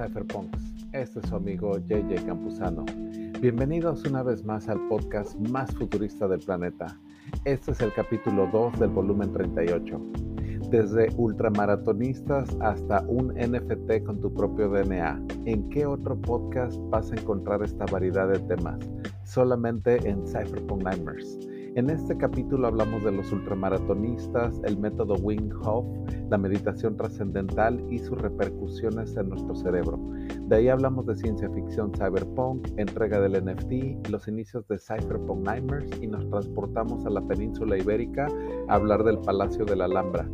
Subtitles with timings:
[0.00, 0.86] Cypherpunks.
[0.92, 2.86] Este es su amigo JJ Campuzano.
[3.40, 6.98] Bienvenidos una vez más al podcast más futurista del planeta.
[7.44, 10.00] Este es el capítulo 2 del volumen 38.
[10.70, 15.22] Desde ultramaratonistas hasta un NFT con tu propio DNA.
[15.44, 18.78] ¿En qué otro podcast vas a encontrar esta variedad de temas?
[19.24, 21.38] Solamente en Cypherpunk Nightmares.
[21.76, 25.86] En este capítulo hablamos de los ultramaratonistas, el método Wing Hof,
[26.28, 29.96] la meditación trascendental y sus repercusiones en nuestro cerebro.
[30.48, 35.90] De ahí hablamos de ciencia ficción cyberpunk, entrega del NFT, los inicios de Cypherpunk Nightmares
[36.02, 38.26] y nos transportamos a la península ibérica
[38.68, 40.28] a hablar del Palacio de la Alhambra.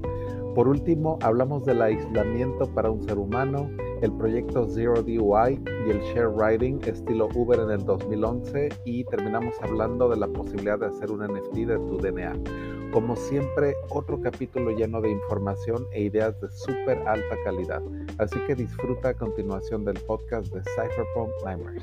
[0.56, 3.68] Por último, hablamos del aislamiento para un ser humano,
[4.00, 9.54] el proyecto Zero DUI y el share riding estilo Uber en el 2011 y terminamos
[9.60, 12.90] hablando de la posibilidad de hacer un NFT de tu DNA.
[12.90, 17.82] Como siempre, otro capítulo lleno de información e ideas de súper alta calidad.
[18.16, 21.82] Así que disfruta a continuación del podcast de Cypherpunk Nightmares.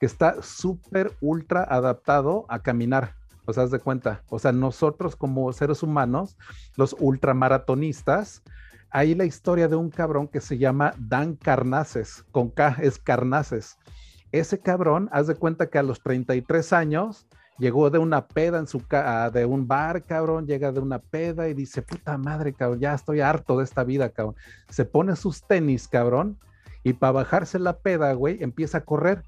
[0.00, 4.22] Que está súper ultra adaptado a caminar o sea, haz de cuenta.
[4.28, 6.36] O sea, nosotros como seres humanos,
[6.76, 8.42] los ultramaratonistas,
[8.90, 13.78] hay la historia de un cabrón que se llama Dan Carnaces, con K es Carnaces.
[14.32, 17.26] Ese cabrón, haz de cuenta que a los 33 años
[17.58, 18.82] llegó de una peda en su
[19.32, 23.20] de un bar, cabrón, llega de una peda y dice, puta madre, cabrón, ya estoy
[23.20, 24.34] harto de esta vida, cabrón.
[24.68, 26.38] Se pone sus tenis, cabrón,
[26.82, 29.22] y para bajarse la peda, güey, empieza a correr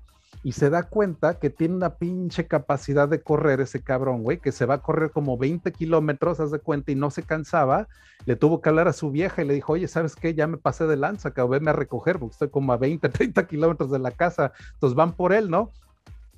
[0.44, 4.50] y se da cuenta que tiene una pinche capacidad de correr ese cabrón, güey, que
[4.50, 7.86] se va a correr como 20 kilómetros, haz de cuenta, y no se cansaba.
[8.24, 10.34] Le tuvo que hablar a su vieja y le dijo, oye, ¿sabes qué?
[10.34, 13.90] Ya me pasé de lanza, venme a recoger porque estoy como a 20, 30 kilómetros
[13.90, 14.52] de la casa.
[14.74, 15.70] Entonces van por él, ¿no?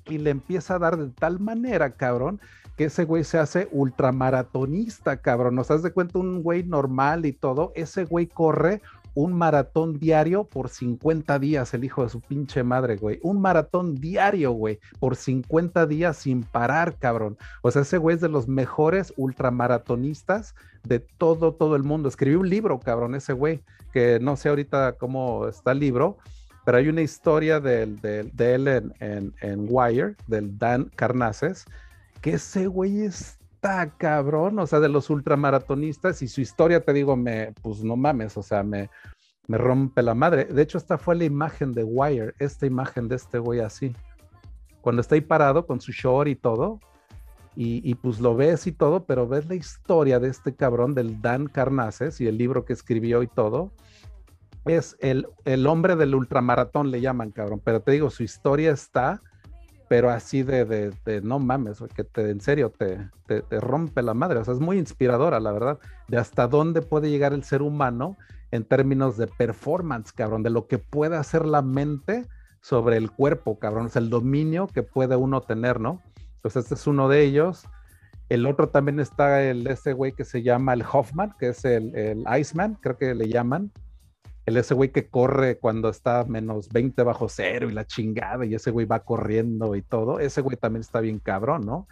[0.05, 2.39] Y le empieza a dar de tal manera, cabrón,
[2.77, 5.55] que ese güey se hace ultramaratonista, cabrón.
[5.55, 7.71] ¿Nos das de cuenta un güey normal y todo?
[7.75, 8.81] Ese güey corre
[9.15, 13.19] un maratón diario por 50 días, el hijo de su pinche madre, güey.
[13.23, 17.37] Un maratón diario, güey, por 50 días sin parar, cabrón.
[17.61, 20.53] O sea, ese güey es de los mejores ultramaratonistas
[20.83, 22.09] de todo, todo el mundo.
[22.09, 23.63] Escribió un libro, cabrón, ese güey,
[23.93, 26.17] que no sé ahorita cómo está el libro,
[26.65, 31.65] pero hay una historia de, él en, en Wire, del Dan Carnaces,
[32.21, 33.39] que ese güey es
[33.97, 38.37] cabrón, o sea, de los ultramaratonistas y su historia, te digo, me, pues no mames,
[38.37, 38.89] o sea, me,
[39.47, 40.45] me rompe la madre.
[40.45, 43.95] De hecho, esta fue la imagen de Wire, esta imagen de este güey así.
[44.81, 46.79] Cuando está ahí parado con su short y todo,
[47.57, 51.47] y, pues lo ves y todo, pero ves la historia de este cabrón, del Dan
[51.47, 53.71] Carnaces y el libro que escribió y todo.
[54.65, 57.61] Es el, el hombre del ultramaratón, le llaman, cabrón.
[57.63, 59.21] Pero te digo, su historia está
[59.87, 64.39] pero así de, de, no mames, que te, en serio te, te, rompe la madre.
[64.39, 68.17] O sea, es muy inspiradora, la verdad, de hasta dónde puede llegar el ser humano
[68.51, 72.25] en términos de performance, cabrón, de lo que puede hacer la mente
[72.61, 76.01] sobre el cuerpo, cabrón, es el dominio que puede uno tener, ¿no?
[76.37, 77.67] Entonces, este es uno de ellos.
[78.29, 81.95] El otro también está el ese güey que se llama el Hoffman, que es el,
[81.95, 83.71] el Iceman, creo que le llaman
[84.45, 88.53] el ese güey que corre cuando está menos 20 bajo cero y la chingada y
[88.53, 91.87] ese güey va corriendo y todo, ese güey también está bien cabrón, ¿no?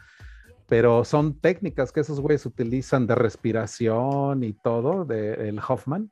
[0.68, 6.12] Pero son técnicas que esos güeyes utilizan de respiración y todo, de el Hoffman,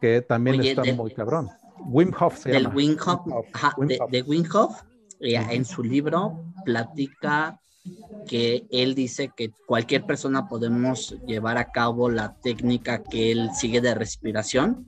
[0.00, 1.48] que también está muy cabrón.
[1.86, 3.26] Wim Hof se del Wim Hof,
[4.10, 4.82] de, Wim Hof,
[5.20, 7.61] en su libro platica
[8.26, 13.80] que él dice que cualquier persona podemos llevar a cabo la técnica que él sigue
[13.80, 14.86] de respiración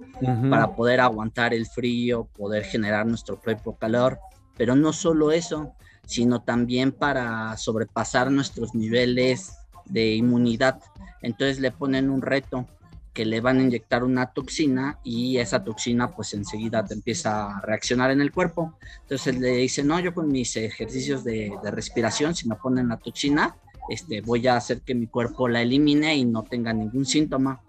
[0.50, 4.18] para poder aguantar el frío, poder generar nuestro propio calor,
[4.56, 5.74] pero no solo eso,
[6.06, 9.56] sino también para sobrepasar nuestros niveles
[9.86, 10.80] de inmunidad.
[11.22, 12.66] Entonces le ponen un reto
[13.14, 17.60] que le van a inyectar una toxina y esa toxina pues enseguida te empieza a
[17.60, 18.76] reaccionar en el cuerpo.
[19.02, 23.56] Entonces le dice, no, yo con mis ejercicios de, respiración, si me ponen la toxina,
[23.88, 27.60] este, voy a hacer que mi cuerpo la elimine y no tenga ningún síntoma.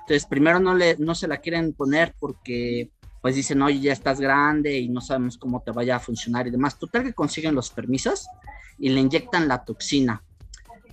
[0.00, 2.90] Entonces primero no, le, no se la quieren poner porque
[3.20, 6.50] pues dicen, oye, ya estás grande y no sabemos cómo te vaya a funcionar y
[6.50, 6.78] demás.
[6.78, 8.26] Total que consiguen los permisos
[8.78, 10.22] y le inyectan la toxina.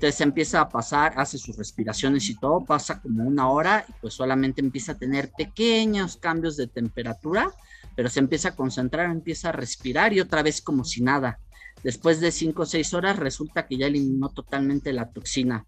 [0.01, 4.15] Entonces empieza a pasar, hace sus respiraciones y todo, pasa como una hora y pues
[4.15, 7.51] solamente empieza a tener pequeños cambios de temperatura,
[7.95, 11.37] pero se empieza a concentrar, empieza a respirar y otra vez como si nada.
[11.83, 15.67] Después de cinco o seis horas resulta que ya eliminó totalmente la toxina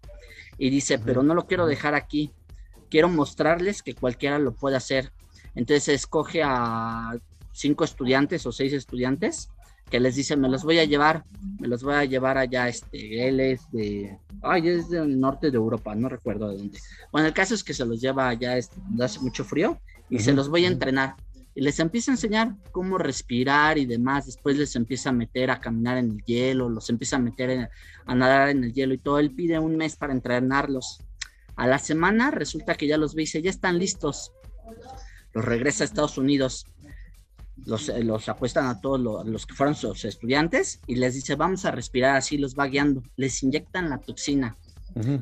[0.58, 2.32] y dice, pero no lo quiero dejar aquí,
[2.90, 5.12] quiero mostrarles que cualquiera lo puede hacer.
[5.54, 7.16] Entonces escoge a
[7.52, 9.50] cinco estudiantes o seis estudiantes
[9.90, 11.24] que les dice, me los voy a llevar,
[11.60, 15.56] me los voy a llevar allá, este, él es de Ay, es del norte de
[15.56, 16.78] Europa, no recuerdo de dónde.
[17.10, 20.34] Bueno, el caso es que se los lleva allá, este, hace mucho frío, y se
[20.34, 21.16] los voy a entrenar.
[21.54, 24.26] Y les empieza a enseñar cómo respirar y demás.
[24.26, 27.70] Después les empieza a meter a caminar en el hielo, los empieza a meter
[28.04, 29.18] a nadar en el hielo y todo.
[29.18, 30.98] Él pide un mes para entrenarlos.
[31.56, 34.32] A la semana resulta que ya los ve y dice, ya están listos.
[35.32, 36.66] Los regresa a Estados Unidos
[37.64, 41.64] los, eh, los apuestan a todos los, que fueron sus estudiantes y les dice, vamos
[41.64, 44.56] a respirar así, los va guiando, les inyectan la toxina.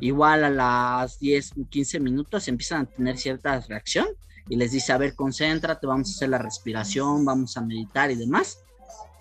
[0.00, 4.06] Igual a las 10, 15 minutos empiezan a tener cierta reacción
[4.50, 8.17] y les dice, a ver, concéntrate, vamos a hacer la respiración, vamos a meditar y
[8.17, 8.58] demás.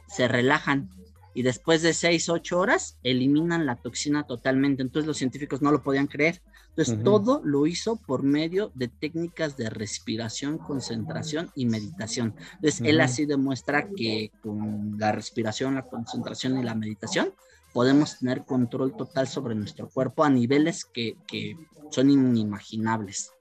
[0.10, 0.90] Se relajan
[1.34, 4.82] y después de 6, 8 horas eliminan la toxina totalmente.
[4.82, 6.42] Entonces los científicos no lo podían creer.
[6.70, 12.34] Entonces, todo lo hizo por medio de técnicas de respiración, concentración y meditación.
[12.56, 17.34] Entonces, él así demuestra que con la respiración, la concentración y la meditación
[17.74, 21.58] podemos tener control total sobre nuestro cuerpo a niveles que, que
[21.90, 23.34] son inimaginables.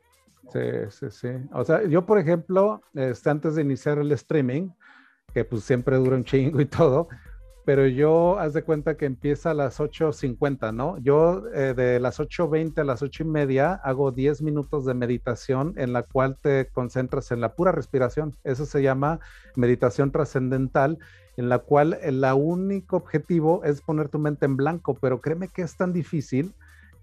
[0.52, 0.60] Sí,
[0.90, 1.28] sí, sí.
[1.52, 4.70] O sea, yo, por ejemplo, este, antes de iniciar el streaming,
[5.32, 7.08] que pues siempre dura un chingo y todo,
[7.70, 10.98] pero yo, haz de cuenta que empieza a las 8.50, ¿no?
[10.98, 15.74] Yo eh, de las 8.20 a las 8 y media hago 10 minutos de meditación
[15.76, 18.36] en la cual te concentras en la pura respiración.
[18.42, 19.20] Eso se llama
[19.54, 20.98] meditación trascendental,
[21.36, 25.62] en la cual el único objetivo es poner tu mente en blanco, pero créeme que
[25.62, 26.52] es tan difícil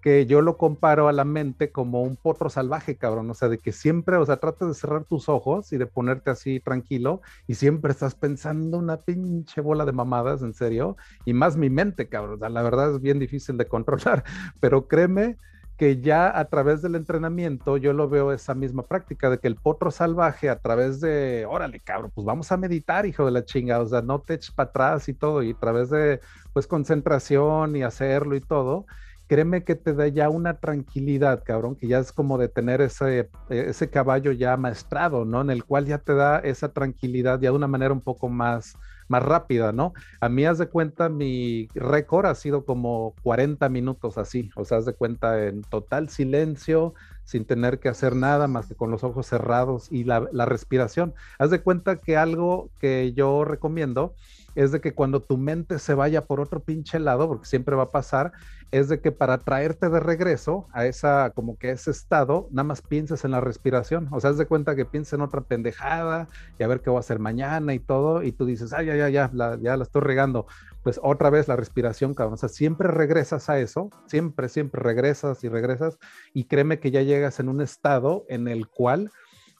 [0.02, 3.30] que yo lo comparo a la mente como un potro salvaje, cabrón.
[3.30, 6.32] O sea, de que siempre, o sea, tratas de cerrar tus ojos y de ponerte
[6.32, 10.98] así tranquilo y siempre estás pensando una pinche bola de mamadas, en serio.
[11.26, 12.36] Y más mi mente, cabrón.
[12.36, 14.24] O sea, la verdad es bien difícil de controlar,
[14.60, 15.38] pero créeme
[15.78, 19.56] que ya a través del entrenamiento yo lo veo esa misma práctica de que el
[19.56, 23.80] potro salvaje a través de, órale, cabrón, pues vamos a meditar, hijo de la chinga,
[23.80, 26.20] o sea, no te eches para atrás y todo, y a través de,
[26.52, 28.88] pues, concentración y hacerlo y todo,
[29.28, 33.30] créeme que te da ya una tranquilidad, cabrón, que ya es como de tener ese,
[33.50, 35.42] ese caballo ya maestrado, ¿no?
[35.42, 38.76] En el cual ya te da esa tranquilidad ya de una manera un poco más,
[39.10, 39.94] más rápida, ¿no?
[40.22, 44.78] A mí, haz de cuenta, mi récord ha sido como 40 minutos así, o sea,
[44.78, 46.94] haz de cuenta en total silencio,
[47.26, 51.14] sin tener que hacer nada más que con los ojos cerrados y la, la respiración.
[51.38, 54.16] Haz de cuenta que algo que yo recomiendo
[54.56, 57.84] es de que cuando tu mente se vaya por otro pinche lado, porque siempre va
[57.84, 58.32] a pasar,
[58.72, 62.82] es de que para traerte de regreso a esa, como que ese estado, nada más
[62.82, 64.08] pienses en la respiración.
[64.12, 66.28] O sea, haz de cuenta que pienses en otra pendejada
[66.60, 68.96] y a ver qué voy a hacer mañana y todo, y tú dices, ay, ya,
[68.96, 70.48] ya, ya, la, ya la estoy regando.
[70.84, 72.36] Pues otra vez la respiración, cabrón.
[72.36, 75.98] O sea, siempre regresas a eso, siempre, siempre regresas y regresas,
[76.34, 79.12] y créeme que ya llegas en un estado en el cual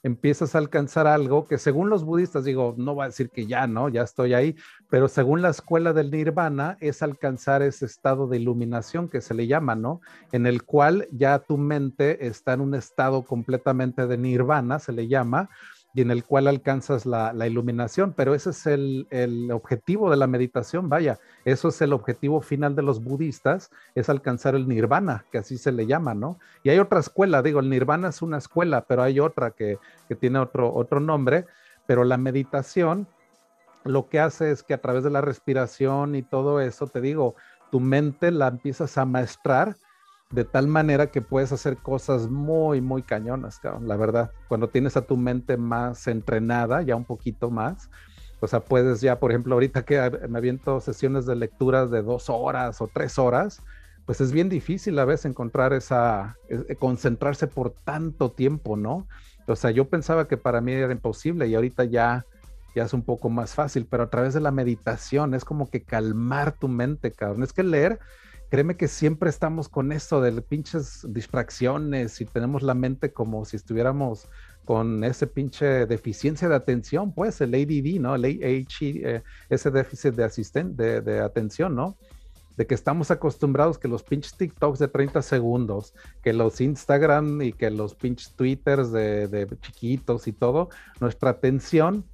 [0.02, 3.66] empiezas a alcanzar algo que según los budistas, digo, no va a decir que ya,
[3.66, 3.88] ¿no?
[3.88, 4.56] Ya estoy ahí,
[4.88, 9.46] pero según la escuela del nirvana es alcanzar ese estado de iluminación que se le
[9.46, 10.00] llama, ¿no?
[10.32, 15.08] En el cual ya tu mente está en un estado completamente de nirvana, se le
[15.08, 15.50] llama,
[15.94, 20.88] y en el cual alcanzas la, iluminación, pero ese es el, objetivo de la meditación,
[20.88, 25.56] vaya, eso es el objetivo final de los budistas, es alcanzar el nirvana, que así
[25.56, 26.38] se le llama, ¿no?
[26.62, 30.14] Y hay otra escuela, digo, el nirvana es una escuela, pero hay otra que, que
[30.14, 31.46] tiene otro, otro nombre,
[31.86, 33.08] pero la meditación
[33.84, 37.34] lo que hace es que a través de la respiración y todo eso, te digo,
[37.70, 39.76] tu mente la empiezas a maestrar
[40.30, 44.30] de tal manera que puedes hacer cosas muy, muy cañonas, la verdad.
[44.48, 47.88] Cuando tienes a tu mente más entrenada, ya un poquito más,
[48.40, 52.28] o sea, puedes ya, por ejemplo, ahorita que me aviento sesiones de lecturas de dos
[52.28, 53.62] horas o tres horas,
[54.04, 59.08] pues es bien difícil a veces encontrar esa, eh, concentrarse por tanto tiempo, ¿no?
[59.46, 62.24] O sea, yo pensaba que para mí era imposible y ahorita ya,
[62.74, 65.82] ya es un poco más fácil, pero a través de la meditación es como que
[65.82, 67.42] calmar tu mente, cabrón.
[67.42, 67.98] Es que leer
[68.48, 73.56] créeme que siempre estamos con eso de pinches distracciones y tenemos la mente como si
[73.56, 74.28] estuviéramos
[74.64, 78.14] con ese pinche deficiencia de atención, pues el ADD, ¿no?
[78.14, 81.96] El eh, ese déficit de, asistente, de, atención, ¿no?
[82.56, 87.52] De que estamos acostumbrados que los pinches TikToks de 30 segundos, que los Instagram y
[87.52, 90.68] que los pinches Twitters de, de chiquitos y todo,
[91.00, 92.04] nuestra atención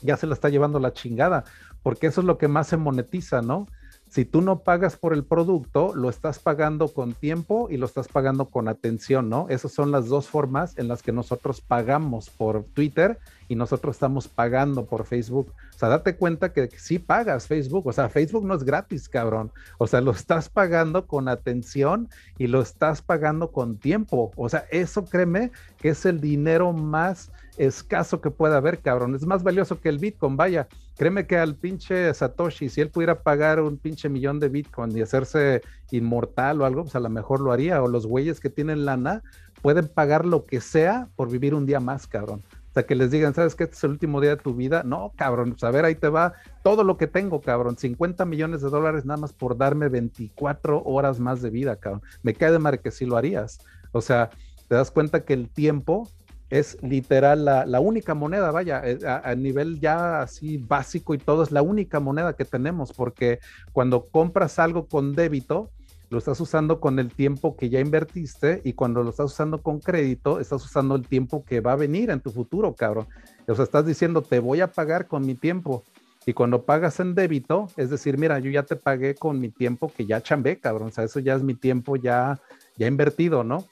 [0.00, 1.44] ya se la está llevando la chingada,
[1.82, 3.66] porque eso es lo que más se monetiza, ¿no?
[4.10, 8.08] Si tú no pagas por el producto, lo estás pagando con tiempo y lo estás
[8.08, 9.46] pagando con atención, ¿no?
[9.48, 14.28] Esas son las dos formas en las que nosotros pagamos por Twitter y nosotros estamos
[14.28, 15.54] pagando por Facebook.
[15.74, 17.86] O sea, date cuenta que sí pagas Facebook.
[17.86, 19.50] O sea, Facebook no es gratis, cabrón.
[19.78, 24.30] O sea, lo estás pagando con atención y lo estás pagando con tiempo.
[24.36, 29.14] O sea, eso créeme que es el dinero más escaso que pueda haber, cabrón.
[29.14, 30.68] Es más valioso que el Bitcoin, vaya.
[30.96, 35.00] Créeme que al pinche Satoshi, si él pudiera pagar un pinche millón de Bitcoin y
[35.00, 37.82] hacerse inmortal o algo, pues a lo mejor lo haría.
[37.82, 39.22] O los güeyes que tienen lana
[39.62, 42.42] pueden pagar lo que sea por vivir un día más, cabrón.
[42.84, 43.64] Que les digan, ¿sabes qué?
[43.64, 44.82] Este es el último día de tu vida.
[44.84, 47.76] No, cabrón, pues a ver, ahí te va todo lo que tengo, cabrón.
[47.76, 52.02] 50 millones de dólares nada más por darme 24 horas más de vida, cabrón.
[52.22, 53.60] Me cae de mar que sí lo harías.
[53.92, 54.30] O sea,
[54.68, 56.08] te das cuenta que el tiempo
[56.50, 61.52] es literal la, única moneda, vaya, eh, a, nivel ya así básico y todo, es
[61.52, 63.38] la única moneda que tenemos, porque
[63.72, 65.70] cuando compras algo con débito,
[66.10, 69.80] lo estás usando con el tiempo que ya invertiste y cuando lo estás usando con
[69.80, 73.06] crédito, estás usando el tiempo que va a venir en tu futuro, cabrón.
[73.46, 75.84] O sea, estás diciendo, te voy a pagar con mi tiempo.
[76.26, 79.90] Y cuando pagas en débito, es decir, mira, yo ya te pagué con mi tiempo
[79.94, 80.88] que ya chambé, cabrón.
[80.88, 82.38] O sea, eso ya es mi tiempo ya,
[82.76, 83.64] ya invertido, ¿no?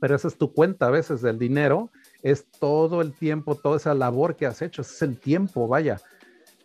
[0.00, 1.90] pero esa es tu cuenta a veces del dinero,
[2.22, 6.00] es todo el tiempo, toda esa labor que has hecho, ese es el tiempo, vaya.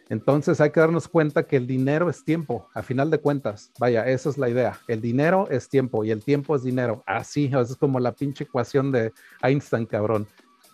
[0.10, 4.06] Entonces hay que darnos cuenta que el dinero es tiempo, a final de cuentas, vaya,
[4.08, 4.80] esa es la idea.
[4.88, 7.04] El dinero es tiempo y el tiempo es dinero.
[7.06, 10.28] Así, es como la pinche ecuación de Einstein, cabrón.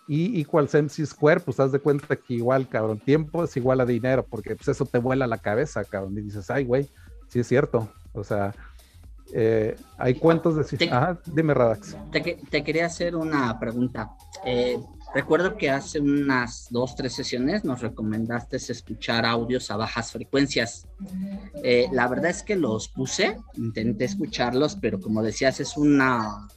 [0.08, 3.86] Y igual MC square, pues haz de cuenta que igual, cabrón, tiempo es igual a
[3.86, 6.18] dinero, porque pues eso te vuela la cabeza, cabrón.
[6.18, 6.88] Y dices, ay, güey,
[7.28, 7.88] sí es cierto.
[8.12, 8.52] O sea,
[9.32, 10.88] eh, hay cuentos de...
[10.90, 11.96] Ajá, dime, Radax.
[12.10, 14.10] Te, quería hacer una pregunta.
[14.44, 14.78] Eh,
[15.14, 20.86] recuerdo que hace unas dos, tres sesiones nos recomendaste escuchar audios a bajas frecuencias.
[21.62, 26.48] Eh, la verdad es que los puse, intenté escucharlos, pero como decías, es una,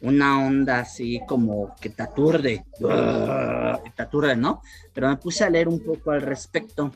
[0.00, 4.62] una onda así como que te aturde, que te aturde, ¿no?
[4.92, 6.92] Pero me puse a leer un poco al respecto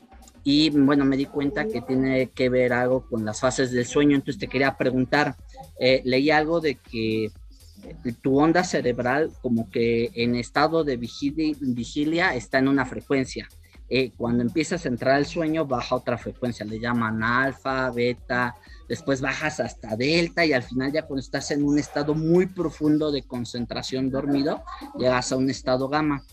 [0.48, 4.14] y bueno, me di cuenta que tiene que ver algo con las fases del sueño,
[4.14, 5.34] entonces te quería preguntar,
[5.80, 7.32] eh, leí algo de que
[8.22, 13.48] tu onda cerebral como que en estado de vigilia, está en una frecuencia.
[13.88, 18.56] Eh, cuando empiezas a entrar al sueño baja otra frecuencia, le llaman alfa, beta,
[18.88, 23.12] después bajas hasta delta y al final ya cuando estás en un estado muy profundo
[23.12, 24.64] de concentración dormido,
[24.98, 26.24] llegas a un estado gamma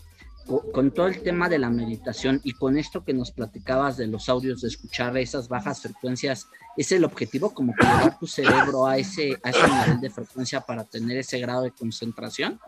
[0.72, 4.28] con todo el tema de la meditación y con esto que nos platicabas de los
[4.28, 8.98] audios, de escuchar esas bajas frecuencias, ¿es el objetivo como que llevar tu cerebro a
[8.98, 12.60] ese, a ese nivel de frecuencia para tener ese grado de concentración?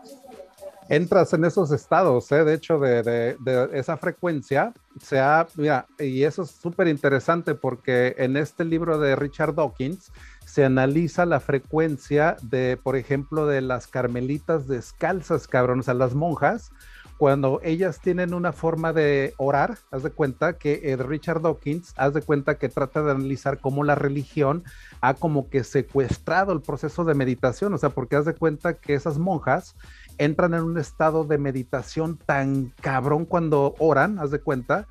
[0.89, 2.45] Entras en esos estados, ¿eh?
[2.45, 8.15] de hecho, de, de, esa frecuencia, se ha, mira, y eso es súper interesante porque
[8.17, 10.11] en este libro de Richard Dawkins
[10.45, 16.15] se analiza la frecuencia de, por ejemplo, de las carmelitas descalzas, cabrón, o sea, las
[16.15, 16.71] monjas,
[17.17, 22.13] cuando ellas tienen una forma de orar, haz de cuenta que eh, Richard Dawkins, haz
[22.13, 24.63] de cuenta que trata de analizar cómo la religión
[25.01, 28.93] ha como que secuestrado el proceso de meditación, o sea, porque haz de cuenta que
[28.93, 29.75] esas monjas
[30.17, 34.87] entran en un estado de meditación tan cabrón cuando oran, haz de cuenta,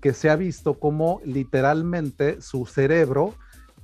[0.00, 3.34] que se ha visto como literalmente su cerebro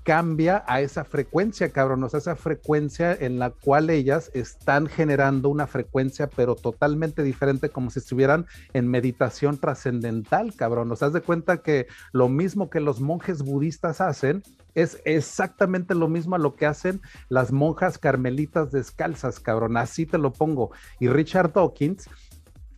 [0.03, 5.49] cambia a esa frecuencia, cabrón, o sea, esa frecuencia en la cual ellas están generando
[5.49, 10.91] una frecuencia, pero totalmente diferente, como si estuvieran en meditación trascendental, cabrón.
[10.91, 14.43] O sea, haz de cuenta que lo mismo que los monjes budistas hacen,
[14.75, 19.77] es exactamente lo mismo a lo que hacen las monjas carmelitas descalzas, cabrón.
[19.77, 20.71] Así te lo pongo.
[20.99, 22.09] Y Richard Dawkins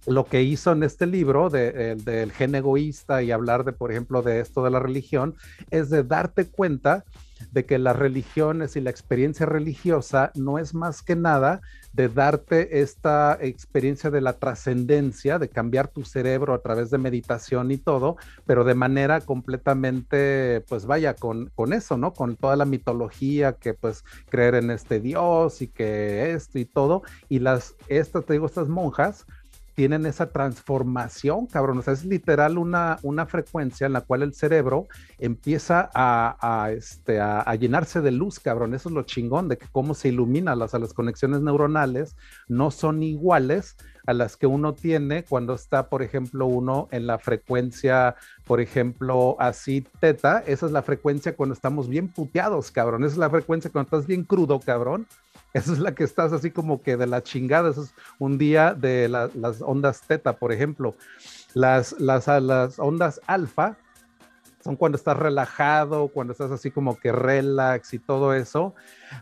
[0.06, 4.40] lo que hizo en este libro del gen egoísta y hablar de, por ejemplo, de
[4.40, 5.34] esto de la religión,
[5.70, 7.04] es de darte cuenta
[7.52, 11.61] de que las religiones y la experiencia religiosa no es más que nada
[11.92, 17.70] de darte esta experiencia de la trascendencia, de cambiar tu cerebro a través de meditación
[17.70, 22.12] y todo, pero de manera completamente, pues vaya, con, con eso, ¿no?
[22.12, 27.02] Con toda la mitología que pues creer en este Dios y que esto y todo,
[27.28, 29.26] y las, estas, te digo, estas monjas,
[29.74, 31.78] tienen esa transformación, cabrón.
[31.78, 34.86] O sea, es literal una, una frecuencia en la cual el cerebro
[35.18, 38.74] empieza a, este, a, llenarse de luz, cabrón.
[38.74, 42.16] Eso es lo chingón de que cómo se ilumina, las, las conexiones neuronales
[42.48, 43.76] no son iguales
[44.06, 49.36] a las que uno tiene cuando está, por ejemplo, uno en la frecuencia, por ejemplo,
[49.38, 50.42] así teta.
[50.46, 53.02] Esa es la frecuencia cuando estamos bien puteados, cabrón.
[53.04, 55.06] Esa es la frecuencia cuando estás bien crudo, cabrón
[55.54, 57.70] esa es la que estás así como que de la chingada.
[57.70, 60.96] Eso es un día de las ondas teta, por ejemplo.
[61.54, 63.76] Las, las, las ondas alfa
[64.64, 68.75] son cuando estás relajado, cuando estás así como que relax y todo eso.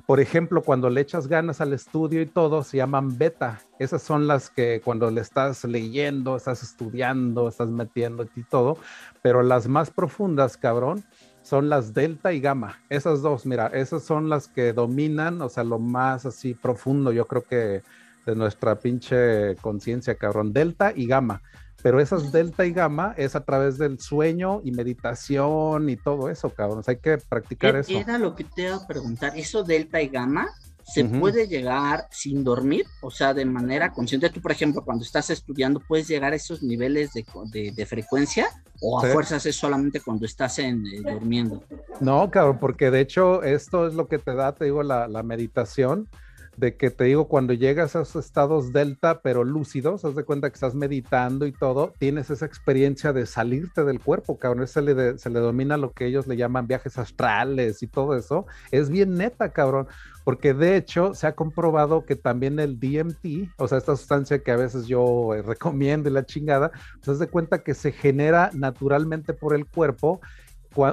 [0.07, 3.61] Por ejemplo, cuando le echas ganas al estudio y todo, se llaman beta.
[3.79, 8.79] Esas son las que cuando le estás leyendo, estás estudiando, estás metiendo y todo.
[9.21, 11.05] Pero las más profundas, cabrón,
[11.43, 12.81] son las delta y gamma.
[12.89, 17.27] Esas dos, mira, esas son las que dominan, o sea, lo más así profundo, yo
[17.27, 17.83] creo que
[18.27, 20.53] de nuestra pinche conciencia, cabrón.
[20.53, 21.43] Delta y gamma
[21.83, 26.49] pero esas delta y gamma es a través del sueño y meditación y todo eso,
[26.51, 26.83] cabrón.
[26.87, 27.93] hay que practicar eso.
[27.93, 29.37] Era lo que te iba a preguntar.
[29.37, 30.49] ¿Eso delta y gamma
[30.85, 32.85] se puede llegar sin dormir?
[33.01, 34.31] O sea, de manera consciente.
[34.31, 38.49] Tú, por ejemplo, cuando estás estudiando, ¿puedes llegar a esos niveles de, frecuencia?
[38.81, 41.63] ¿O a fuerzas es solamente cuando estás en, eh, durmiendo?
[42.01, 45.23] No, cabrón, porque de hecho esto es lo que te da, te digo, la, la
[45.23, 46.09] meditación
[46.57, 50.51] de que te digo, cuando llegas a esos estados delta, pero lúcidos, haz de cuenta
[50.51, 54.67] que estás meditando y todo, tienes esa experiencia de salirte del cuerpo, cabrón.
[54.67, 58.47] Se le, se le domina lo que ellos le llaman viajes astrales y todo eso.
[58.71, 59.89] Es bien neta, cabrón,
[60.25, 64.51] porque de hecho se ha comprobado que también el DMT, o sea, esta sustancia que
[64.51, 68.51] a veces yo eh, recomiendo y la chingada, pues haz de cuenta que se genera
[68.53, 70.21] naturalmente por el cuerpo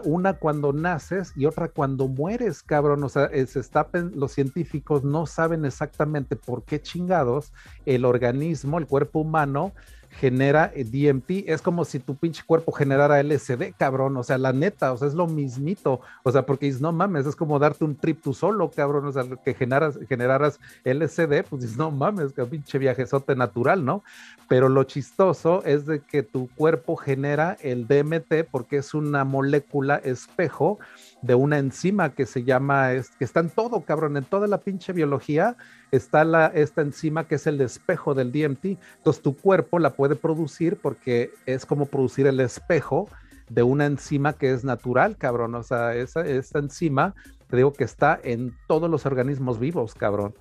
[0.03, 3.03] una cuando naces y otra cuando mueres, cabrón.
[3.03, 7.53] O sea, se está, los científicos no saben exactamente por qué chingados
[7.85, 9.73] el organismo, el cuerpo humano,
[10.09, 14.53] genera eh, DMT, es como si tu pinche cuerpo generara LSD, cabrón, o sea, la
[14.53, 17.83] neta, o sea, es lo mismito, o sea, porque dices, no mames, es como darte
[17.83, 22.33] un trip tú solo, cabrón, o sea, que generas, generaras LSD, pues dices, no mames,
[22.33, 24.03] que pinche viajezote natural, ¿no?
[24.47, 29.97] Pero lo chistoso es de que tu cuerpo genera el DMT porque es una molécula
[29.97, 30.79] espejo
[31.21, 34.59] de una enzima que se llama, es, que está en todo, cabrón, en toda la
[34.59, 35.57] pinche biología
[35.91, 38.65] está la, esta enzima que es el espejo del DMT.
[38.97, 43.09] Entonces tu cuerpo la puede producir porque es como producir el espejo
[43.49, 45.55] de una enzima que es natural, cabrón.
[45.55, 47.15] O sea, esa, esta enzima,
[47.47, 50.35] te digo que está en todos los organismos vivos, cabrón.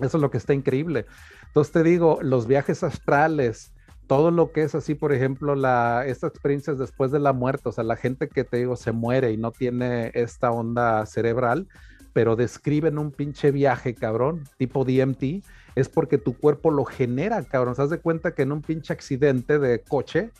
[0.00, 1.06] Eso es lo que está increíble.
[1.46, 3.72] Entonces te digo, los viajes astrales,
[4.10, 7.72] todo lo que es así, por ejemplo, la, estas experiencias después de la muerte, o
[7.72, 11.68] sea, la gente que te digo se muere y no tiene esta onda cerebral,
[12.12, 15.44] pero describen un pinche viaje, cabrón, tipo DMT,
[15.76, 17.76] es porque tu cuerpo lo genera, cabrón.
[17.76, 20.32] ¿Se das de cuenta que en un pinche accidente de coche,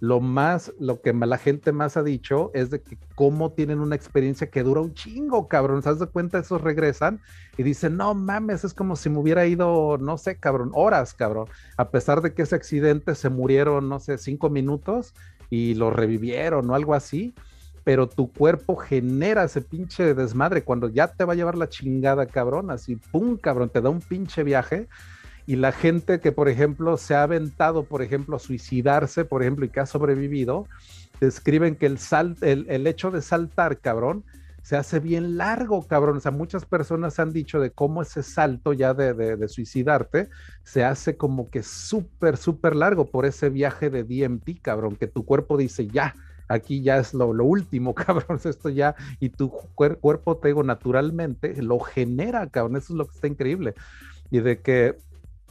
[0.00, 3.96] lo más, lo que la gente más ha dicho es de que cómo tienen una
[3.96, 5.82] experiencia que dura un chingo, cabrón.
[5.82, 6.38] ¿Se das de cuenta?
[6.38, 7.20] Esos regresan
[7.56, 11.48] y dicen, no mames, es como si me hubiera ido, no sé, cabrón, horas, cabrón.
[11.76, 15.14] A pesar de que ese accidente se murieron, no sé, cinco minutos
[15.48, 17.34] y lo revivieron o algo así
[17.86, 22.26] pero tu cuerpo genera ese pinche desmadre cuando ya te va a llevar la chingada,
[22.26, 24.88] cabrón, así, pum, cabrón, te da un pinche viaje
[25.46, 29.64] y la gente que, por ejemplo, se ha aventado, por ejemplo, a suicidarse, por ejemplo,
[29.64, 30.66] y que ha sobrevivido,
[31.20, 34.24] describen que el, sal, el, hecho de saltar, cabrón,
[34.62, 36.16] se hace bien largo, cabrón.
[36.16, 40.28] O sea, muchas personas han dicho de cómo ese salto ya de, de, suicidarte
[40.64, 45.24] se hace como que súper, súper largo por ese viaje de DMT, cabrón, que tu
[45.24, 46.16] cuerpo dice, ya,
[46.48, 51.62] aquí ya es lo, lo último, cabrón, esto ya, y tu cuerpo, te digo, naturalmente
[51.62, 53.74] lo genera, cabrón, eso es lo que está increíble.
[54.32, 54.98] Y de que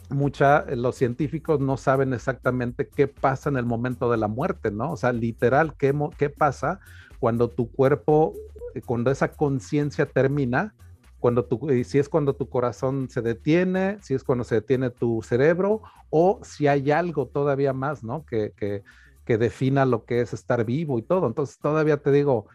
[0.10, 4.72] mucha, eh, los científicos no saben exactamente qué pasa en el momento de la muerte,
[4.72, 4.92] ¿no?
[4.92, 6.80] O sea, literal, qué, qué pasa
[7.20, 8.34] cuando tu cuerpo,
[8.74, 10.76] eh, cuando esa conciencia termina,
[11.20, 15.22] cuando tu, si es cuando tu corazón se detiene, si es cuando se detiene tu
[15.24, 18.26] cerebro, o si hay algo todavía más, ¿no?
[18.26, 18.84] Que, que,
[19.26, 21.26] que defina lo que es estar vivo y todo.
[21.28, 22.46] Entonces, todavía te digo,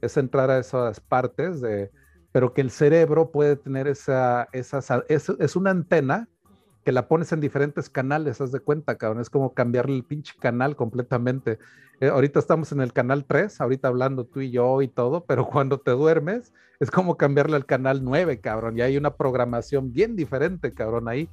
[0.00, 1.90] es entrar a esas partes de,
[2.32, 6.28] pero que el cerebro puede tener esa, esa es, es una antena
[6.84, 9.20] que la pones en diferentes canales, haz de cuenta, cabrón.
[9.20, 11.58] Es como cambiarle el pinche canal completamente.
[12.00, 15.46] Eh, ahorita estamos en el canal 3, ahorita hablando tú y yo y todo, pero
[15.46, 18.76] cuando te duermes es como cambiarle al canal 9, cabrón.
[18.76, 21.28] Y hay una programación bien diferente, cabrón, ahí.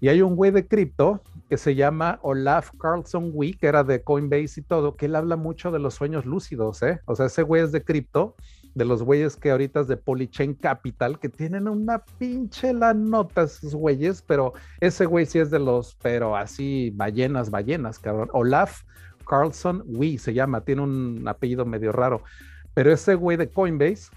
[0.00, 4.02] Y hay un güey de cripto que se llama Olaf Carlson Wee, que era de
[4.02, 7.00] Coinbase y todo, que él habla mucho de los sueños lúcidos, ¿eh?
[7.04, 8.34] O sea, ese güey es de cripto
[8.74, 13.74] de los güeyes que ahorita de Polychain Capital, que tienen una pinche la nota esos
[13.74, 18.28] güeyes, pero ese güey sí es de los, pero así, ballenas, ballenas, cabrón.
[18.32, 18.82] Olaf
[19.28, 22.22] Carlson Wee se llama, tiene un apellido medio raro,
[22.74, 24.10] pero ese güey de Coinbase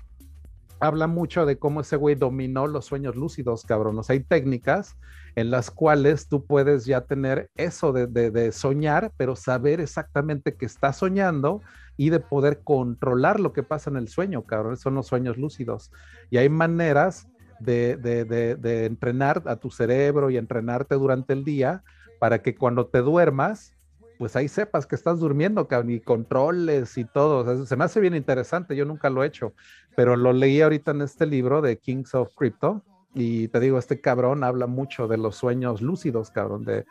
[0.79, 3.97] habla mucho de cómo ese güey dominó los sueños lúcidos, cabrón.
[3.97, 4.97] O sea, hay técnicas
[5.35, 10.65] en las cuales tú puedes ya tener eso de, de, soñar, pero saber exactamente que
[10.65, 11.61] estás soñando
[11.97, 14.77] y de poder controlar lo que pasa en el sueño, cabrón.
[14.77, 15.91] Son los sueños lúcidos.
[16.29, 17.27] Y hay maneras
[17.59, 21.83] de, entrenar a tu cerebro y entrenarte durante el día
[22.19, 23.73] para que cuando te duermas,
[24.17, 27.65] pues ahí sepas que estás durmiendo, cabrón, y controles y todo.
[27.65, 29.53] se me hace bien interesante, yo nunca lo he hecho,
[29.95, 34.01] pero lo leí ahorita en este libro de Kings of Crypto y te digo, este
[34.01, 36.85] cabrón habla mucho de los sueños lúcidos, cabrón, de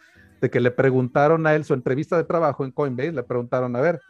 [0.50, 4.00] que le preguntaron a él su entrevista de trabajo en Coinbase, le preguntaron, a ver,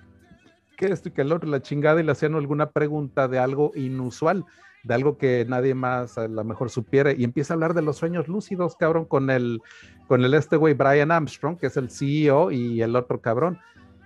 [0.87, 3.73] ¿qué esto y que el otro, la chingada, y le hacían alguna pregunta de algo
[3.75, 4.45] inusual
[4.85, 7.97] de algo que nadie más a lo mejor supiera y empieza a hablar de los
[7.97, 9.63] sueños lúcidos, cabrón, con el,
[10.09, 13.59] con el este güey Brian Armstrong, que es el CEO y el otro cabrón.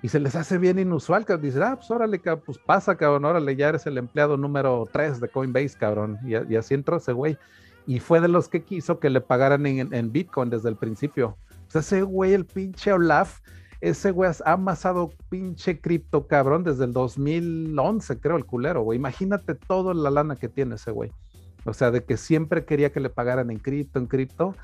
[0.02, 3.56] Y se les hace bien inusual, que dicen, ah, pues órale, pues pasa, cabrón, órale,
[3.56, 6.18] ya eres el empleado número 3 de Coinbase, cabrón.
[6.24, 7.38] Y, así entró ese güey.
[7.86, 11.38] Y fue de los que quiso que le pagaran en, en Bitcoin desde el principio.
[11.66, 13.40] O sea, ese güey, el pinche Olaf,
[13.88, 18.98] ese güey ha amasado pinche cripto, cabrón, desde el 2011, creo, el culero, güey.
[18.98, 21.12] Imagínate toda la lana que tiene ese güey.
[21.64, 24.56] O sea, de que siempre quería que le pagaran en cripto, en cripto.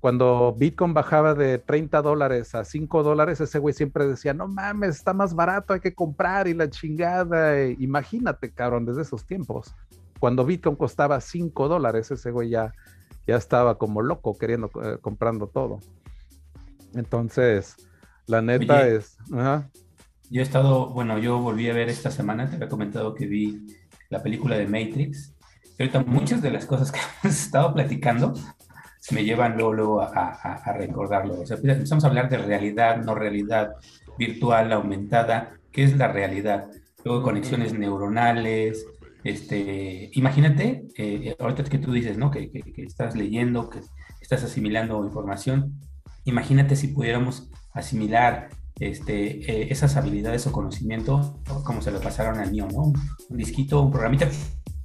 [0.00, 4.96] Cuando Bitcoin bajaba de 30 dólares a 5 dólares, ese güey siempre decía, no mames,
[4.96, 7.64] está más barato, hay que comprar y la chingada.
[7.68, 9.76] imagínate, cabrón, desde esos tiempos.
[10.18, 12.72] Cuando Bitcoin costaba 5 dólares, ese güey ya,
[13.28, 15.78] ya estaba como loco queriendo, eh, comprando todo.
[16.94, 17.76] Entonces,
[18.26, 19.16] la neta es.
[20.28, 23.66] Yo he estado, bueno, yo volví a ver esta semana, te había comentado que vi
[24.08, 25.34] la película de Matrix.
[25.78, 28.34] Y ahorita muchas de las cosas que hemos estado platicando
[29.12, 31.40] me llevan luego, a, recordarlo.
[31.40, 33.74] O sea, empezamos a hablar de realidad, no realidad,
[34.18, 35.52] virtual, aumentada.
[35.70, 36.70] ¿Qué es la realidad?
[37.04, 38.84] Luego conexiones neuronales.
[39.22, 42.30] Este, imagínate, eh, ahorita que tú dices, ¿no?
[42.30, 43.80] Que, que estás leyendo, que
[44.20, 45.74] estás asimilando información.
[46.24, 52.50] Imagínate si pudiéramos asimilar este, eh, esas habilidades o conocimiento como se lo pasaron al
[52.50, 52.92] mío, ¿no?
[53.30, 54.28] Un, disquito, un programita,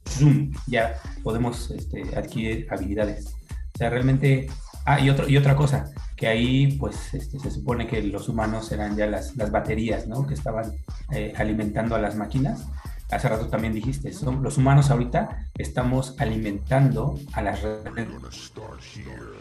[0.08, 3.34] zoom, ya podemos este, adquirir habilidades.
[3.73, 4.47] O sea, realmente...
[4.84, 8.71] Ah, y, otro, y otra cosa, que ahí pues este, se supone que los humanos
[8.71, 10.25] eran ya las, las baterías, ¿no?
[10.25, 10.71] Que estaban
[11.12, 12.65] eh, alimentando a las máquinas.
[13.12, 17.62] Hace rato también dijiste, son, los humanos ahorita estamos alimentando a las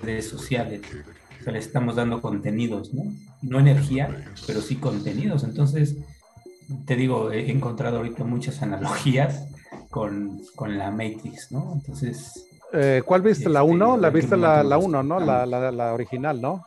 [0.03, 0.83] redes sociales
[1.47, 3.05] o le estamos dando contenidos, ¿no?
[3.43, 5.45] No energía, pero sí contenidos.
[5.45, 5.97] Entonces,
[6.87, 9.47] te digo, he encontrado ahorita muchas analogías
[9.91, 11.73] con, la Matrix, ¿no?
[11.75, 12.47] Entonces...
[12.73, 13.49] Eh, ¿Cuál viste?
[13.49, 13.87] ¿La 1?
[13.87, 15.21] Este, la viste la 1, ¿no?
[15.21, 16.65] La, la, original, ¿no?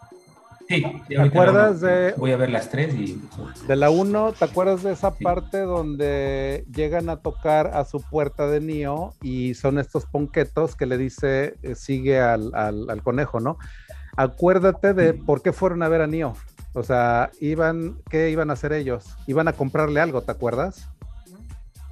[0.67, 2.13] Sí, ¿te acuerdas de...
[2.17, 3.21] Voy a ver las tres y...
[3.67, 8.47] De la 1, ¿te acuerdas de esa parte donde llegan a tocar a su puerta
[8.47, 13.39] de Nio y son estos ponquetos que le dice, eh, sigue al, al, al conejo,
[13.39, 13.57] ¿no?
[14.15, 16.33] acuérdate de por qué fueron a ver a Nio.
[16.73, 19.05] O sea, iban, ¿qué iban a hacer ellos?
[19.27, 20.89] Iban a comprarle algo, ¿te acuerdas?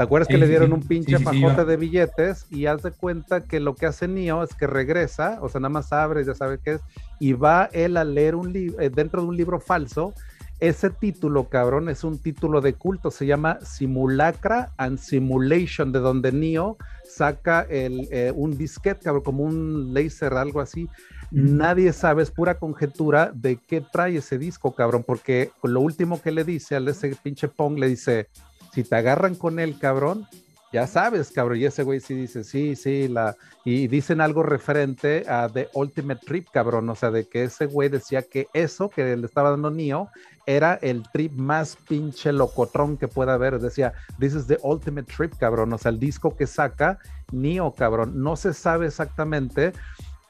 [0.01, 3.59] ¿Te acuerdas que le dieron un pinche pajote de billetes y haz de cuenta que
[3.59, 6.73] lo que hace Nio es que regresa, o sea, nada más abre, ya sabe qué
[6.73, 6.81] es,
[7.19, 10.15] y va él a leer un libro, eh, dentro de un libro falso.
[10.59, 16.31] Ese título, cabrón, es un título de culto, se llama Simulacra and Simulation, de donde
[16.31, 20.87] Neo saca el, eh, un disquete, cabrón, como un laser, algo así,
[21.31, 26.31] Nadie sabe, es pura conjetura de qué trae ese disco, cabrón, porque lo último que
[26.31, 28.27] le dice al ese pinche Pong le dice,
[28.73, 30.27] si te agarran con él, cabrón,
[30.73, 35.23] ya sabes, cabrón, y ese güey sí dice, sí, sí, la, y dicen algo referente
[35.27, 39.15] a The Ultimate Trip, cabrón, o sea, de que ese güey decía que eso que
[39.15, 40.09] le estaba dando Neo
[40.45, 45.33] era el trip más pinche locotrón que pueda haber, decía, this is the ultimate trip,
[45.37, 46.99] cabrón, o sea, el disco que saca
[47.31, 49.73] Neo, cabrón, no se sabe exactamente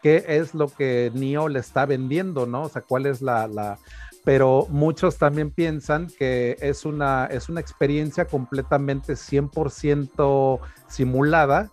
[0.01, 2.63] qué es lo que NIO le está vendiendo, ¿no?
[2.63, 3.77] O sea, cuál es la, la,
[4.23, 11.71] pero muchos también piensan que es una, es una experiencia completamente 100% simulada,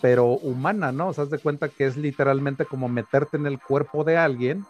[0.00, 1.08] pero humana, ¿no?
[1.08, 4.64] O sea, haz de cuenta que es literalmente como meterte en el cuerpo de alguien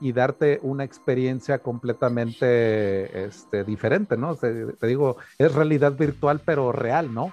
[0.00, 4.34] y darte una experiencia completamente este, diferente, ¿no?
[4.36, 7.32] te digo, es realidad virtual, pero real, ¿no?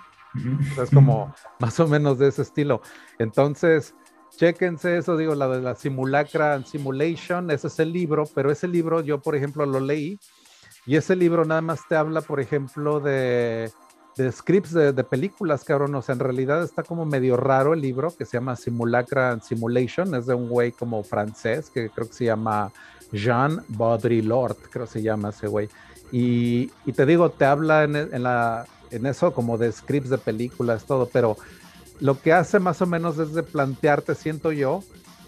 [0.81, 2.81] es como más o menos de ese estilo.
[3.19, 3.95] Entonces,
[4.37, 9.01] Chéquense eso, digo, la de la simulacra simulation, ese es el libro, pero ese libro
[9.01, 10.19] yo, por ejemplo, lo leí
[10.85, 13.71] y ese libro nada más te habla, por ejemplo, de,
[14.17, 15.95] de scripts de, de, películas, cabrón.
[15.95, 20.13] O sea, en realidad está como medio raro el libro que se llama Simulacra Simulation,
[20.15, 22.71] es de un güey como francés que creo que se llama
[23.11, 25.69] Jean Baudrillard, creo que se llama ese güey.
[26.11, 30.17] Y, y, te digo, te habla en, en, la, en eso como de scripts de
[30.17, 31.37] películas, todo, pero
[31.99, 34.83] lo que hace más o menos es de plantearte, siento yo,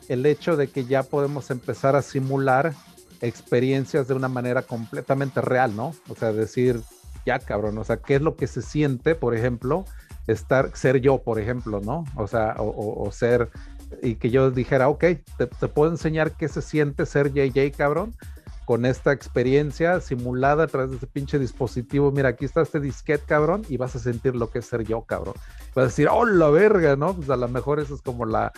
[0.10, 2.74] el hecho de que ya podemos empezar a simular
[3.22, 5.94] experiencias de una manera completamente real, ¿no?
[6.10, 6.82] O sea, decir,
[7.26, 9.86] ya cabrón, o sea, ¿qué es lo que se siente, por ejemplo,
[10.28, 12.06] estar, ser yo, por ejemplo, ¿no?
[12.16, 13.50] O sea, o, ser,
[14.02, 15.04] y que yo dijera, ok,
[15.38, 18.14] te, puedo enseñar qué se siente ser JJ, cabrón,
[18.66, 22.12] con esta experiencia simulada a través de ese pinche dispositivo.
[22.12, 25.02] Mira, aquí está este disquete, cabrón, y vas a sentir lo que es ser yo,
[25.04, 25.36] cabrón.
[25.76, 27.16] Vas a decir, oh, la verga, ¿no?
[27.16, 28.52] Pues a lo mejor eso es como la,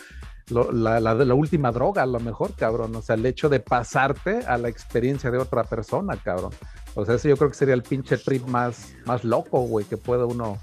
[0.48, 2.96] la, la, la, última droga, a lo mejor, cabrón.
[2.96, 6.52] O sea, el hecho de pasarte a la experiencia de otra persona, cabrón.
[6.94, 9.98] O sea, ese yo creo que sería el pinche trip más, más loco, güey, que
[9.98, 10.58] puede uno,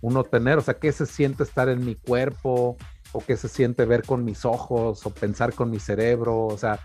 [0.00, 0.58] uno tener.
[0.58, 2.76] O sea, ¿qué se siente estar en mi cuerpo?
[3.12, 5.06] ¿O qué se siente ver con mis ojos?
[5.06, 6.46] ¿O pensar con mi cerebro?
[6.46, 6.80] O sea,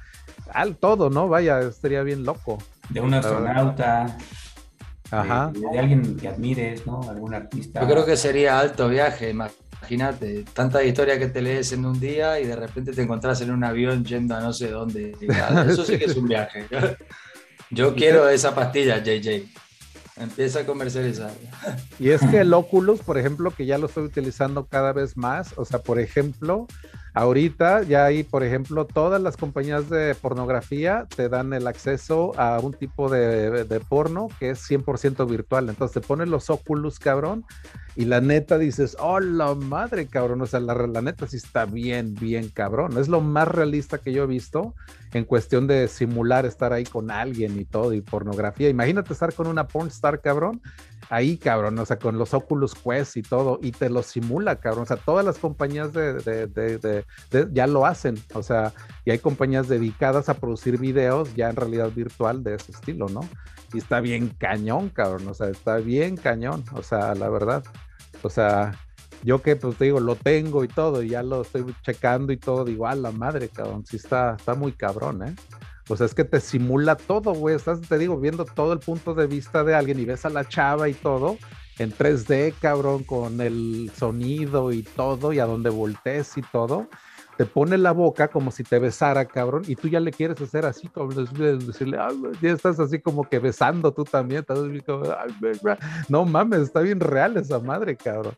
[0.52, 1.28] al todo, ¿no?
[1.28, 2.58] Vaya, estaría bien loco.
[2.90, 4.18] De un astronauta.
[5.12, 5.52] Ajá.
[5.54, 7.10] De, alguien que admires, ¿no?
[7.10, 7.82] Algún artista.
[7.82, 12.40] Yo creo que sería alto viaje, imagínate, tanta historia que te lees en un día
[12.40, 15.16] y de repente te encontrás en un avión yendo a no sé dónde.
[15.68, 16.66] Eso sí que es un viaje.
[17.70, 19.46] Yo quiero esa pastilla, JJ.
[20.18, 21.32] Empieza a comercializar.
[22.00, 25.54] Y es que el Oculus, por ejemplo, que ya lo estoy utilizando cada vez más,
[25.58, 26.68] o sea, por ejemplo,
[27.16, 32.60] Ahorita ya hay, por ejemplo, todas las compañías de pornografía te dan el acceso a
[32.60, 35.70] un tipo de, porno que es 100% virtual.
[35.70, 37.46] Entonces te pones los óculos, cabrón,
[37.96, 40.42] y la neta dices, oh, la madre, cabrón.
[40.42, 42.98] O sea, la, la neta sí está bien, bien, cabrón.
[42.98, 44.76] Es lo más realista que yo he visto
[45.14, 48.68] en cuestión de simular estar ahí con alguien y todo, y pornografía.
[48.68, 50.62] Imagínate estar con una pornstar, cabrón,
[51.10, 54.84] ahí, cabrón, o sea, con los Oculus Quest y todo, y te lo simula, cabrón.
[54.84, 57.06] O sea, todas las compañías de,
[57.52, 58.74] ya lo hacen, o sea,
[59.06, 63.22] y hay compañías dedicadas a producir videos ya en realidad virtual de ese estilo, ¿no?
[63.74, 67.64] Y está bien cañón, cabrón, o sea, está bien cañón, o sea, la verdad.
[68.22, 68.74] O sea,
[69.24, 72.38] yo que pues te digo, lo tengo y todo, y ya lo estoy checando y
[72.38, 75.36] todo, digo, a la madre, cabrón, sí está, está muy cabrón, ¿eh?
[75.88, 77.56] Pues es que te simula todo, güey.
[77.56, 80.48] Estás, te digo, viendo todo el punto de vista de alguien y ves a la
[80.48, 81.38] chava y todo
[81.78, 86.88] en 3D, cabrón, con el sonido y todo, y a donde voltees y todo.
[87.38, 90.66] Te pone la boca como si te besara, cabrón, y tú ya le quieres hacer
[90.66, 91.98] así, como decirle,
[92.42, 94.42] ya estás así como que besando tú también.
[94.42, 95.04] Estás como,
[96.08, 98.36] no mames, está bien real esa madre, cabrón.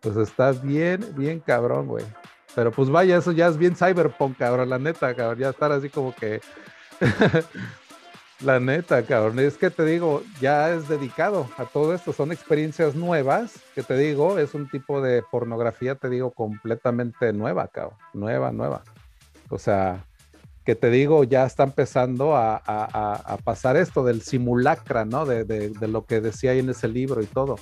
[0.00, 2.04] Pues está bien, bien cabrón, güey.
[2.54, 5.38] Pero pues vaya, eso ya es bien cyberpunk, cabrón, la neta, cabrón.
[5.38, 6.40] Ya estar así como que
[8.40, 12.94] La neta, cabrón, es que te digo, ya es dedicado a todo esto, son experiencias
[12.94, 18.50] nuevas, que te digo, es un tipo de pornografía, te digo, completamente nueva, cabrón, nueva,
[18.50, 18.82] nueva.
[19.50, 20.06] O sea,
[20.64, 25.26] que te digo, ya está empezando a, pasar esto del simulacra, ¿no?
[25.26, 27.56] De, de, lo que decía ahí en ese libro y todo,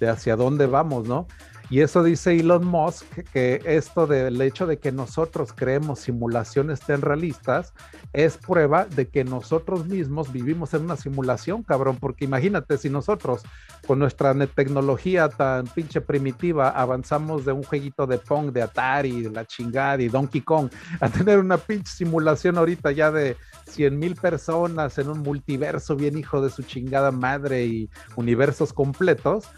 [0.00, 1.28] de hacia dónde vamos, ¿no?
[1.68, 7.02] Y eso dice Elon Musk, que esto del hecho de que nosotros creemos simulaciones tan
[7.02, 7.72] realistas
[8.12, 13.42] es prueba de que nosotros mismos vivimos en una simulación, cabrón, porque imagínate si nosotros
[13.84, 19.30] con nuestra tecnología tan pinche primitiva avanzamos de un jueguito de Pong, de Atari, de
[19.30, 24.14] la chingada y Donkey Kong, a tener una pinche simulación ahorita ya de 100 mil
[24.14, 29.48] personas en un multiverso bien hijo de su chingada madre y universos completos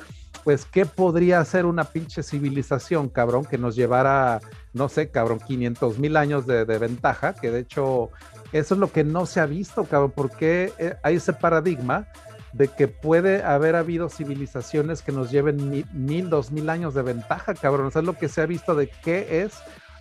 [0.45, 4.41] pues, ¿qué podría hacer una pinche civilización, cabrón, que nos llevara,
[4.73, 7.35] no sé, cabrón, 500 mil años de, ventaja?
[7.35, 8.11] Que de hecho,
[8.53, 12.07] eso es lo que no se ha visto, cabrón, porque eh, hay ese paradigma
[12.53, 17.55] de que puede haber habido civilizaciones que nos lleven mil, dos mil años de ventaja,
[17.55, 17.91] cabrón.
[17.95, 19.55] O es lo que se ha visto de qué es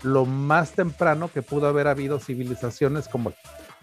[0.04, 3.34] lo más temprano que pudo haber habido civilizaciones como,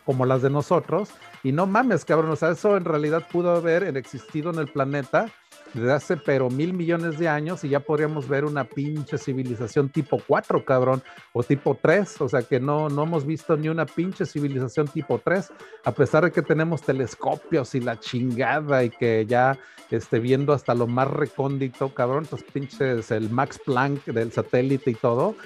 [0.04, 1.10] como las de nosotros.
[1.42, 5.26] Y no mames, cabrón, o sea, eso en realidad pudo haber existido en el planeta
[5.74, 10.22] desde hace pero mil millones de años y ya podríamos ver una pinche civilización tipo
[10.26, 14.24] 4, cabrón, o tipo 3, o sea que no, no hemos visto ni una pinche
[14.24, 15.52] civilización tipo 3,
[15.84, 19.58] a pesar de que tenemos telescopios y la chingada y que ya
[19.90, 24.94] esté viendo hasta lo más recóndito, cabrón, pues pinches el Max Planck del satélite y
[24.94, 25.36] todo.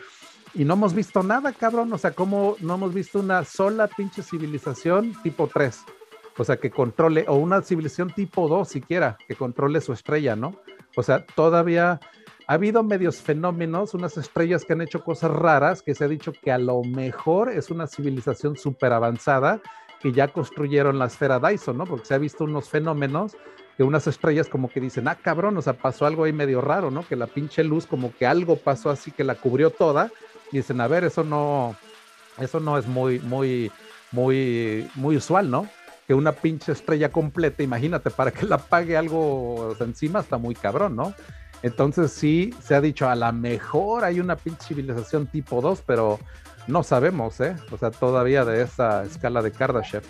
[0.54, 1.92] Y no hemos visto nada, cabrón.
[1.92, 5.84] O sea, como no hemos visto una sola pinche civilización tipo 3
[6.38, 10.54] o sea, que controle, o una civilización tipo 2 siquiera, que controle su estrella, ¿no?
[10.96, 12.00] O sea, todavía
[12.46, 16.32] ha habido medios fenómenos, unas estrellas que han hecho cosas raras, que se ha dicho
[16.32, 19.60] que a lo mejor es una civilización súper avanzada,
[20.00, 21.84] que ya construyeron la esfera Dyson, ¿no?
[21.84, 23.36] Porque se ha visto unos fenómenos
[23.76, 26.90] que unas estrellas como que dicen, ah, cabrón, o sea, pasó algo ahí medio raro,
[26.90, 27.06] ¿no?
[27.06, 30.10] Que la pinche luz como que algo pasó así que la cubrió toda,
[30.52, 31.76] dicen, a ver, eso no,
[32.38, 33.70] eso no es muy, muy,
[34.10, 35.68] muy, muy usual, ¿no?
[36.08, 40.96] Que una pinche estrella completa, imagínate, para que la pague algo encima está muy cabrón,
[40.96, 41.12] ¿no?
[41.62, 46.18] Entonces sí, se ha dicho, a lo mejor hay una pinche civilización tipo 2, pero
[46.68, 47.56] no sabemos, ¿eh?
[47.70, 50.02] O sea, todavía de esa escala de Kardashev.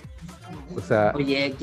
[0.76, 1.54] O sea, Oye,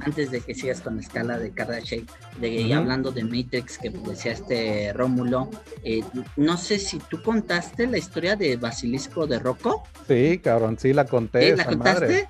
[0.00, 2.04] antes de que sigas con la escala de Kardashev,
[2.40, 5.50] de, hablando de Matrix que decía este Rómulo,
[5.82, 6.02] eh,
[6.36, 9.84] no sé si tú contaste la historia de Basilisco de Rocco.
[10.06, 11.56] Sí, cabrón, sí la conté.
[11.56, 12.28] ¿La contaste?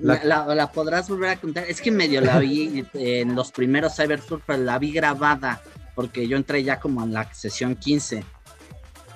[0.00, 1.64] La, podrás volver a contar.
[1.68, 5.60] Es que medio la vi en los primeros Cybersurf, pero la vi grabada,
[5.94, 8.24] porque yo entré ya como en la sesión 15.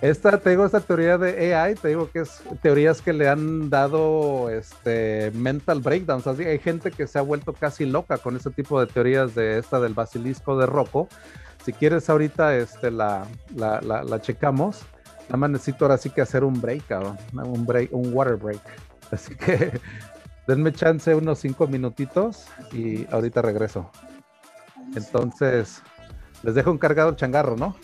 [0.02, 3.68] Esta, te digo, esta teoría de AI, te digo que es teorías que le han
[3.68, 6.26] dado este mental breakdowns.
[6.26, 9.58] Así hay gente que se ha vuelto casi loca con ese tipo de teorías de
[9.58, 11.06] esta del basilisco de Rocco.
[11.64, 14.80] Si quieres ahorita este, la, la, la, checamos.
[15.24, 16.84] Nada más necesito ahora sí que hacer un break,
[17.32, 18.62] un un water break.
[19.10, 19.78] Así que
[20.46, 23.90] denme chance unos cinco minutitos y ahorita regreso.
[24.96, 25.82] Entonces,
[26.42, 27.76] les dejo encargado el changarro, ¿no?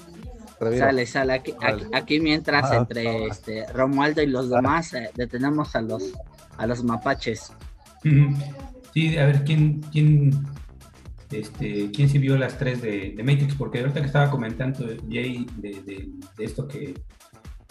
[0.58, 1.32] Sale, sale.
[1.34, 1.54] Aquí,
[1.92, 6.12] aquí, mientras ah, entre este, Romualdo y los demás eh, detenemos a los,
[6.56, 7.52] a los mapaches.
[8.94, 10.30] Sí, a ver, ¿quién, quién,
[11.30, 13.54] este, quién sí vio las tres de, Matrix?
[13.54, 16.94] Porque ahorita que estaba comentando Jay de, de, esto que,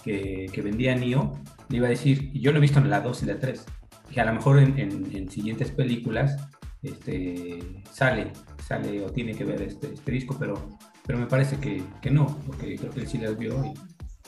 [0.03, 3.23] que, vendía Neo, le iba a decir, y yo lo he visto en la 2
[3.23, 3.65] y la 3,
[4.11, 6.37] que a lo mejor en, en, siguientes películas
[6.83, 7.59] este,
[7.91, 8.31] sale,
[8.63, 12.37] sale o tiene que ver este, este disco, pero pero me parece que, que no,
[12.47, 13.73] porque creo que sí las vio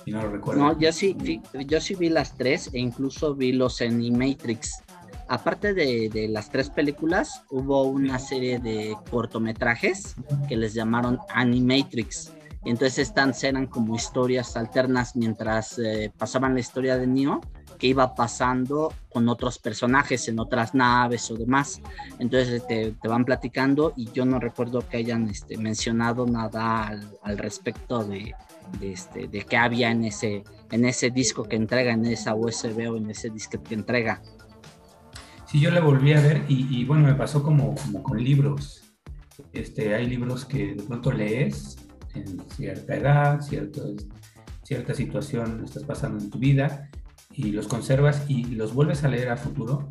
[0.05, 0.63] y, no lo recuerdo.
[0.63, 1.17] No, yo sí,
[1.65, 4.83] yo sí vi las tres e incluso vi los Animatrix.
[5.27, 10.15] Aparte de, de, las tres películas, hubo una serie de cortometrajes
[10.47, 12.31] que les llamaron Animatrix.
[12.65, 17.41] Entonces estas eran como historias alternas mientras eh, pasaban la historia de Neo
[17.77, 21.81] que iba pasando con otros personajes en otras naves o demás.
[22.19, 27.37] Entonces te, te van platicando y yo no recuerdo que hayan este, mencionado nada al,
[27.37, 28.33] respecto de,
[28.79, 32.97] de, este, qué había en ese, en ese disco que entrega, en esa USB o
[32.97, 34.21] en ese disco que entrega.
[35.45, 38.83] Sí, yo la volví a ver y, y bueno, me pasó como, como con libros.
[39.53, 41.77] Este, hay libros que de pronto lees
[42.15, 43.83] en cierta edad, cierto,
[44.63, 46.89] cierta situación estás pasando en tu vida
[47.33, 49.87] y los conservas y los vuelves a leer a futuro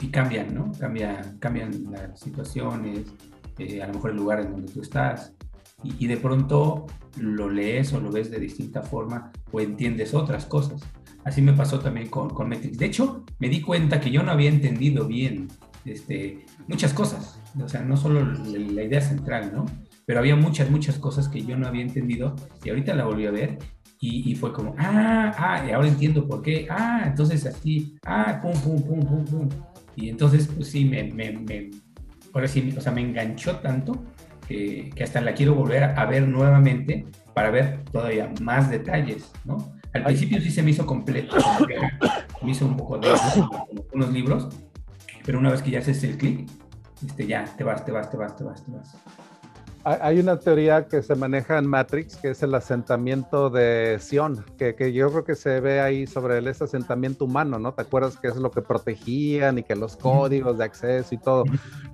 [0.00, 0.72] y cambian, ¿no?
[0.78, 3.06] Cambia, cambian las situaciones,
[3.58, 5.32] eh, a lo mejor el lugar en donde tú estás
[5.82, 6.86] y, de pronto
[7.18, 10.82] lo lees o lo ves de distinta forma o entiendes otras cosas.
[11.24, 12.78] Así me pasó también con, con Matrix.
[12.78, 15.48] De hecho, me di cuenta que yo no había entendido bien
[15.84, 19.66] este, muchas cosas, o sea, no solo la idea central, ¿no?
[20.06, 23.32] Pero había muchas, muchas cosas que yo no había entendido y ahorita la volví a
[23.32, 23.58] ver
[23.98, 28.52] y, fue como, ah, ah, y ahora entiendo por qué, ah, entonces así, ah, pum,
[28.60, 29.48] pum, pum, pum, pum.
[29.96, 31.70] Y entonces, pues sí, me, me, me
[32.32, 34.04] ahora sí, o sea, me enganchó tanto
[34.46, 39.74] que, que, hasta la quiero volver a ver nuevamente para ver todavía más detalles, ¿no?
[39.92, 41.36] Al principio sí se me hizo completo,
[42.42, 43.08] me hizo un poco de
[43.94, 44.48] unos libros,
[45.24, 46.48] pero una vez que ya haces el clic,
[47.04, 49.25] este, ya te vas, te vas, te vas, te vas, te vas
[49.86, 54.74] hay una teoría que se maneja en Matrix, que es el asentamiento de Sion, que,
[54.74, 57.72] que, yo creo que se ve ahí sobre ese asentamiento humano, ¿no?
[57.72, 61.44] ¿Te acuerdas que es lo que protegían y que los códigos de acceso y todo?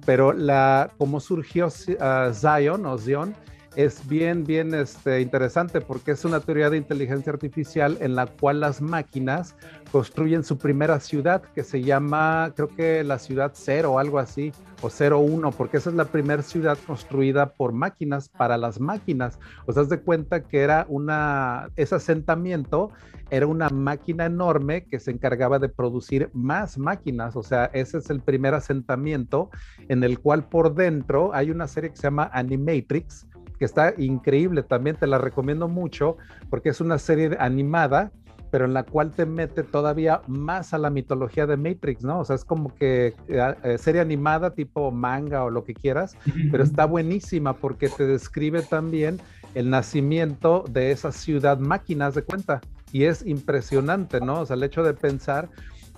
[0.06, 3.34] Pero la, cómo surgió uh, Zion o Zion
[3.76, 8.60] es bien, bien este, interesante porque es una teoría de inteligencia artificial en la cual
[8.60, 9.54] las máquinas
[9.92, 14.50] construyen su primera ciudad que se llama, creo que la ciudad cero algo así,
[14.80, 19.38] o 01, porque esa es la primera ciudad construida por máquinas para las máquinas.
[19.66, 22.90] O sea, de cuenta que era una, ese asentamiento
[23.30, 27.36] era una máquina enorme que se encargaba de producir más máquinas.
[27.36, 29.50] O sea, ese es el primer asentamiento
[29.88, 33.26] en el cual por dentro hay una serie que se llama Animatrix,
[33.58, 36.16] que está increíble, también te la recomiendo mucho
[36.50, 38.10] porque es una serie animada
[38.52, 42.20] pero en la cual te mete todavía más a la mitología de Matrix, ¿no?
[42.20, 46.18] O sea, es como que eh, eh, serie animada tipo manga o lo que quieras,
[46.50, 49.18] pero está buenísima porque te describe también
[49.54, 52.60] el nacimiento de esa ciudad máquinas de cuenta.
[52.92, 54.40] Y es impresionante, ¿no?
[54.40, 55.48] O sea, el hecho de pensar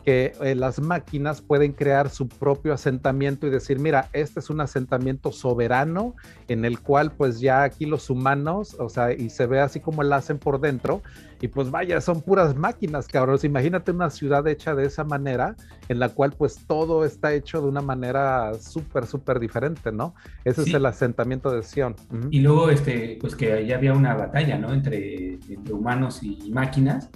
[0.05, 4.61] que eh, las máquinas pueden crear su propio asentamiento y decir, mira, este es un
[4.61, 6.15] asentamiento soberano
[6.49, 10.03] en el cual pues ya aquí los humanos, o sea, y se ve así como
[10.03, 11.03] lo hacen por dentro,
[11.41, 13.39] y pues vaya, son puras máquinas, cabrón.
[13.43, 15.57] Imagínate una ciudad hecha de esa manera,
[15.89, 20.15] en la cual pues todo está hecho de una manera súper, súper diferente, ¿no?
[20.45, 21.97] Ese es el asentamiento de Sion.
[22.31, 24.73] Y luego, este, pues que ahí había una batalla, ¿no?
[24.73, 27.11] Entre, entre humanos y máquinas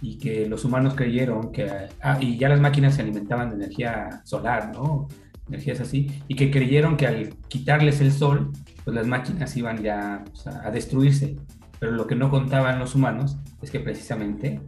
[0.00, 1.70] y que los humanos creyeron que,
[2.02, 5.08] ah, y ya las máquinas se alimentaban de energía solar, ¿no?
[5.48, 8.52] Energías así, y que creyeron que al quitarles el sol,
[8.84, 10.24] pues las máquinas iban ya
[10.62, 11.36] a destruirse.
[11.78, 14.60] Pero lo que no contaban los humanos es que precisamente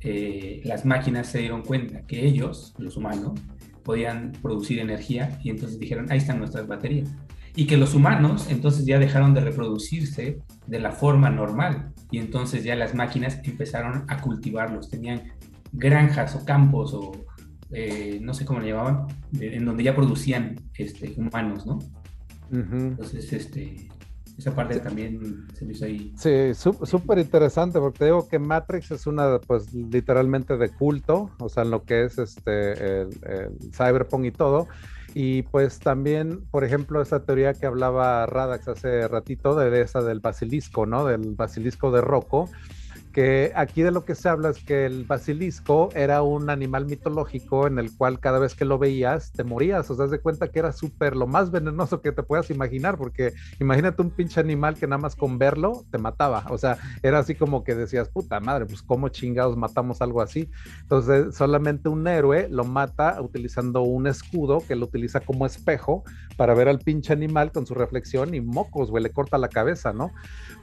[0.00, 3.38] eh, las máquinas se dieron cuenta que ellos, los humanos,
[3.82, 7.08] podían producir energía y entonces dijeron, ahí están nuestras baterías
[7.54, 12.64] y que los humanos entonces ya dejaron de reproducirse de la forma normal y entonces
[12.64, 15.22] ya las máquinas empezaron a cultivarlos, tenían
[15.72, 17.12] granjas o campos o,
[17.70, 19.06] eh, no sé cómo le llamaban,
[19.38, 21.78] en donde ya producían este, humanos, ¿no?
[22.52, 23.88] Entonces, este,
[24.36, 26.12] esa parte también se me hizo ahí.
[26.16, 31.48] Sí, súper interesante, porque te digo que Matrix es una, pues, literalmente de culto, o
[31.48, 33.10] sea, en lo que es este, el,
[33.72, 34.66] cyberpunk y todo.
[35.14, 40.20] Y pues también, por ejemplo, esa teoría que hablaba Radax hace ratito, de esa del
[40.20, 41.04] basilisco, ¿no?
[41.04, 42.48] Del basilisco de Rocco
[43.12, 47.66] que aquí de lo que se habla es que el basilisco era un animal mitológico
[47.66, 50.60] en el cual cada vez que lo veías te morías, o sea, de cuenta que
[50.60, 54.86] era súper lo más venenoso que te puedas imaginar, porque imagínate un pinche animal que
[54.86, 58.66] nada más con verlo te mataba, o sea, era así como que decías, puta madre,
[58.66, 60.50] pues cómo chingados matamos algo así.
[60.82, 66.04] Entonces, solamente un héroe lo mata utilizando un escudo que lo utiliza como espejo
[66.36, 69.92] para ver al pinche animal con su reflexión y mocos, güey, le corta la cabeza,
[69.92, 70.12] ¿no?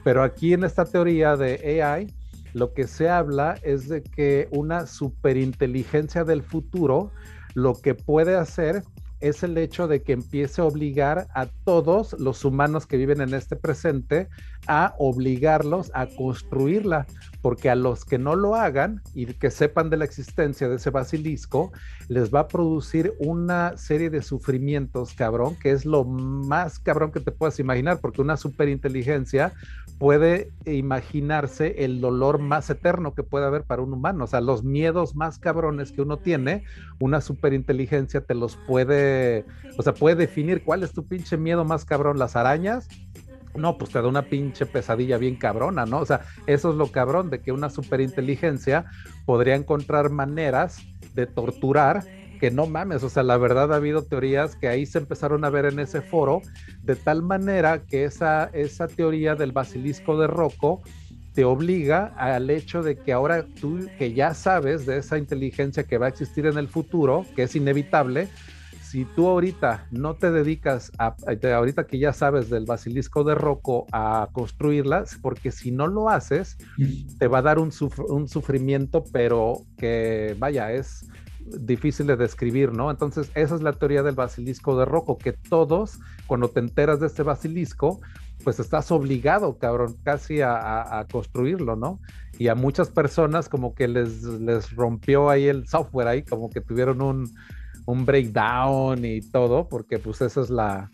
[0.04, 2.14] Pero aquí en esta teoría de AI,
[2.58, 7.12] lo que se habla es de que una superinteligencia del futuro
[7.54, 8.82] lo que puede hacer
[9.20, 13.34] es el hecho de que empiece a obligar a todos los humanos que viven en
[13.34, 14.28] este presente
[14.66, 17.06] a obligarlos a construirla,
[17.40, 20.90] porque a los que no lo hagan y que sepan de la existencia de ese
[20.90, 21.72] basilisco,
[22.08, 27.20] les va a producir una serie de sufrimientos, cabrón, que es lo más cabrón que
[27.20, 29.52] te puedas imaginar, porque una superinteligencia
[29.98, 34.62] puede imaginarse el dolor más eterno que puede haber para un humano, o sea, los
[34.62, 36.64] miedos más cabrones que uno tiene,
[37.00, 39.44] una superinteligencia te los puede,
[39.76, 42.88] o sea, puede definir cuál es tu pinche miedo más cabrón, las arañas,
[43.54, 46.00] no, pues te da una pinche pesadilla bien cabrona, ¿no?
[46.00, 48.86] O sea, eso es lo cabrón de que una superinteligencia
[49.24, 50.78] podría encontrar maneras
[51.14, 52.04] de torturar
[52.38, 55.50] que no mames, o sea, la verdad ha habido teorías que ahí se empezaron a
[55.50, 56.40] ver en ese foro,
[56.82, 60.80] de tal manera que esa, esa teoría del basilisco de Rocco
[61.34, 65.98] te obliga al hecho de que ahora tú que ya sabes de esa inteligencia que
[65.98, 68.28] va a existir en el futuro, que es inevitable,
[68.90, 71.14] si tú ahorita no te dedicas a,
[71.54, 76.56] ahorita que ya sabes del basilisco de Rocco a construirlas, porque si no lo haces,
[77.18, 77.70] te va a dar un,
[78.08, 81.06] un sufrimiento, pero que vaya, es
[81.38, 82.90] difícil de describir, ¿no?
[82.90, 87.08] Entonces, esa es la teoría del basilisco de Rocco, que todos, cuando te enteras de
[87.08, 88.00] este basilisco,
[88.42, 92.00] pues estás obligado, cabrón, casi a, a construirlo, ¿no?
[92.38, 96.60] Y a muchas personas como que les, les rompió ahí el software, ahí como que
[96.62, 97.34] tuvieron un,
[97.88, 100.90] un breakdown y todo, porque pues esa es la,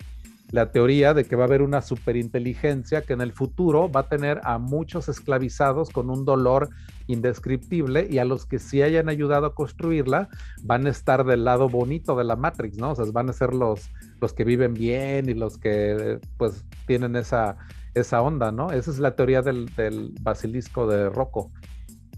[0.53, 4.09] la teoría de que va a haber una superinteligencia que en el futuro va a
[4.09, 6.69] tener a muchos esclavizados con un dolor
[7.09, 10.29] indescriptible y a los que sí hayan ayudado a construirla
[10.63, 12.93] van a estar del lado bonito de la Matrix, ¿no?
[12.93, 13.91] O sea, van a ser los,
[14.21, 17.57] los que viven bien y los que pues tienen esa,
[17.95, 18.71] esa onda, ¿no?
[18.71, 19.69] Esa es la teoría del,
[20.21, 21.51] basilisco de Rocco.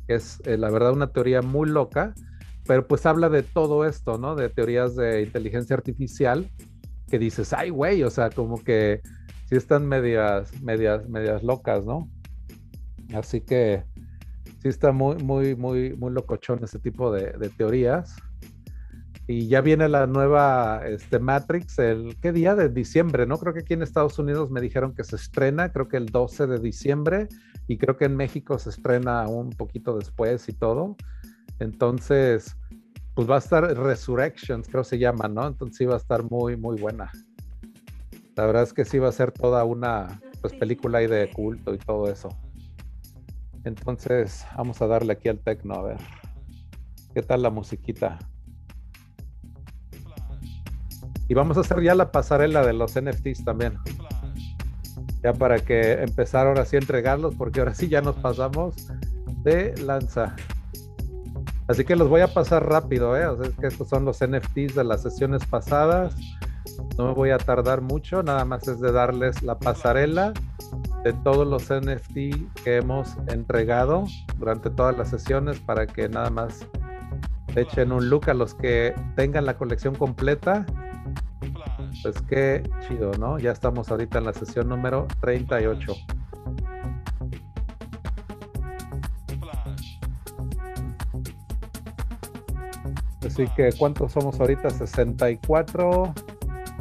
[0.07, 2.13] Es eh, la verdad una teoría muy loca
[2.67, 4.35] pero pues habla de todo esto, ¿no?
[4.35, 6.51] De teorías de inteligencia artificial
[7.09, 9.01] que dices, ay, güey, o sea, como que
[9.49, 12.11] sí están medias, medias, medias locas, ¿no?
[13.15, 13.85] Así que
[14.61, 18.17] sí está muy, muy, muy, muy locochón ese tipo de, teorías.
[19.29, 22.55] Y ya viene la nueva este, Matrix, el ¿qué día?
[22.55, 23.39] De diciembre, ¿no?
[23.39, 26.47] Creo que aquí en Estados Unidos me dijeron que se estrena, creo que el 12
[26.47, 27.29] de diciembre,
[27.67, 30.97] y creo que en México se estrena un poquito después y todo.
[31.59, 32.57] Entonces,
[33.15, 35.47] pues va a estar Resurrections, creo se llama, ¿no?
[35.47, 37.11] Entonces sí va a estar muy, muy buena.
[38.37, 41.73] La verdad es que sí va a ser toda una pues, película ahí de culto
[41.73, 42.29] y todo eso.
[43.65, 45.97] Entonces, vamos a darle aquí al tecno, a ver.
[47.15, 48.19] ¿Qué tal la musiquita?
[51.29, 53.79] Y vamos a hacer ya la pasarela de los NFTs también.
[55.23, 58.77] Ya para que empezar ahora sí a entregarlos, porque ahora sí ya nos pasamos
[59.43, 60.37] de lanza.
[61.69, 63.27] Así que los voy a pasar rápido, ¿eh?
[63.27, 66.15] O sea, es que estos son los NFTs de las sesiones pasadas.
[66.97, 70.33] No me voy a tardar mucho, nada más es de darles la pasarela
[71.05, 74.05] de todos los NFT que hemos entregado
[74.39, 76.67] durante todas las sesiones para que nada más
[77.55, 80.67] echen un look a los que tengan la colección completa.
[82.03, 83.39] Pues qué chido, ¿no?
[83.39, 85.95] Ya estamos ahorita en la sesión número 38.
[93.37, 94.71] Así que, ¿cuántos somos ahorita?
[94.71, 96.15] 64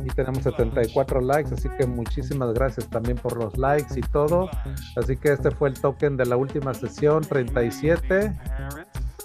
[0.05, 4.49] y tenemos 74 likes, así que muchísimas gracias también por los likes y todo.
[4.95, 8.31] Así que este fue el token de la última sesión, 37.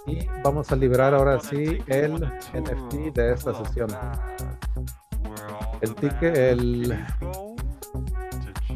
[0.07, 3.89] Y vamos a liberar ahora sí el NFT de esta sesión.
[5.79, 6.97] El ticket, el,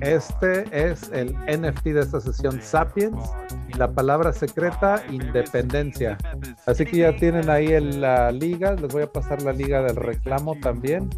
[0.01, 3.17] Este es el NFT de esta sesión Sapiens
[3.67, 6.17] y la palabra secreta independencia.
[6.65, 10.55] Así que ya tienen ahí la liga, les voy a pasar la liga del reclamo
[10.61, 11.09] también.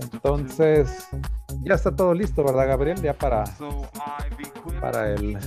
[0.00, 1.08] Entonces,
[1.62, 3.00] ya está todo listo, ¿verdad, Gabriel?
[3.02, 3.44] Ya para,
[4.80, 5.38] para el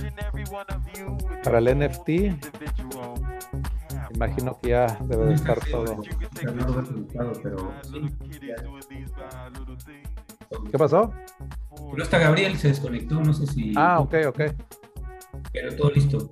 [1.42, 2.08] para el NFT.
[4.14, 6.02] Imagino que ya debe de estar todo.
[10.70, 11.12] ¿Qué pasó?
[11.90, 13.72] Pero hasta Gabriel se desconectó, no sé si.
[13.76, 14.40] Ah, ok, ok.
[15.52, 16.30] Pero todo listo.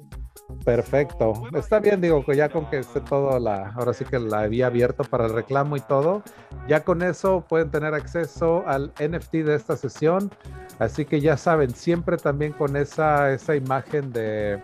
[0.64, 1.32] Perfecto.
[1.54, 4.66] Está bien, digo, que ya con que esté todo la, ahora sí que la había
[4.66, 6.22] abierto para el reclamo y todo,
[6.68, 10.30] ya con eso pueden tener acceso al NFT de esta sesión.
[10.78, 14.58] Así que ya saben, siempre también con esa, esa imagen de,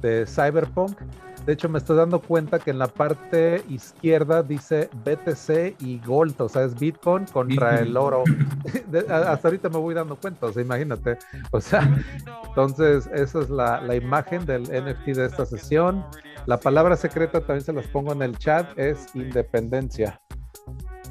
[0.00, 0.96] de Cyberpunk
[1.46, 6.40] de hecho, me estoy dando cuenta que en la parte izquierda dice BTC y Gold,
[6.40, 8.24] o sea, es Bitcoin contra el oro.
[9.08, 11.18] hasta ahorita me voy dando cuenta, o sea, imagínate.
[11.50, 11.88] O sea,
[12.46, 16.04] entonces, esa es la, la, imagen del NFT de esta sesión.
[16.46, 20.20] La palabra secreta también se las pongo en el chat, es independencia.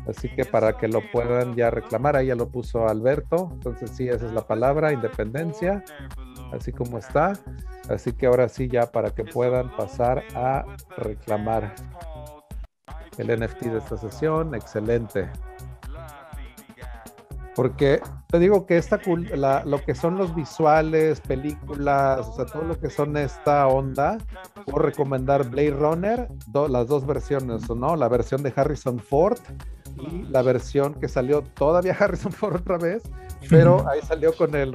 [0.07, 3.49] Así que para que lo puedan ya reclamar, ahí ya lo puso Alberto.
[3.53, 5.83] Entonces, sí, esa es la palabra, independencia,
[6.51, 7.33] así como está.
[7.89, 10.65] Así que ahora sí ya para que puedan pasar a
[10.97, 11.73] reclamar
[13.17, 14.55] el NFT de esta sesión.
[14.55, 15.29] Excelente.
[17.55, 19.01] Porque te digo que esta
[19.65, 24.17] lo que son los visuales, películas, o sea, todo lo que son esta onda,
[24.65, 26.29] puedo recomendar Blade Runner,
[26.69, 27.97] las dos versiones, ¿no?
[27.97, 29.39] La versión de Harrison Ford
[29.97, 33.03] y la versión que salió todavía Harrison Ford otra vez,
[33.49, 34.73] pero ahí salió con el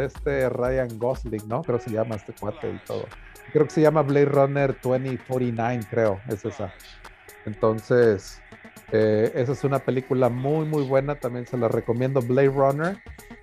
[0.00, 1.62] este Ryan Gosling, ¿no?
[1.62, 3.06] Creo que se llama este cuate y todo.
[3.52, 6.72] Creo que se llama Blade Runner 2049, creo, es esa.
[7.46, 8.42] Entonces,
[8.92, 12.98] eh, esa es una película muy, muy buena, también se la recomiendo, Blade Runner,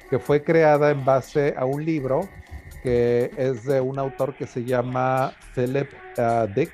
[0.10, 2.28] que fue creada en base a un libro
[2.84, 5.88] que es de un autor que se llama Philip
[6.18, 6.72] uh, Dick,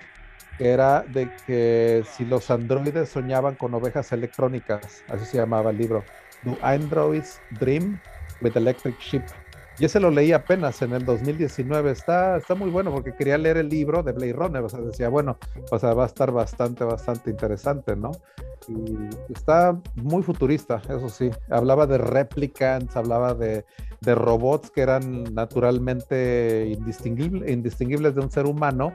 [0.57, 5.77] que era de que si los androides soñaban con ovejas electrónicas, así se llamaba el
[5.77, 6.03] libro.
[6.43, 7.99] Do Androids Dream
[8.41, 9.23] with Electric Sheep?
[9.79, 11.91] Y ese lo leí apenas en el 2019.
[11.91, 14.63] Está, está muy bueno porque quería leer el libro de Blade Runner.
[14.63, 15.37] O sea, decía, bueno,
[15.69, 18.11] o sea, va a estar bastante, bastante interesante, ¿no?
[18.67, 21.29] Y está muy futurista, eso sí.
[21.49, 23.65] Hablaba de replicants, hablaba de,
[24.01, 28.91] de robots que eran naturalmente indistinguibles, indistinguibles de un ser humano,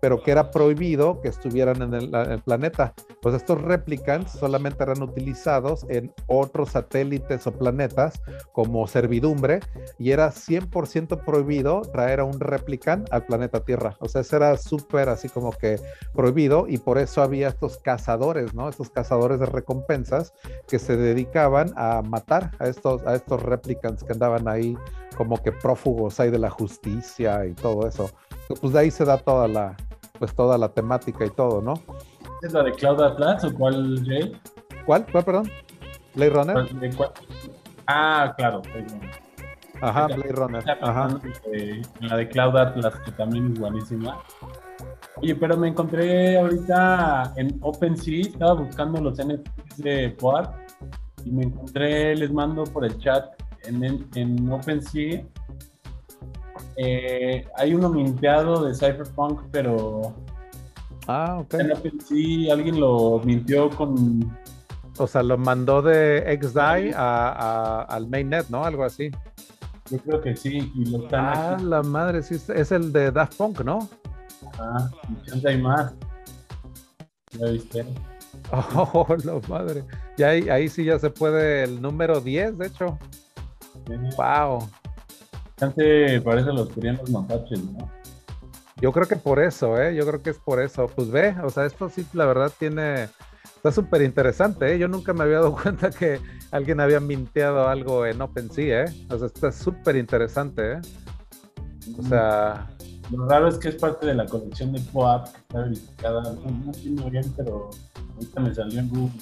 [0.00, 2.94] pero que era prohibido que estuvieran en el, planeta.
[3.20, 8.20] Pues estos replicants solamente eran utilizados en otros satélites o planetas
[8.52, 9.60] como servidumbre
[9.98, 13.96] y era 100% prohibido traer a un replicant al planeta Tierra.
[14.00, 15.80] O sea, eso era súper así como que
[16.14, 18.68] prohibido y por eso había estos cazadores, ¿no?
[18.68, 20.34] Estos cazadores de recompensas
[20.68, 24.76] que se dedicaban a matar a estos, a estos replicants que andaban ahí
[25.16, 28.10] como que prófugos ahí de la justicia y todo eso.
[28.60, 29.76] Pues de ahí se da toda la,
[30.18, 31.74] pues toda la temática y todo, ¿no?
[32.42, 34.38] ¿Es la de Cloud Atlas o cuál, Jay?
[34.84, 35.06] ¿Cuál?
[35.10, 35.50] ¿Cuál, perdón?
[36.14, 36.68] ¿Blade Runner?
[37.86, 38.62] Ah, claro.
[39.80, 40.64] Ajá, Blade Runner.
[40.80, 41.08] Ajá.
[41.52, 44.22] En la de Cloud Atlas, que también es buenísima.
[45.22, 50.66] Oye, pero me encontré ahorita en OpenSea, estaba buscando los NFTs de Poar
[51.24, 53.24] y me encontré, les mando por el chat
[53.64, 55.24] en, en OpenSea
[56.76, 60.14] eh, hay uno minteado de Cyberpunk, pero.
[61.06, 61.54] Ah, ok.
[62.06, 64.36] Sí, alguien lo mintió con.
[64.98, 68.64] O sea, lo mandó de XDAI a, al mainnet, ¿no?
[68.64, 69.10] Algo así.
[69.90, 70.72] Yo creo que sí.
[70.74, 72.36] Y lo ah, la madre, sí.
[72.54, 73.88] Es el de Daft Punk, ¿no?
[74.58, 74.90] Ah,
[75.34, 75.94] y hay más.
[77.32, 77.86] ¿Ya viste?
[78.52, 79.84] Oh, la madre.
[80.16, 82.98] Y ahí, ahí sí ya se puede el número 10, de hecho.
[84.16, 84.68] Wow.
[85.56, 87.90] Chance parece los querían los mapaches, ¿no?
[88.80, 89.94] Yo creo que por eso, ¿eh?
[89.94, 90.86] Yo creo que es por eso.
[90.86, 93.08] Pues ve, o sea, esto sí, la verdad, tiene.
[93.56, 94.78] Está súper interesante, ¿eh?
[94.78, 96.20] Yo nunca me había dado cuenta que
[96.50, 99.06] alguien había minteado algo en OpenSea, ¿eh?
[99.10, 100.80] O sea, está súper interesante, ¿eh?
[101.98, 102.68] O sea.
[103.10, 106.22] Lo raro es que es parte de la colección de POAP que está verificada.
[106.22, 107.70] No entiendo bien, pero
[108.14, 109.20] ahorita me salió en Google.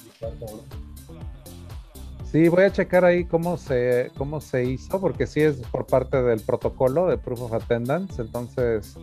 [2.31, 6.21] Sí, voy a checar ahí cómo se, cómo se hizo, porque sí es por parte
[6.21, 8.21] del protocolo de Proof of Attendance.
[8.21, 8.97] Entonces,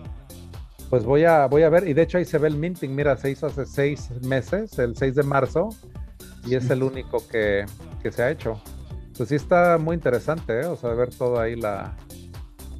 [0.90, 1.88] pues voy a, voy a ver.
[1.88, 2.94] Y de hecho ahí se ve el minting.
[2.94, 5.70] Mira, se hizo hace seis meses, el 6 de marzo,
[6.44, 7.64] y es el único que,
[8.10, 8.60] se ha hecho.
[9.16, 10.66] Pues sí está muy interesante, ¿eh?
[10.66, 11.96] O sea, ver todo ahí la,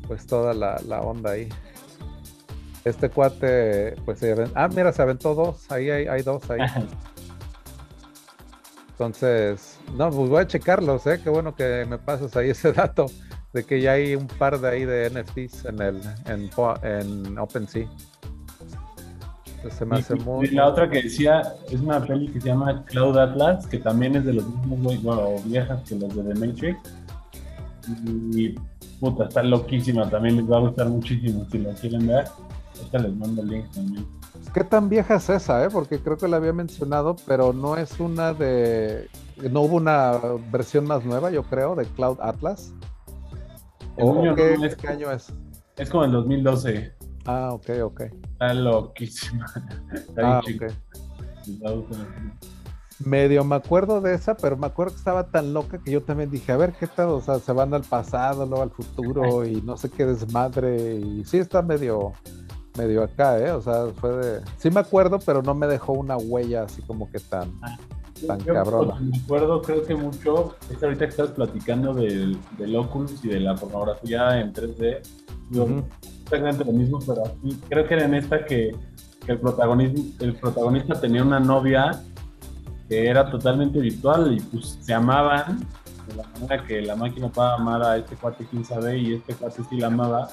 [0.07, 1.49] pues toda la, onda ahí.
[2.85, 5.71] Este cuate, pues se Ah, mira, se aventó dos.
[5.71, 6.61] Ahí hay, hay dos ahí.
[8.91, 11.21] Entonces, no, pues voy a checarlos, ¿eh?
[11.23, 13.07] Qué bueno que me pasas ahí ese dato.
[13.53, 16.51] de que ya hay un par de ahí de NFTs en el en,
[16.83, 17.89] en OpenSea.
[19.71, 20.49] Se me hace muy...
[20.49, 24.25] la otra que decía es una peli que se llama Cloud Atlas, que también es
[24.25, 26.79] de los mismos, bueno, viejas que las de The Matrix.
[28.33, 28.55] Y
[28.99, 32.25] puta, está loquísima, también les va a gustar muchísimo si la quieren ver.
[32.81, 34.07] Esta les mando el link también.
[34.55, 35.69] ¿Qué tan vieja es esa, eh?
[35.71, 39.09] Porque creo que la había mencionado, pero no es una de...
[39.51, 40.19] No hubo una
[40.51, 42.73] versión más nueva, yo creo, de Cloud Atlas.
[43.97, 45.33] ¿O qué, año es?
[45.77, 46.93] Es como el 2012.
[47.25, 48.01] Ah, ok, ok.
[48.01, 49.47] Está loquísima.
[49.93, 50.43] Está ah,
[53.05, 56.31] Medio me acuerdo de esa, pero me acuerdo que estaba tan loca que yo también
[56.31, 59.61] dije, a ver qué tal, o sea, se van al pasado, luego al futuro y
[59.63, 60.97] no sé qué desmadre.
[60.97, 62.13] Y sí está medio,
[62.77, 63.51] medio acá, ¿eh?
[63.51, 64.41] O sea, fue de...
[64.59, 67.53] Sí me acuerdo, pero no me dejó una huella así como que tan...
[67.63, 67.77] Ah
[68.27, 69.11] tan cabrón.
[69.11, 73.41] Me acuerdo, creo que mucho, es ahorita que estás platicando del, del, Oculus y de
[73.41, 75.01] la pornografía en 3D,
[76.25, 78.75] exactamente lo mismo, pero aquí creo que era en esta que,
[79.27, 82.03] el, protagonismo, el protagonista tenía una novia
[82.89, 85.61] que era totalmente virtual y pues se amaban
[86.09, 89.35] de la manera que la máquina puede amar a este cuate quién sabe y este
[89.35, 90.29] cuate sí la amaba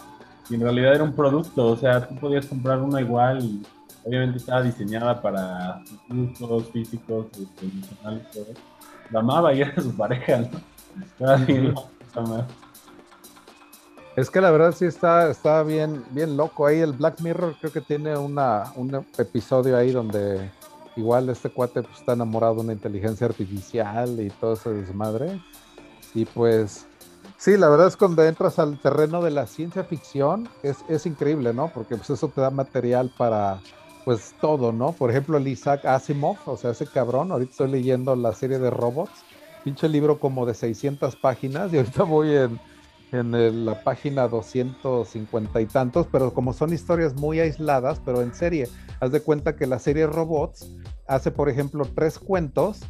[0.49, 3.63] y en realidad era un producto, o sea, tú podías comprar una igual y
[4.03, 8.45] obviamente estaba diseñada para gustos físicos, este, emocionales, todo.
[9.11, 10.59] La amaba y era su pareja, ¿no?
[14.15, 16.65] Es que la verdad sí está, está bien, bien loco.
[16.65, 20.49] Ahí el Black Mirror creo que tiene una, un episodio ahí donde
[20.95, 25.41] igual este cuate pues, está enamorado de una inteligencia artificial y todo ese desmadre.
[26.13, 26.85] Y pues
[27.39, 31.53] sí, la verdad es cuando entras al terreno de la ciencia ficción es, es increíble,
[31.53, 31.71] ¿no?
[31.73, 33.59] Porque pues eso te da material para,
[34.05, 34.91] pues todo, ¿no?
[34.91, 38.69] Por ejemplo, el Isaac Asimov, o sea, ese cabrón, ahorita estoy leyendo la serie de
[38.69, 39.23] robots,
[39.63, 42.59] pinche libro como de 600 páginas y ahorita voy en,
[43.11, 48.67] en la página 250 y tantos, pero como son historias muy aisladas, pero en serie,
[48.99, 50.69] haz de cuenta que la serie Robots
[51.07, 52.81] hace, por ejemplo, tres cuentos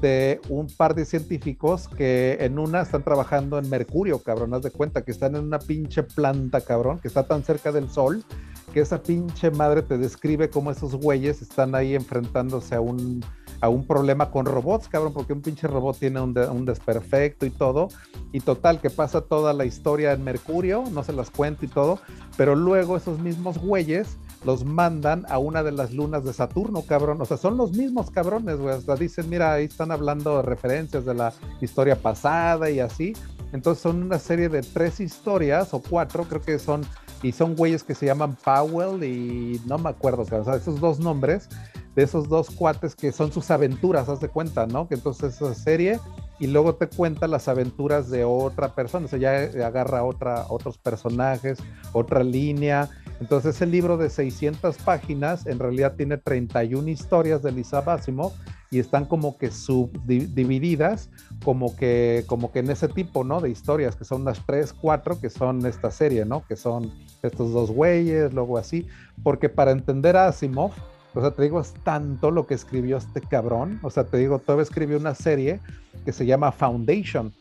[0.00, 4.70] de un par de científicos que en una están trabajando en Mercurio, cabrón, haz de
[4.70, 8.24] cuenta que están en una pinche planta, cabrón, que está tan cerca del sol
[8.72, 13.22] que esa pinche madre te describe cómo esos güeyes están ahí enfrentándose a un,
[13.60, 17.50] a un problema con robots, cabrón, porque un pinche robot tiene un, un, desperfecto y
[17.50, 17.88] todo.
[18.32, 21.98] Y total, que pasa toda la historia en Mercurio, no se las cuento y todo,
[22.38, 27.20] pero luego esos mismos güeyes los mandan a una de las lunas de Saturno, cabrón.
[27.20, 28.80] O sea, son los mismos cabrones, güey.
[28.80, 33.14] Sea, dicen, mira, ahí están hablando de referencias de la historia pasada y así.
[33.52, 36.82] Entonces son una serie de tres historias o cuatro, creo que son
[37.22, 40.98] y son güeyes que se llaman Powell y no me acuerdo, o sea, esos dos
[40.98, 41.48] nombres
[41.94, 44.88] de esos dos cuates que son sus aventuras, haz de cuenta, ¿no?
[44.88, 46.00] Que entonces esa serie
[46.38, 50.78] y luego te cuenta las aventuras de otra persona, o sea, ya agarra otra, otros
[50.78, 51.58] personajes,
[51.92, 52.88] otra línea.
[53.22, 58.32] Entonces el libro de 600 páginas en realidad tiene 31 historias de Lisa Basimov
[58.68, 61.08] y están como que subdivididas
[61.44, 63.40] como que como que en ese tipo, ¿no?
[63.40, 66.44] De historias que son las tres, cuatro que son esta serie, ¿no?
[66.44, 66.90] Que son
[67.22, 68.88] estos dos güeyes, luego así,
[69.22, 70.72] porque para entender a Asimov,
[71.14, 74.40] o sea, te digo, es tanto lo que escribió este cabrón, o sea, te digo,
[74.40, 75.60] todavía escribió una serie
[76.04, 77.32] que se llama Foundation,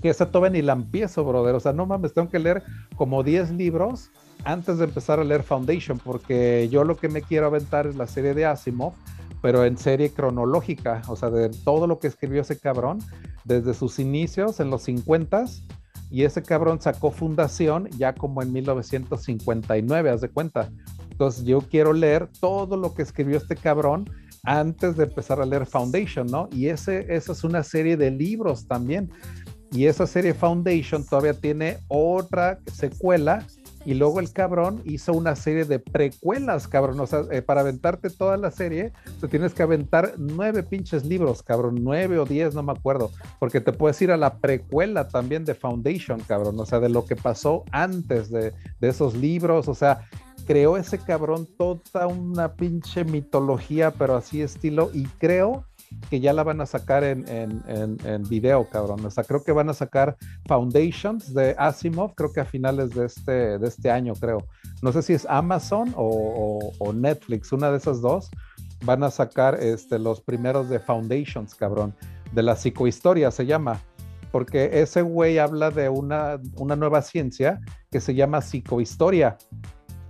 [0.00, 2.62] que esa todavía ni la empiezo, brother, o sea, no mames, tengo que leer
[2.96, 4.10] como 10 libros
[4.44, 8.06] antes de empezar a leer Foundation, porque yo lo que me quiero aventar es la
[8.06, 8.92] serie de Asimov,
[9.42, 12.98] pero en serie cronológica, o sea, de todo lo que escribió ese cabrón,
[13.44, 15.44] desde sus inicios en los 50
[16.10, 20.70] y ese cabrón sacó Fundación ya como en 1959, haz de cuenta.
[21.10, 24.08] Entonces yo quiero leer todo lo que escribió este cabrón
[24.44, 26.48] antes de empezar a leer Foundation, ¿no?
[26.52, 29.10] Y ese, esa es una serie de libros también.
[29.72, 33.44] Y esa serie Foundation todavía tiene otra secuela
[33.84, 36.98] y luego el cabrón hizo una serie de precuelas, cabrón.
[37.00, 41.42] O sea, eh, para aventarte toda la serie, te tienes que aventar nueve pinches libros,
[41.42, 41.78] cabrón.
[41.82, 43.10] Nueve o diez, no me acuerdo.
[43.38, 46.58] Porque te puedes ir a la precuela también de Foundation, cabrón.
[46.58, 49.68] O sea, de lo que pasó antes de, de esos libros.
[49.68, 50.08] O sea,
[50.46, 54.90] creó ese cabrón toda una pinche mitología, pero así estilo.
[54.94, 55.66] Y creo
[56.10, 59.04] que ya la van a sacar en, en, video, cabrón.
[59.04, 60.16] O sea, creo que van a sacar
[60.46, 64.46] Foundations de Asimov, creo que a finales de este, de este año, creo.
[64.82, 68.30] No sé si es Amazon o, Netflix, una de esas dos.
[68.84, 71.94] Van a sacar este, los primeros de Foundations, cabrón.
[72.32, 73.80] De la psicohistoria se llama.
[74.30, 79.38] Porque ese güey habla de una, una nueva ciencia que se llama psicohistoria.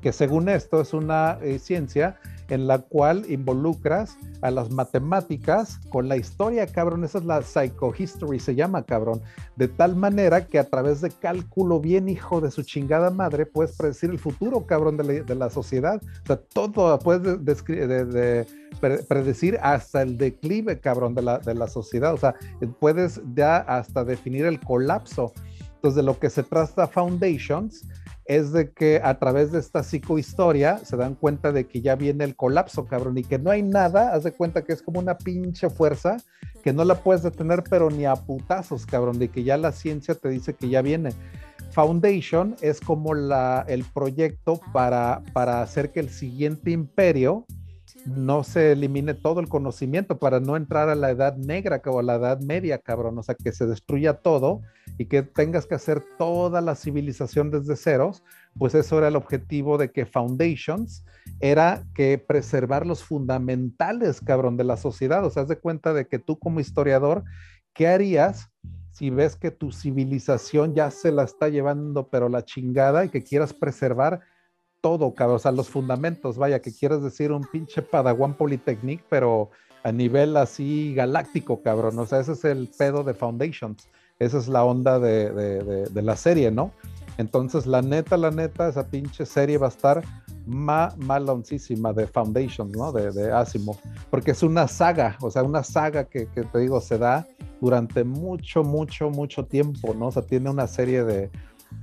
[0.01, 2.19] Que según esto es una eh, ciencia
[2.49, 7.05] en la cual involucras a las matemáticas con la historia, cabrón.
[7.05, 9.23] Esa es la psychohistory, se llama, cabrón.
[9.57, 13.77] De tal manera que a través de cálculo bien hijo de su chingada madre, puedes
[13.77, 16.01] predecir el futuro, cabrón, de la, sociedad.
[16.25, 18.47] O sea, todo puedes de,
[19.09, 22.13] predecir hasta el declive, cabrón, de la, de la sociedad.
[22.13, 22.35] O sea,
[22.81, 25.33] puedes ya hasta definir el colapso.
[25.77, 27.87] Entonces, de lo que se trata Foundations
[28.27, 32.25] es de que a través de esta psicohistoria se dan cuenta de que ya viene
[32.25, 35.19] el colapso, cabrón, y que no hay nada, haz de cuenta que es como una
[35.19, 36.17] pinche fuerza
[36.63, 40.15] que no la puedes detener, pero ni a putazos, cabrón, de que ya la ciencia
[40.15, 41.11] te dice que ya viene.
[41.73, 47.45] Foundation es como la, el proyecto para, para hacer que el siguiente imperio
[48.07, 52.03] no se elimine todo el conocimiento para no entrar a la edad negra o a
[52.03, 54.63] la edad media, cabrón, o sea, que se destruya todo
[54.99, 58.23] y que tengas que hacer toda la civilización desde ceros,
[58.59, 61.05] pues eso era el objetivo de que Foundations
[61.41, 66.07] era que preservar los fundamentales, cabrón, de la sociedad, o sea, haz de cuenta de
[66.07, 67.25] que tú como historiador,
[67.73, 68.51] ¿qué harías?
[68.95, 73.25] si ves que tu civilización ya se la está llevando, pero la chingada, y que
[73.25, 74.21] quieras preservar
[74.81, 79.51] todo, cabrón, o sea, los fundamentos, vaya, que quieres decir un pinche Padawan Polytechnic, pero
[79.83, 83.89] a nivel así galáctico, cabrón, o sea, ese es el pedo de Foundations,
[84.25, 86.73] esa es la onda de, la serie, ¿no?
[87.17, 90.03] Entonces, la neta, la neta, esa pinche serie va a estar
[90.47, 92.93] ma maloncísima de Foundations, ¿no?
[92.93, 93.77] De, de, Asimov,
[94.11, 97.27] porque es una saga, o sea, una saga que, que, te digo, se da
[97.61, 100.09] durante mucho, mucho, mucho tiempo, ¿no?
[100.09, 101.31] O sea, tiene una serie de,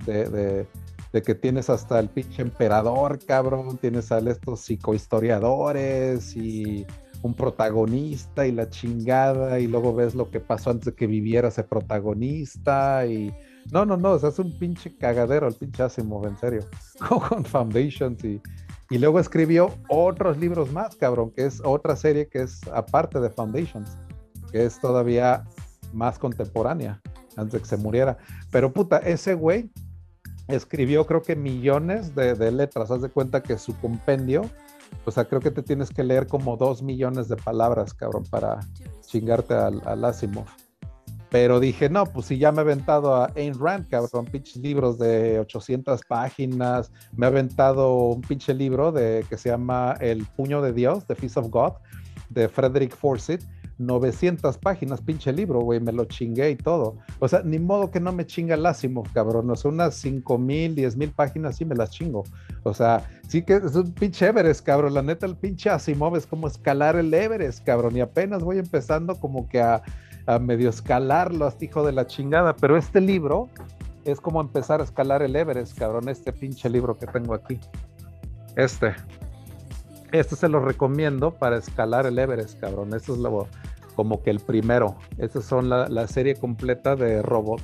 [0.06, 0.68] de,
[1.14, 6.86] de que tienes hasta el pinche emperador, cabrón, tienes a estos psicohistoriadores y
[7.22, 11.50] un protagonista y la chingada y luego ves lo que pasó antes de que viviera
[11.50, 13.34] ese protagonista y
[13.72, 16.62] no, no, no, o es un pinche cagadero el pinche Asimov, en serio,
[17.30, 18.42] con Foundations y,
[18.90, 23.30] y luego escribió otros libros más, cabrón, que es otra serie que es aparte de
[23.30, 23.98] Foundations,
[24.52, 25.46] que es todavía
[25.94, 27.02] más contemporánea,
[27.38, 28.18] antes de que se muriera.
[28.52, 29.72] Pero puta, ese güey
[30.48, 32.92] escribió creo que millones de, letras.
[32.92, 34.44] Haz de cuenta que su compendio,
[35.06, 38.60] o sea, creo que te tienes que leer como dos millones de palabras, cabrón, para
[39.06, 40.48] chingarte al, al Asimov.
[41.32, 45.00] Pero dije, no, pues si ya me he aventado a Ayn Rand, cabrón, pinches libros
[45.00, 50.62] de 800 páginas, me he aventado un pinche libro de, que se llama El puño
[50.62, 51.72] de Dios, The Feast of God,
[52.30, 53.44] de Frederick Forsyth,
[53.82, 56.98] 900 páginas, pinche libro, güey, me lo chingué y todo.
[57.20, 59.50] O sea, ni modo que no me chinga el Asimov, cabrón.
[59.50, 62.24] O sea, unas 5 mil, 10 mil páginas sí me las chingo.
[62.64, 64.94] O sea, sí que es un pinche Everest, cabrón.
[64.94, 67.98] La neta, el pinche Asimov es como escalar el Everest, cabrón.
[67.98, 69.82] Y apenas voy empezando como que a,
[70.40, 72.56] medio escalarlo, hasta hijo de la chingada.
[72.56, 73.50] Pero este libro
[74.06, 76.08] es como empezar a escalar el Everest, cabrón.
[76.08, 77.60] Este pinche libro que tengo aquí.
[78.56, 78.94] Este.
[80.12, 82.94] Este se lo recomiendo para escalar el Everest, cabrón.
[82.94, 83.48] Esto es lo,
[84.02, 84.96] como que el primero.
[85.20, 87.62] Esa son la, serie completa de Robot,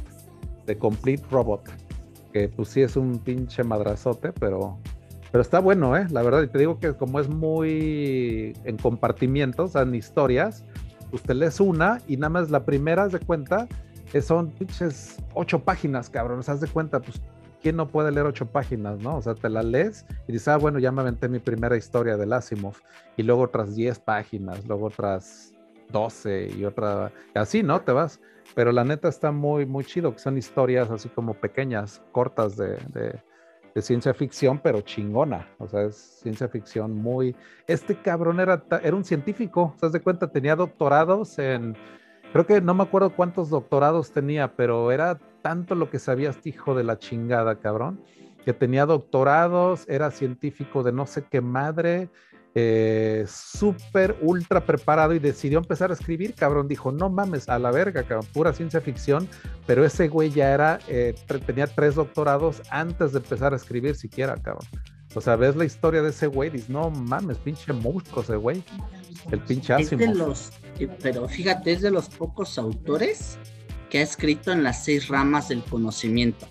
[0.68, 1.64] de Complete Robot,
[2.32, 4.78] que pues sí es un pinche madrazote, pero,
[5.32, 6.06] pero está bueno, ¿eh?
[6.12, 10.64] La verdad, y te digo que como es muy en compartimientos, en historias,
[11.10, 13.68] pues te lees una y nada más la primera, de cuenta,
[14.12, 17.20] que son pinches ocho páginas, cabrón, haz de cuenta, pues
[17.64, 19.18] ¿quién no puede leer ocho páginas, no?
[19.18, 22.16] O sea, te la lees y dices, ah, bueno, ya me aventé mi primera historia
[22.16, 22.76] del Asimov,
[23.16, 25.57] y luego otras diez páginas, luego otras
[25.92, 27.82] 12 y otra, así, ¿no?
[27.82, 28.20] Te vas.
[28.56, 33.22] Pero la neta está muy, muy chido, que son historias así como pequeñas, cortas de,
[33.82, 35.48] ciencia ficción, pero chingona.
[35.60, 37.36] O sea, es ciencia ficción muy...
[37.68, 40.32] Este cabrón era, era un científico, ¿te das de cuenta?
[40.32, 41.76] Tenía doctorados en...
[42.34, 46.50] Creo que no me acuerdo cuántos doctorados tenía, pero era tanto lo que sabía este
[46.50, 48.02] hijo de la chingada, cabrón,
[48.44, 52.10] que tenía doctorados, era científico de no sé qué madre,
[52.56, 56.68] eh, súper ultra preparado y decidió empezar a escribir, cabrón.
[56.68, 59.28] Dijo, no mames, a la verga, cabrón, pura ciencia ficción.
[59.66, 61.14] Pero ese güey ya era, eh,
[61.46, 64.68] tenía tres doctorados antes de empezar a escribir siquiera, cabrón.
[65.16, 68.64] O sea, ves la historia de ese güey, dices, no mames, pinche monstruo ese güey.
[69.32, 69.74] El pinche
[70.14, 73.38] los, eh, pero fíjate, es de los pocos autores
[73.90, 76.48] que ha escrito en las seis ramas del conocimiento.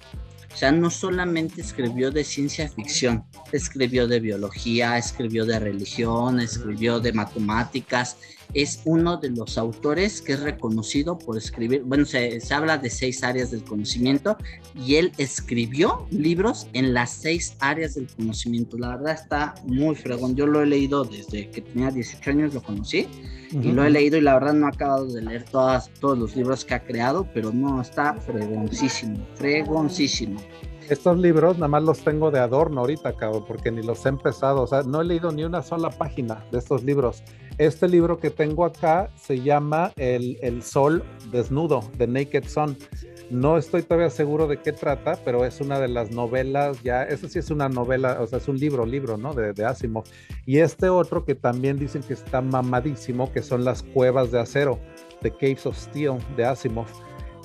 [0.57, 6.99] O sea, no solamente escribió de ciencia ficción, escribió de biología, escribió de religión, escribió
[6.99, 8.17] de matemáticas.
[8.55, 13.23] Es uno de los autores que es reconocido por escribir, bueno, se, habla de seis
[13.23, 14.37] áreas del conocimiento
[14.75, 18.79] y él escribió libros en las seis áreas del conocimiento.
[18.79, 20.37] La verdad está muy fregón.
[20.37, 23.07] Yo lo he leído desde que tenía 18 años, lo conocí
[23.51, 26.37] y lo he leído y la verdad no he acabado de leer todas, todos los
[26.37, 30.41] libros que ha creado, pero no, está fregoncísimo, fregoncísimo.
[30.89, 34.63] Estos libros nada más los tengo de adorno ahorita, cabrón, porque ni los he empezado.
[34.63, 37.25] O sea, no he leído ni una sola página de estos libros.
[37.59, 42.77] Este libro que tengo acá se llama El, el Sol Desnudo, The Naked Sun.
[43.31, 47.29] No estoy todavía seguro de qué trata, pero es una de las novelas, ya, eso
[47.29, 49.35] sí es una novela, o sea, es un libro, libro, ¿no?
[49.35, 50.05] De, de Asimov.
[50.45, 54.79] Y este otro que también dicen que está mamadísimo, que son las cuevas de acero,
[55.23, 56.87] The Caves of Steel, de Asimov.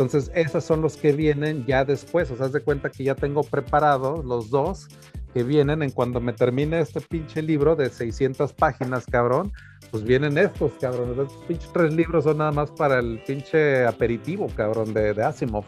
[0.02, 3.14] Entonces, esos son los que vienen ya después, o sea, haz de cuenta que ya
[3.14, 4.88] tengo preparados los dos
[5.32, 9.54] que vienen en cuando me termine este pinche libro de 600 páginas, cabrón,
[9.92, 11.12] pues vienen estos, cabrón.
[11.12, 15.66] Estos pinches tres libros son nada más para el pinche aperitivo, cabrón, de, de Asimov.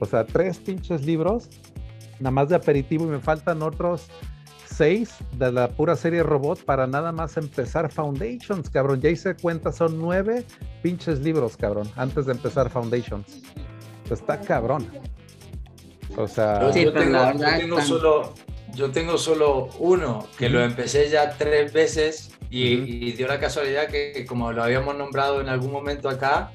[0.00, 1.50] O sea, tres pinches libros,
[2.20, 4.08] nada más de aperitivo y me faltan otros
[4.64, 9.00] seis de la pura serie robot para nada más empezar Foundations, cabrón.
[9.00, 10.44] Ya hice cuenta, son nueve
[10.82, 13.42] pinches libros, cabrón, antes de empezar Foundations.
[14.10, 14.86] Está cabrón.
[16.16, 18.34] O sea, yo, tengo, solo,
[18.74, 24.24] yo tengo solo uno que lo empecé ya tres veces y, dio la casualidad que,
[24.26, 26.52] como lo habíamos nombrado en algún momento acá,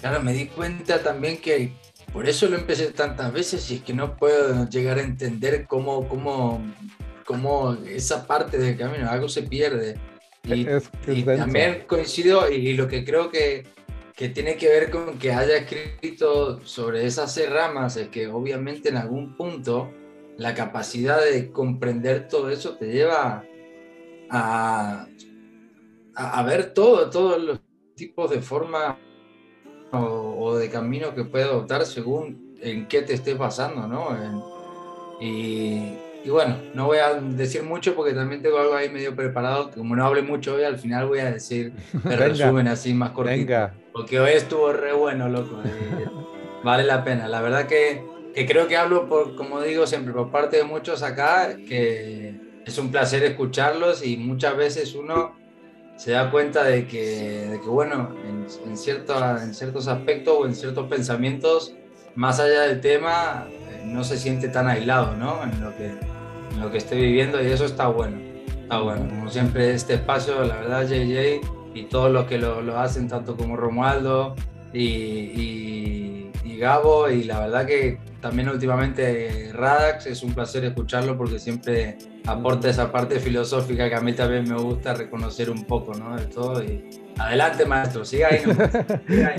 [0.00, 1.72] claro, me di cuenta también que
[2.12, 6.06] por eso lo empecé tantas veces y es que no puedo llegar a entender cómo,
[6.08, 6.62] cómo,
[7.24, 9.96] cómo esa parte del camino, algo se pierde.
[10.44, 13.64] Y, también coincido y, lo que creo que,
[14.22, 18.96] que tiene que ver con que haya escrito sobre esas ramas es que obviamente en
[18.96, 19.90] algún punto
[20.38, 23.44] la capacidad de comprender todo eso te lleva
[24.30, 25.08] a,
[26.14, 27.60] a, ver todo, todos los
[27.96, 28.96] tipos de forma
[29.90, 34.16] o, de camino que puede adoptar según en qué te estés basando, ¿no?
[36.24, 39.70] Y, bueno, no voy a decir mucho porque también tengo algo ahí medio preparado.
[39.70, 41.72] Como no hable mucho hoy, al final voy a decir
[42.04, 43.70] el resumen así más cortito.
[43.92, 45.60] Porque hoy estuvo re bueno, loco.
[45.64, 46.06] Eh,
[46.64, 47.28] vale la pena.
[47.28, 48.04] La verdad que,
[48.34, 52.78] que creo que hablo, por, como digo siempre, por parte de muchos acá, que es
[52.78, 55.34] un placer escucharlos y muchas veces uno
[55.96, 60.46] se da cuenta de que, de que bueno, en, en, cierto, en ciertos aspectos o
[60.46, 61.74] en ciertos pensamientos,
[62.14, 63.46] más allá del tema,
[63.84, 65.42] no se siente tan aislado, ¿no?
[65.42, 68.18] En lo que, en lo que esté viviendo y eso está bueno.
[68.62, 69.08] Está bueno.
[69.08, 71.40] Como siempre, este espacio, la verdad, JJ
[71.74, 74.34] y todos los que lo, lo hacen, tanto como Romualdo
[74.72, 81.18] y, y, y Gabo, y la verdad que también últimamente Radax, es un placer escucharlo
[81.18, 85.92] porque siempre aporta esa parte filosófica que a mí también me gusta reconocer un poco,
[85.94, 86.16] ¿no?
[86.16, 86.62] De todo.
[86.62, 86.84] Y
[87.18, 88.42] adelante, maestro, siga ahí.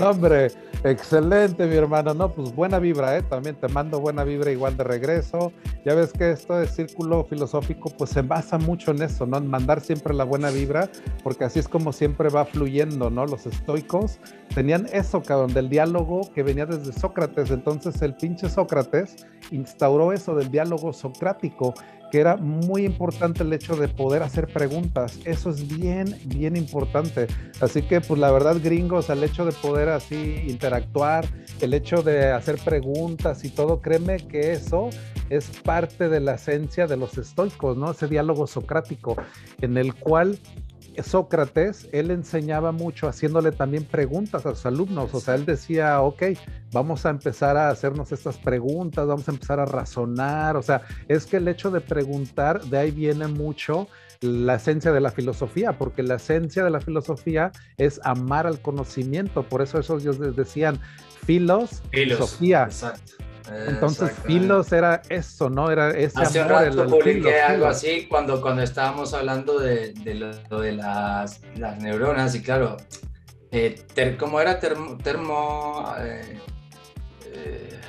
[0.00, 0.48] hombre,
[0.84, 2.14] excelente, mi hermano.
[2.14, 3.22] No, pues buena vibra, ¿eh?
[3.22, 5.52] También te mando buena vibra igual de regreso.
[5.84, 9.38] Ya ves que esto de círculo filosófico, pues se basa mucho en eso, ¿no?
[9.38, 10.88] En mandar siempre la buena vibra,
[11.22, 13.26] porque así es como siempre va fluyendo, ¿no?
[13.26, 14.18] Los estoicos
[14.54, 17.50] tenían eso, cabrón, del diálogo que venía desde Sócrates.
[17.50, 21.74] Entonces el pinche Sócrates instauró eso del diálogo socrático
[22.14, 25.18] que era muy importante el hecho de poder hacer preguntas.
[25.24, 27.26] Eso es bien, bien importante.
[27.60, 31.26] Así que, pues la verdad, gringos, el hecho de poder así interactuar,
[31.60, 34.90] el hecho de hacer preguntas y todo, créeme que eso
[35.28, 37.90] es parte de la esencia de los estoicos, ¿no?
[37.90, 39.16] Ese diálogo socrático
[39.60, 40.38] en el cual
[41.02, 46.22] Sócrates, él enseñaba mucho haciéndole también preguntas a sus alumnos, o sea, él decía, ok,
[46.72, 51.26] vamos a empezar a hacernos estas preguntas, vamos a empezar a razonar, o sea, es
[51.26, 53.88] que el hecho de preguntar, de ahí viene mucho
[54.20, 59.42] la esencia de la filosofía, porque la esencia de la filosofía es amar al conocimiento,
[59.42, 60.80] por eso esos ellos decían
[61.26, 62.64] filos, filosofía.
[62.64, 63.14] Exacto.
[63.52, 65.70] Entonces, Filos era eso, ¿no?
[65.70, 66.64] Era ese Hace amor.
[66.64, 72.34] Rato publiqué algo así cuando, cuando estábamos hablando de, de lo, de las, las, neuronas
[72.34, 72.76] y claro,
[73.50, 73.84] eh,
[74.18, 74.96] ¿cómo era termo...
[74.96, 76.38] termo eh,
[77.34, 77.80] eh,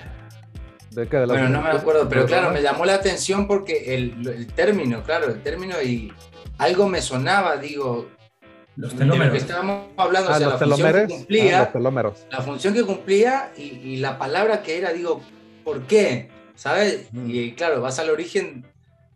[0.91, 4.27] ¿De qué, de bueno, no me acuerdo, pero claro, me llamó la atención porque el,
[4.27, 6.13] el, término, claro, el término y
[6.57, 8.09] algo me sonaba, digo,
[8.77, 9.31] los telómeros.
[9.31, 13.51] que estábamos hablando, ah, o sea, la función que cumplía, ah, la función que cumplía
[13.57, 15.21] y, y, la palabra que era, digo,
[15.65, 16.29] ¿por qué?
[16.55, 17.09] ¿Sabes?
[17.11, 17.29] Mm.
[17.29, 18.65] Y claro, vas al origen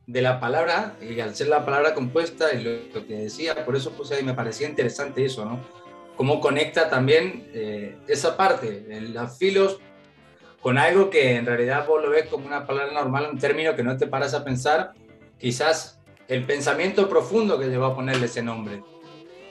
[0.08, 3.92] de la palabra y al ser la palabra compuesta y lo, que decía, por eso
[3.92, 5.62] pues ahí me parecía interesante eso, ¿no?
[6.18, 9.80] Cómo conecta también eh, esa parte, las filos,
[10.62, 13.84] con algo que en realidad vos lo ves como una palabra normal, un término que
[13.84, 14.94] no te paras a pensar,
[15.38, 18.84] quizás el pensamiento profundo que llevó a ponerle ese nombre,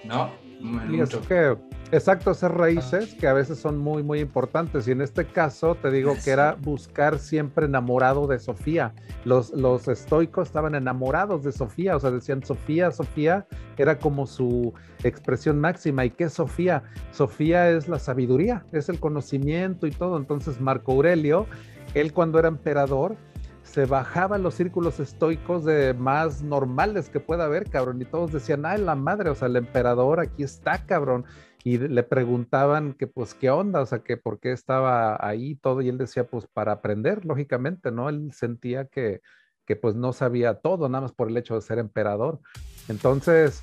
[0.05, 0.32] ¿no?
[0.61, 1.22] Mucho.
[1.22, 1.57] que
[1.91, 4.86] Exacto, esas raíces que a veces son muy, muy importantes.
[4.86, 8.93] Y en este caso te digo que era buscar siempre enamorado de Sofía.
[9.24, 13.47] Los, los estoicos estaban enamorados de Sofía, o sea, decían Sofía, Sofía,
[13.78, 16.05] era como su expresión máxima.
[16.05, 16.82] ¿Y qué es Sofía?
[17.11, 20.18] Sofía es la sabiduría, es el conocimiento y todo.
[20.18, 21.47] Entonces Marco Aurelio,
[21.95, 23.16] él cuando era emperador,
[23.62, 28.64] se bajaba los círculos estoicos de más normales que pueda haber, cabrón, y todos decían,
[28.64, 31.26] ay, la madre, o sea, el emperador aquí está, cabrón,
[31.64, 35.82] y le preguntaban que pues qué onda, o sea, que por qué estaba ahí todo,
[35.82, 38.09] y él decía, pues para aprender, lógicamente, ¿no?
[38.09, 39.20] Él sentía que,
[39.66, 42.40] que pues no sabía todo, nada más por el hecho de ser emperador.
[42.88, 43.62] Entonces,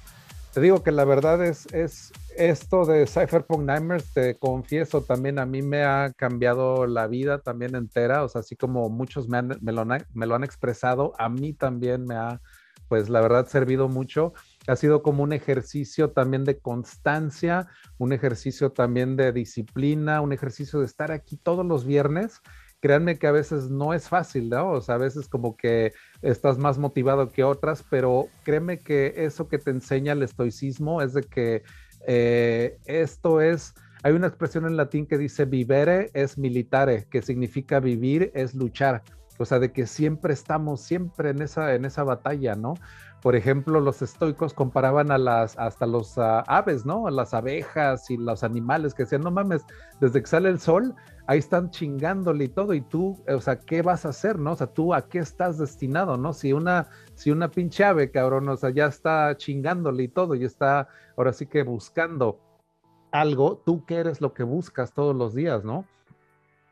[0.54, 5.46] te digo que la verdad es, es esto de Cypherpunk Nightmares, te confieso, también a
[5.46, 9.86] mí me ha cambiado la vida también entera, o sea, así como muchos me, lo,
[9.86, 12.39] me lo han expresado, a mí también me ha,
[12.88, 14.34] pues la verdad, servido mucho.
[14.68, 20.80] Ha sido como un ejercicio también de constancia, un ejercicio también de disciplina, un ejercicio
[20.80, 22.41] de estar aquí todos los viernes
[22.86, 24.70] créanme que a veces no es fácil, ¿no?
[24.70, 29.47] O sea, a veces como que estás más motivado que otras, pero créeme que eso
[29.47, 31.63] que te enseña el estoicismo es de que
[32.05, 37.80] eh, esto es, hay una expresión en latín que dice vivere es militare, que significa
[37.80, 39.01] vivir es luchar.
[39.39, 42.76] O sea, de que siempre estamos, siempre en esa, en esa batalla, ¿no?
[43.26, 47.08] Por ejemplo, los estoicos comparaban a las, hasta los uh, aves, ¿no?
[47.08, 49.66] A las abejas y los animales que decían, no mames,
[50.00, 50.94] desde que sale el sol,
[51.26, 54.52] ahí están chingándole y todo, y tú, o sea, ¿qué vas a hacer, no?
[54.52, 56.34] O sea, tú a qué estás destinado, ¿no?
[56.34, 60.46] Si una, si una pinche ave, cabrón, o sea, ya está chingándole y todo, y
[60.46, 62.40] está ahora sí que buscando
[63.12, 65.88] algo, tú qué eres lo que buscas todos los días, ¿no?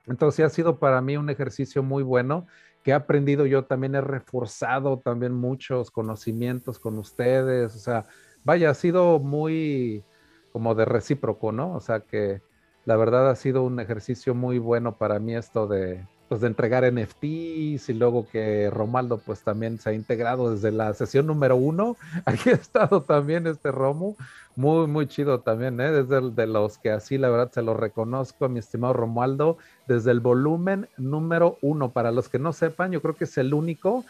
[0.06, 2.46] Entonces ha sido para mí un ejercicio muy bueno
[2.84, 8.08] que he aprendido yo también he reforzado también muchos conocimientos con ustedes, o sea,
[8.44, 10.04] vaya, ha sido muy
[10.52, 11.74] como de recíproco, ¿no?
[11.74, 12.42] O sea que
[12.86, 16.92] la verdad ha sido un ejercicio muy bueno para mí esto de, pues, de entregar
[16.92, 21.96] NFTs y luego que Romaldo pues también se ha integrado desde la sesión número uno.
[22.26, 24.16] Aquí ha estado también este Romo,
[24.56, 25.92] muy, muy chido también, ¿eh?
[25.92, 30.22] desde de los que así la verdad se lo reconozco, mi estimado Romualdo, desde el
[30.22, 31.92] volumen número uno.
[31.92, 34.04] Para los que no sepan, yo creo que es el único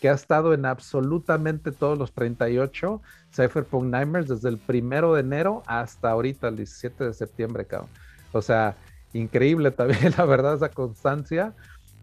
[0.00, 3.00] que ha estado en absolutamente todos los 38
[3.32, 7.90] Cypherpunk Nightmares desde el primero de enero hasta ahorita, el 17 de septiembre, cabrón.
[8.32, 8.74] O sea,
[9.12, 11.54] increíble también, la verdad, esa constancia,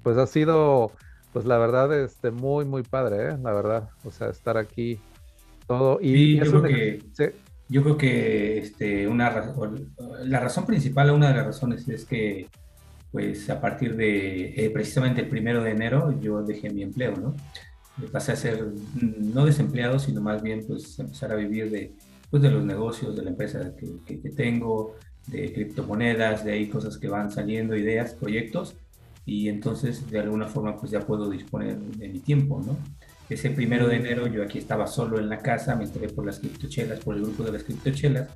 [0.03, 0.91] pues ha sido,
[1.33, 3.37] pues la verdad, este, muy, muy padre, ¿eh?
[3.41, 4.99] la verdad, o sea, estar aquí
[5.67, 5.99] todo.
[6.01, 7.03] Y yo, creo que,
[7.69, 9.53] yo creo que este, una
[10.23, 12.47] la razón principal, una de las razones es que,
[13.11, 17.35] pues a partir de eh, precisamente el primero de enero, yo dejé mi empleo, ¿no?
[18.11, 21.93] Pasé a ser no desempleado, sino más bien, pues empezar a vivir de,
[22.29, 24.95] pues, de los negocios, de la empresa que, que tengo,
[25.27, 28.75] de criptomonedas, de ahí cosas que van saliendo, ideas, proyectos,
[29.25, 32.77] y entonces de alguna forma pues ya puedo disponer de mi tiempo, ¿no?
[33.27, 36.39] Ese primero de enero yo aquí estaba solo en la casa, me enteré por las
[36.39, 38.29] criptochelas, por el grupo de las criptochelas,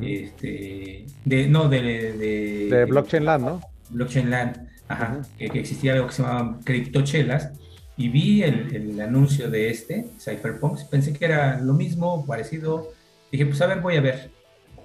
[0.00, 3.60] Este, de, no, de, de, de Blockchain Land, ¿no?
[3.90, 7.52] Blockchain Land, ajá, que, existía algo que se llamaban criptochelas,
[7.98, 12.88] y vi el, el, anuncio de este, Cypherpunks, pensé que era lo mismo, parecido,
[13.30, 14.30] dije, pues a ver, voy a ver,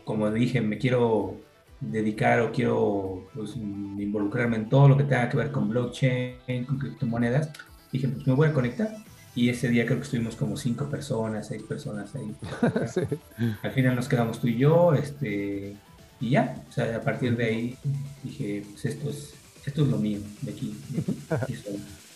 [0.07, 1.35] como dije, me quiero
[1.81, 6.79] dedicar o quiero pues, involucrarme en todo lo que tenga que ver con blockchain, con
[6.79, 7.51] criptomonedas,
[7.91, 8.95] dije, pues me voy a conectar.
[9.35, 12.33] Y ese día creo que estuvimos como cinco personas, seis personas ahí.
[13.61, 15.75] Al final nos quedamos tú y yo, este,
[16.21, 17.77] y ya, o sea, a partir de ahí
[18.23, 19.33] dije, pues esto es,
[19.65, 21.53] esto es lo mío, de aquí, de aquí,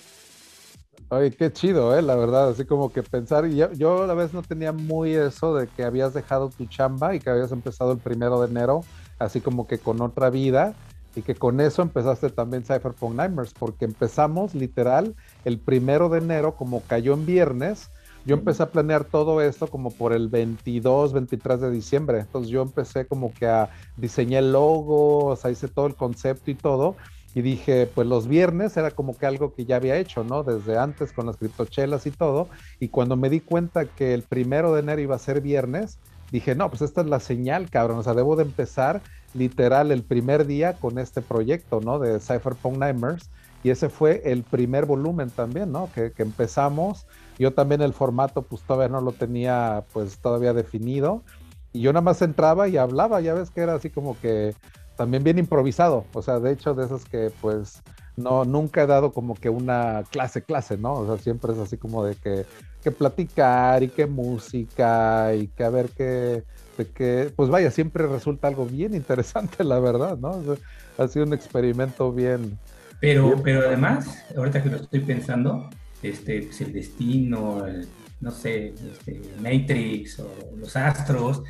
[1.13, 2.01] Ay, qué chido, ¿eh?
[2.01, 5.13] La verdad, así como que pensar, y yo, yo a la vez no tenía muy
[5.13, 8.85] eso de que habías dejado tu chamba y que habías empezado el primero de enero,
[9.19, 10.73] así como que con otra vida,
[11.13, 16.55] y que con eso empezaste también Cypherpunk Nightmares, porque empezamos literal el primero de enero,
[16.55, 17.89] como cayó en viernes,
[18.23, 22.19] yo empecé a planear todo esto como por el 22, 23 de diciembre.
[22.19, 26.51] Entonces yo empecé como que a diseñar el logo, o sea, hice todo el concepto
[26.51, 26.95] y todo
[27.33, 30.43] y dije, pues los viernes era como que algo que ya había hecho, ¿no?
[30.43, 32.49] Desde antes con las criptochelas y todo.
[32.79, 35.97] Y cuando me di cuenta que el primero de enero iba a ser viernes,
[36.31, 37.99] dije, no, pues esta es la señal, cabrón.
[37.99, 39.01] O sea, debo de empezar
[39.33, 41.99] literal el primer día con este proyecto, ¿no?
[41.99, 43.29] De Cypherpunk Nightmares.
[43.63, 45.89] Y ese fue el primer volumen también, ¿no?
[45.93, 47.05] Que, que empezamos.
[47.39, 51.23] Yo también el formato, pues todavía no lo tenía, pues todavía definido.
[51.71, 54.53] Y yo nada más entraba y hablaba, ya ves que era así como que
[55.01, 57.81] también bien improvisado, o sea, de hecho de esos que pues
[58.17, 60.93] no, nunca he dado como que una clase, clase, ¿no?
[60.93, 62.45] O sea, siempre es así como de que,
[62.83, 66.43] que platicar y que música y que a ver qué,
[66.77, 70.39] de que, pues vaya, siempre resulta algo bien interesante, la verdad, ¿no?
[70.99, 72.59] ha sido un experimento bien.
[72.99, 75.67] Pero, pero además, ahorita que lo estoy pensando,
[76.03, 77.65] este, pues el destino,
[78.19, 81.41] no sé, este, Matrix o los astros,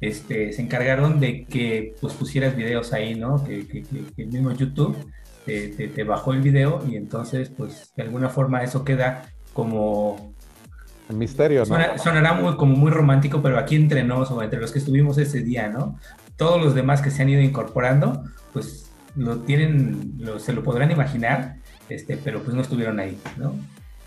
[0.00, 3.42] este, se encargaron de que pues, pusieras videos ahí, ¿no?
[3.44, 3.84] Que,
[4.16, 4.96] el mismo YouTube
[5.44, 10.34] te, bajó el video y entonces, pues, de alguna forma eso queda como...
[11.08, 11.98] El misterio, ¿no?
[11.98, 15.40] sonará muy, como muy romántico, pero aquí entre nos o entre los que estuvimos ese
[15.40, 15.98] día, ¿no?
[16.36, 21.56] Todos los demás que se han ido incorporando, pues lo tienen, se lo podrán imaginar,
[21.88, 23.54] este, pero pues no estuvieron ahí, ¿no?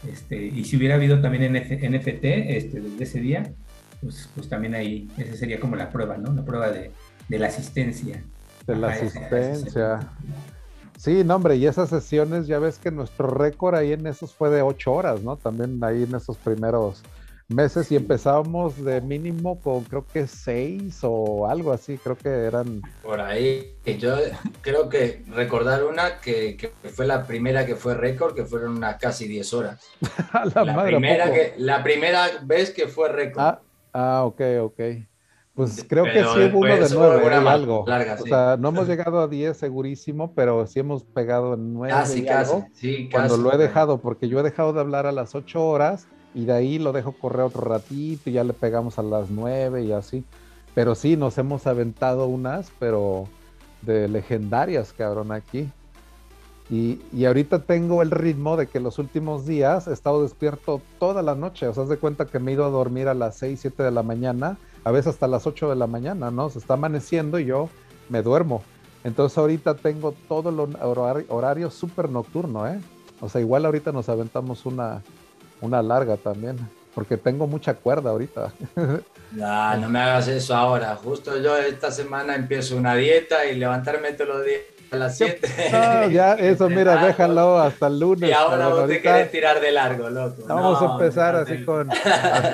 [0.08, 3.54] Este, y si hubiera habido también NFT este, desde ese día,
[4.02, 6.34] pues, pues también ahí, esa sería como la prueba, ¿no?
[6.34, 6.92] La prueba de,
[7.28, 8.24] de la asistencia.
[8.66, 10.00] De la asistencia.
[10.98, 14.50] Sí, no, hombre, y esas sesiones, ya ves que nuestro récord ahí en esos fue
[14.50, 15.38] de ocho horas, ¿no?
[15.38, 17.02] También ahí en esos primeros
[17.50, 22.82] meses y empezábamos de mínimo con creo que seis o algo así, creo que eran...
[23.02, 24.18] Por ahí, yo
[24.62, 28.98] creo que recordar una que, que fue la primera que fue récord, que fueron unas
[28.98, 29.84] casi diez horas.
[30.54, 33.44] la, primera que, la primera vez que fue récord.
[33.44, 33.62] Ah,
[33.94, 34.80] ah, ok, ok.
[35.60, 37.84] Pues creo que sí hubo uno de nueve algo.
[37.84, 41.94] o sea, no hemos llegado a diez segurísimo, pero sí hemos pegado en nueve.
[41.94, 42.64] Ah, sí, casi.
[42.74, 46.08] Sí, cuando lo he dejado, porque yo he dejado de hablar a las ocho horas
[46.34, 49.84] y de ahí lo dejo correr otro ratito y ya le pegamos a las nueve
[49.84, 50.24] y así.
[50.74, 53.28] Pero sí, nos hemos aventado unas, pero
[53.82, 55.70] de legendarias, cabrón, aquí.
[56.70, 61.24] Y, y, ahorita tengo el ritmo de que los últimos días he estado despierto toda
[61.24, 61.68] la noche.
[61.68, 63.82] O sea, haz de cuenta que me he ido a dormir a las 6, 7
[63.82, 66.50] de la mañana, a veces hasta las 8 de la mañana, ¿no?
[66.52, 67.70] Se está amaneciendo y yo
[68.08, 68.62] me duermo.
[69.04, 72.80] Entonces ahorita tengo todo el horario, horario súper nocturno, ¿eh?
[73.22, 75.02] O sea, igual ahorita nos aventamos una,
[75.62, 76.58] una larga también,
[76.94, 78.54] porque tengo mucha cuerda ahorita.
[79.32, 80.96] No, no me hagas eso ahora.
[80.96, 84.62] Justo yo esta semana empiezo una dieta y levantarme todos los días
[84.92, 85.48] a las 7.
[85.72, 88.30] No, ya, eso, mira, déjalo hasta el lunes.
[88.30, 90.44] Y ahora vos te querés tirar de largo, loco.
[90.48, 91.90] Vamos a empezar así con.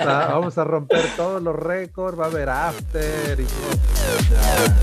[0.05, 4.75] vamos a romper todos los récords, va a haber after y todo.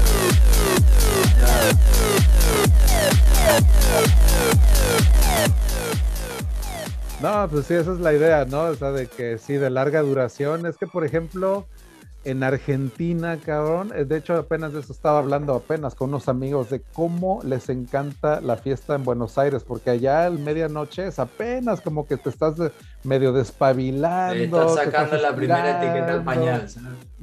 [7.22, 8.62] No, pues sí, esa es la idea, ¿no?
[8.62, 10.66] O sea, de que sí, de larga duración.
[10.66, 11.66] Es que, por ejemplo,
[12.24, 16.70] en Argentina, cabrón, eh, de hecho apenas de eso estaba hablando apenas con unos amigos
[16.70, 21.80] de cómo les encanta la fiesta en Buenos Aires, porque allá al medianoche es apenas
[21.80, 22.54] como que te estás
[23.04, 24.70] medio despabilando.
[24.70, 26.68] estás sacando la primera etiqueta del pañal.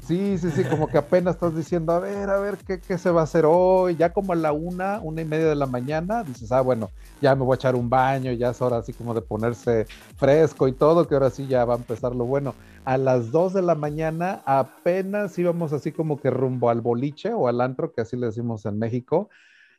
[0.06, 3.12] Sí, sí, sí, como que apenas estás diciendo, a ver, a ver, ¿qué, ¿qué, se
[3.12, 3.95] va a hacer hoy?
[3.95, 6.89] Ya como a la una, una y media de la mañana, dices, ah, bueno,
[7.22, 9.86] ya me voy a echar un baño, ya es hora así como de ponerse
[10.18, 12.56] fresco y todo, que ahora sí ya va a empezar lo bueno.
[12.86, 17.47] A las dos de la mañana apenas íbamos así como que rumbo al boliche o
[17.47, 19.30] al antro, que así le decimos en México,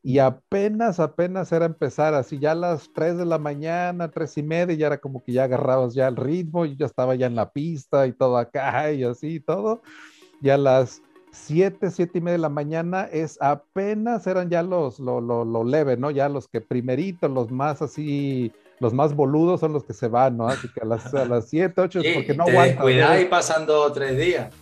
[0.02, 4.42] y apenas, apenas era empezar, así ya a las 3 de la mañana, tres y
[4.42, 7.34] media, ya era como que ya agarrabas ya el ritmo, y ya estaba ya en
[7.34, 9.82] la pista y todo acá y así y todo.
[10.40, 14.98] Y a las 7, 7 y media de la mañana es apenas eran ya los,
[14.98, 16.10] lo, lo, lo leve, ¿no?
[16.10, 20.36] Ya los que primeritos, los más así, los más boludos son los que se van,
[20.36, 20.48] ¿no?
[20.48, 22.82] Así que a las, a las 7, 8 es porque no aguantan.
[22.82, 24.52] Cuidado y pasando tres días.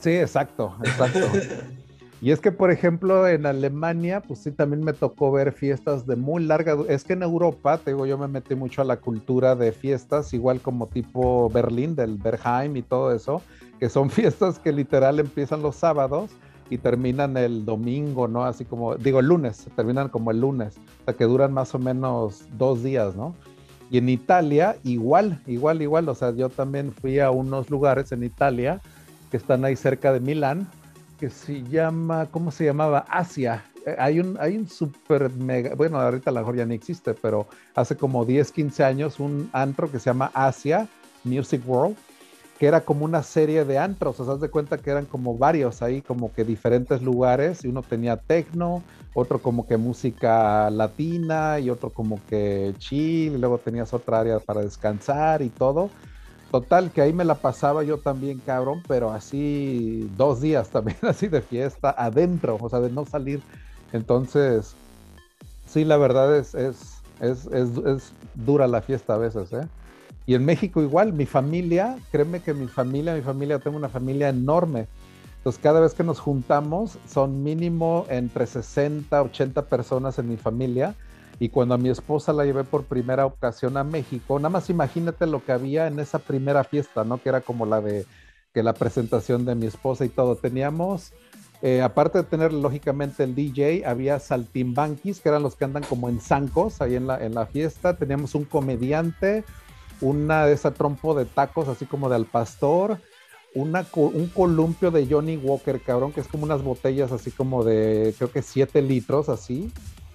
[0.00, 1.26] Sí, exacto, exacto.
[2.22, 6.16] Y es que, por ejemplo, en Alemania, pues sí, también me tocó ver fiestas de
[6.16, 6.76] muy larga.
[6.86, 10.34] Es que en Europa, te digo, yo me metí mucho a la cultura de fiestas,
[10.34, 13.40] igual como tipo Berlín, del Bergheim y todo eso,
[13.78, 16.30] que son fiestas que literal empiezan los sábados
[16.68, 18.44] y terminan el domingo, ¿no?
[18.44, 21.78] Así como, digo, el lunes, terminan como el lunes, o sea, que duran más o
[21.78, 23.34] menos dos días, ¿no?
[23.90, 28.22] Y en Italia, igual, igual, igual, o sea, yo también fui a unos lugares en
[28.22, 28.80] Italia
[29.30, 30.68] que están ahí cerca de Milán
[31.20, 33.04] que se llama, ¿cómo se llamaba?
[33.06, 33.62] Asia.
[33.86, 37.12] Eh, hay un, hay un super mega, bueno, ahorita a lo mejor ya ni existe,
[37.12, 40.88] pero hace como 10, 15 años un antro que se llama Asia
[41.22, 41.94] Music World,
[42.58, 45.82] que era como una serie de antros, o sea, de cuenta que eran como varios
[45.82, 51.68] ahí, como que diferentes lugares, y uno tenía techno, otro como que música latina, y
[51.68, 55.90] otro como que chill, y luego tenías otra área para descansar y todo.
[56.50, 61.28] Total, que ahí me la pasaba yo también, cabrón, pero así dos días también, así
[61.28, 63.40] de fiesta, adentro, o sea, de no salir.
[63.92, 64.74] Entonces,
[65.66, 69.66] sí, la verdad es, es, es, es, dura la fiesta a veces, ¿eh?
[70.26, 74.28] Y en México igual, mi familia, créeme que mi familia, mi familia, tengo una familia
[74.28, 74.86] enorme.
[75.38, 80.94] Entonces, cada vez que nos juntamos, son mínimo entre 60, 80 personas en mi familia
[81.40, 85.26] y cuando a mi esposa la llevé por primera ocasión a México, nada más imagínate
[85.26, 87.20] lo que había en esa primera fiesta, ¿no?
[87.20, 88.04] Que era como la de
[88.52, 90.36] que la presentación de mi esposa y todo.
[90.36, 91.14] Teníamos,
[91.62, 96.10] eh, aparte de tener lógicamente el DJ, había saltimbanquis, que eran los que andan como
[96.10, 97.96] en zancos ahí en la, en la fiesta.
[97.96, 99.42] Teníamos un comediante,
[100.02, 102.98] una de esa trompo de tacos, así como de al pastor.
[103.54, 108.30] Un columpio de Johnny Walker, cabrón, que es como unas botellas así como de, creo
[108.30, 109.72] que 7 litros, así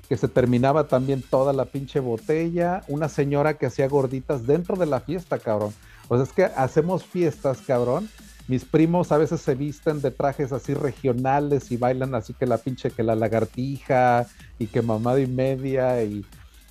[0.07, 4.85] que se terminaba también toda la pinche botella, una señora que hacía gorditas dentro de
[4.85, 5.73] la fiesta, cabrón.
[6.07, 8.09] O sea, es que hacemos fiestas, cabrón.
[8.47, 12.59] Mis primos a veces se visten de trajes así regionales y bailan así que la
[12.59, 14.27] pinche que la lagartija
[14.59, 16.23] y que mamada y media y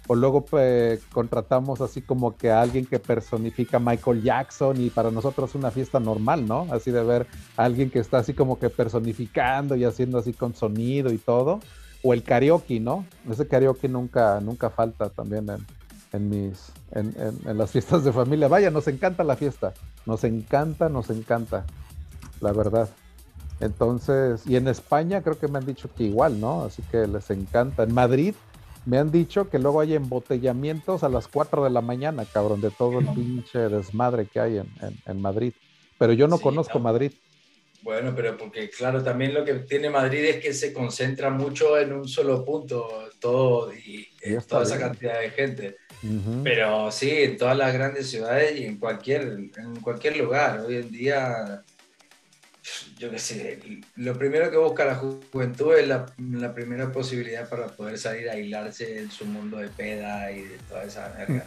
[0.07, 0.45] o luego
[1.13, 5.71] contratamos así como que a alguien que personifica Michael Jackson y para nosotros es una
[5.71, 6.67] fiesta normal, ¿no?
[6.71, 10.55] Así de ver a alguien que está así como que personificando y haciendo así con
[10.55, 11.61] sonido y todo.
[12.05, 13.05] O el karaoke, ¿no?
[13.29, 15.67] Ese karaoke nunca, nunca falta también en,
[16.13, 17.13] en mis, en,
[17.45, 18.47] en, las fiestas de familia.
[18.47, 19.75] Vaya, nos encanta la fiesta.
[20.07, 21.65] Nos encanta, nos encanta.
[22.41, 22.89] La verdad.
[23.61, 26.63] Entonces, y en España creo que me han dicho que igual, ¿no?
[26.65, 27.85] Así que les encanta.
[27.85, 28.35] En Madrid
[28.87, 32.71] me han dicho que luego hay embotellamientos a las 4 de la mañana, cabrón, de
[32.71, 34.63] todo el pinche desmadre que hay
[35.07, 35.55] en, Madrid.
[35.99, 37.13] Pero yo no conozco Madrid.
[37.85, 41.93] Bueno, pero porque claro, también lo que tiene Madrid es que se concentra mucho en
[41.93, 44.09] un solo punto, todo y,
[44.49, 45.77] toda esa cantidad de gente.
[46.43, 50.61] Pero sí, en todas las grandes ciudades y en cualquier, en cualquier lugar.
[50.61, 51.63] Hoy en día
[52.99, 53.61] yo qué sé,
[53.97, 58.99] lo primero que busca la juventud es la, primera posibilidad para poder salir a aislarse
[58.99, 61.47] en su mundo de peda y de toda esa merda.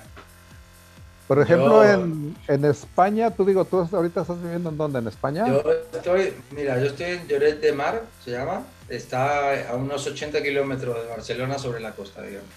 [1.28, 5.45] Por ejemplo, en, España, tú digo, tú ahorita estás viviendo en dónde, en España?
[5.45, 5.62] Yo
[5.94, 10.95] estoy, mira, yo estoy en Lloret de Mar, se llama, está a unos 80 kilómetros
[11.04, 12.49] de Barcelona sobre la costa, digamos.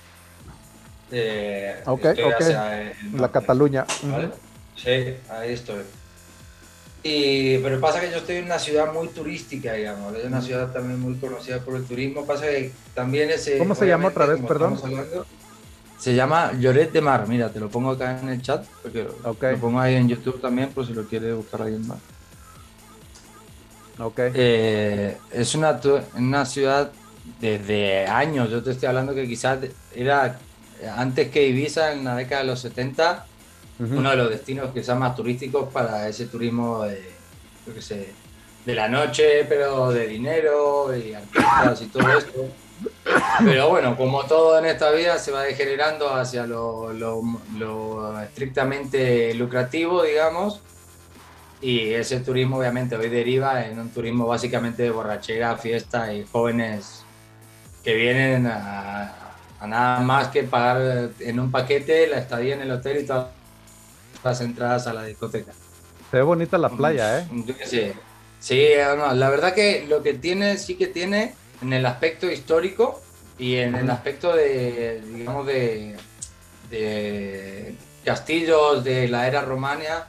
[1.11, 3.19] Eh, ok, ok.
[3.19, 3.87] la Cataluña.
[4.77, 5.83] Sí, ahí estoy.
[7.03, 10.71] Y, pero pasa que yo estoy en una ciudad muy turística, digamos, es una ciudad
[10.71, 12.27] también muy conocida por el turismo.
[12.27, 13.59] Pasa que también ese.
[13.59, 14.79] ¿Cómo se llama otra vez, perdón?
[16.01, 19.59] Se llama Lloret de Mar, mira, te lo pongo acá en el chat, porque lo
[19.59, 21.99] pongo ahí en YouTube también, por si lo quiere buscar alguien más.
[23.99, 24.19] Ok.
[24.35, 25.79] Eh, es una,
[26.17, 26.91] una ciudad
[27.39, 29.59] desde años, yo te estoy hablando que quizás
[29.95, 30.39] era
[30.97, 33.27] antes que Ibiza en la década de los 70
[33.81, 37.03] uno de los destinos que son más turísticos para ese turismo de,
[38.67, 42.49] de la noche, pero de dinero y artistas y todo esto.
[43.45, 50.03] Pero bueno, como todo en esta vida se va degenerando hacia lo, lo, estrictamente lucrativo,
[50.03, 50.61] digamos,
[51.61, 57.03] y ese turismo obviamente hoy deriva en un turismo básicamente de borrachera, fiesta y jóvenes
[57.83, 59.15] que vienen a,
[59.59, 63.29] a nada más que pagar en un paquete la estadía en el hotel y todo
[64.25, 65.53] las entradas a la discoteca.
[66.11, 67.29] Se ve bonita la playa, ¿eh?
[67.65, 67.93] Sí,
[68.39, 73.01] sí la verdad que lo que tiene, sí que tiene en el aspecto histórico
[73.39, 75.97] y en el aspecto de, digamos, de,
[76.71, 77.75] de
[78.05, 80.07] castillos de la era romana,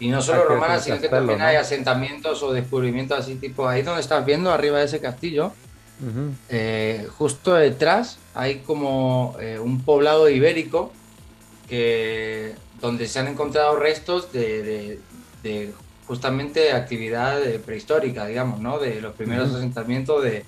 [0.00, 4.00] y no solo romana, sino que también hay asentamientos o descubrimientos así, tipo ahí donde
[4.00, 5.52] estás viendo, arriba de ese castillo,
[6.48, 10.90] eh, justo detrás hay como eh, un poblado ibérico
[11.68, 14.98] que donde se han encontrado restos de,
[16.06, 18.78] justamente actividad prehistórica, digamos, ¿no?
[18.78, 20.44] De los primeros asentamientos de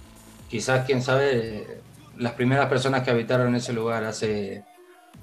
[0.52, 1.80] quizás, quién sabe,
[2.18, 4.62] las primeras personas que habitaron ese lugar hace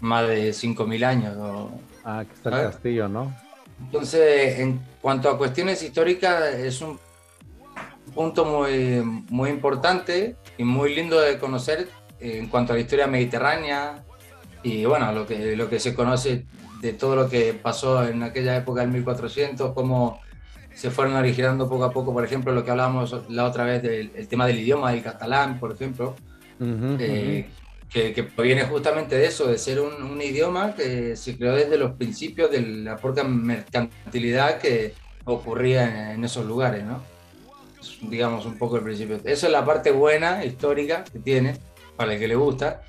[0.01, 1.37] más de 5.000 años.
[2.03, 3.31] ah, que está el castillo, ¿no?
[3.79, 6.99] Entonces, en cuanto a cuestiones históricas, es un
[8.15, 11.87] punto muy, muy importante y muy lindo de conocer
[12.19, 14.03] en cuanto a la historia mediterránea
[14.63, 16.47] y bueno, lo que, lo que se conoce
[16.81, 20.21] de todo lo que pasó en aquella época del 1400, cómo
[20.79, 24.27] se fueron originando poco a poco, por ejemplo, lo que hablábamos la otra vez del
[24.29, 26.15] tema del idioma, del catalán, por ejemplo,
[26.61, 27.49] eh,
[27.89, 32.49] que, proviene justamente de eso, de ser un, idioma que se creó desde los principios
[32.49, 34.93] de la poca mercantilidad que
[35.25, 37.03] ocurría en, esos lugares, ¿no?
[38.03, 39.19] digamos un poco el principio.
[39.25, 41.57] Eso es la parte buena, histórica, que tiene,
[41.97, 42.83] para el que le gusta,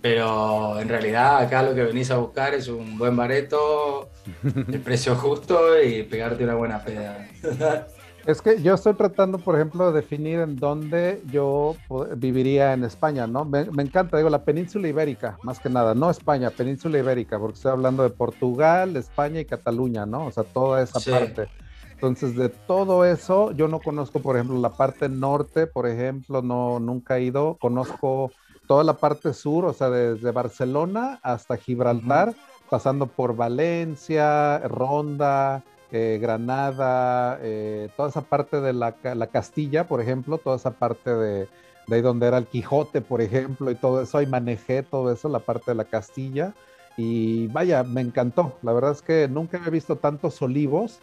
[0.00, 4.10] pero en realidad acá lo que venís a buscar es un buen bareto,
[4.44, 7.28] el precio justo y pegarte una buena peda.
[8.28, 11.76] Es que yo estoy tratando, por ejemplo, de definir en dónde yo
[12.16, 13.46] viviría en España, ¿no?
[13.46, 17.72] Me, encanta, digo, la península ibérica, más que nada, no España, península ibérica, porque estoy
[17.72, 20.26] hablando de Portugal, España y Cataluña, ¿no?
[20.26, 21.48] O sea, toda esa parte.
[21.94, 26.78] Entonces, de todo eso, yo no conozco, por ejemplo, la parte norte, por ejemplo, no,
[26.80, 28.30] nunca he ido, conozco
[28.68, 32.34] toda la parte sur, o sea, desde Barcelona hasta Gibraltar,
[32.70, 38.92] pasando por Valencia, Ronda, eh, Granada, eh, toda esa parte de la,
[39.32, 41.48] Castilla, por ejemplo, toda esa parte de,
[41.90, 45.38] ahí donde era el Quijote, por ejemplo, y todo eso, y manejé todo eso, la
[45.40, 46.54] parte de la Castilla,
[46.98, 48.58] y vaya, me encantó.
[48.60, 51.00] La verdad es que nunca he visto tantos olivos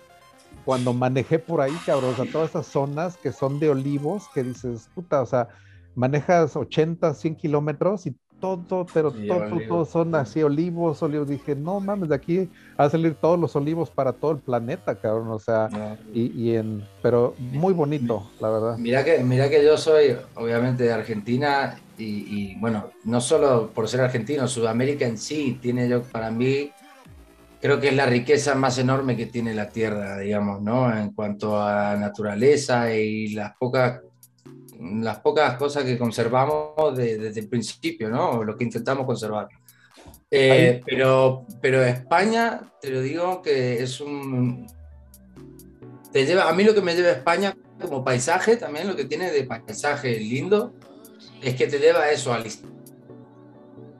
[0.66, 4.44] cuando manejé por ahí, cabrón, o sea, todas esas zonas que son de olivos, que
[4.44, 5.48] dices, puta, o sea,
[5.96, 11.28] manejas 80, 100 kilómetros y todo, pero todo, todo son así, olivos, olivos.
[11.28, 15.30] Dije, no mames, de aquí a salir todos los olivos para todo el planeta, cabrón.
[15.30, 18.78] O sea, y, en, pero muy bonito, la verdad.
[18.78, 24.02] Mira que, mira que yo soy, obviamente, de Argentina y, bueno, no solo por ser
[24.02, 26.72] argentino, Sudamérica en sí tiene yo, para mí,
[27.62, 30.96] creo que es la riqueza más enorme que tiene la tierra, digamos, ¿no?
[30.96, 34.02] En cuanto a naturaleza y las pocas
[34.80, 38.44] las pocas cosas que conservamos desde el principio, ¿no?
[38.44, 39.48] Lo que intentamos conservar.
[40.30, 44.68] Eh, pero, pero España, te lo digo, que es un...
[46.12, 49.06] Te lleva, a mí lo que me lleva a España como paisaje, también lo que
[49.06, 50.74] tiene de paisaje lindo,
[51.42, 52.46] es que te lleva eso al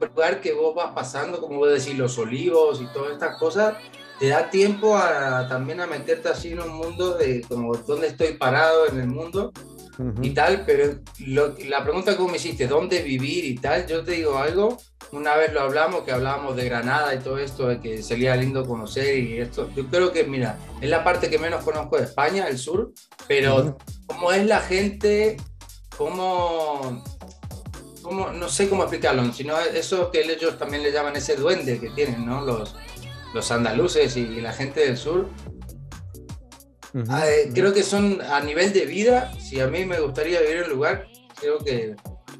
[0.00, 3.76] lugar que vos vas pasando, como vos decís, los olivos y todas estas cosas,
[4.18, 8.34] te da tiempo a, también a meterte así en un mundo de como dónde estoy
[8.34, 9.52] parado en el mundo
[10.20, 10.98] y tal, pero
[11.66, 13.86] la pregunta que vos me hiciste, ¿dónde vivir y tal?
[13.86, 14.76] Yo te digo algo,
[15.12, 18.66] una vez lo hablamos, que hablábamos de Granada y todo esto, de que sería lindo
[18.66, 19.70] conocer y esto.
[19.74, 22.92] Yo creo que, mira, es la parte que menos conozco de España, el sur,
[23.26, 25.36] pero cómo es la gente,
[25.96, 27.02] cómo,
[28.02, 31.90] cómo, no sé cómo explicarlo, sino eso que ellos también le llaman ese duende que
[31.90, 32.44] tienen, ¿no?
[32.44, 32.76] Los,
[33.32, 35.28] los andaluces y la gente del sur,
[37.08, 40.58] Ah, eh, creo que son a nivel de vida, si a mí me gustaría vivir
[40.58, 41.08] en un lugar,
[41.38, 41.94] creo que,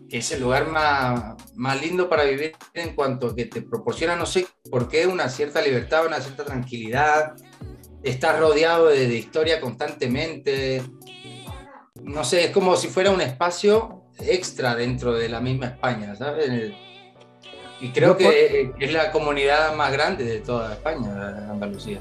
[0.09, 4.47] es el lugar más, más lindo para vivir en cuanto que te proporciona, no sé
[4.70, 7.35] por qué, una cierta libertad, una cierta tranquilidad,
[8.03, 10.83] estás rodeado de, historia constantemente,
[12.03, 16.73] no sé, es como si fuera un espacio extra dentro de la misma España, ¿sabes?
[17.81, 22.01] Y creo que es la comunidad más grande de toda España, Andalucía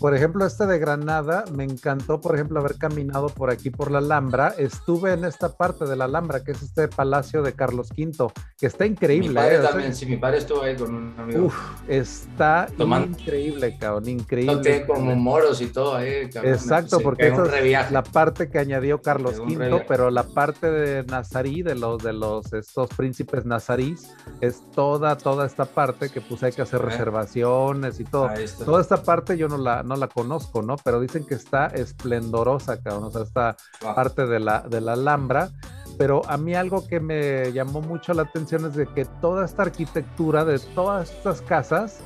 [0.00, 3.98] por ejemplo, este de Granada, me encantó, por ejemplo, haber caminado por aquí, por la
[3.98, 4.54] Alhambra.
[4.58, 8.66] Estuve en esta parte de la Alhambra, que es este palacio de Carlos V, que
[8.66, 9.28] está increíble.
[9.28, 9.60] Mi padre ¿eh?
[9.60, 11.46] también, sí, mi padre estuvo ahí con un amigo.
[11.46, 11.56] Uf,
[11.88, 14.54] está increíble, cabrón, increíble.
[14.54, 16.28] No tiene como moros y todo ahí.
[16.28, 21.62] Cabrón, Exacto, porque es la parte que añadió Carlos V, pero la parte de Nazarí,
[21.62, 26.52] de los, de los, estos príncipes nazarís, es toda, toda esta parte que pues hay
[26.52, 28.28] que hacer reservaciones y todo.
[28.64, 30.76] Toda esta parte yo no la no la conozco, ¿no?
[30.76, 35.50] Pero dicen que está esplendorosa, cabrón, o sea, esta parte de la, de la Alhambra.
[35.96, 39.62] Pero a mí algo que me llamó mucho la atención es de que toda esta
[39.62, 42.00] arquitectura de todas estas casas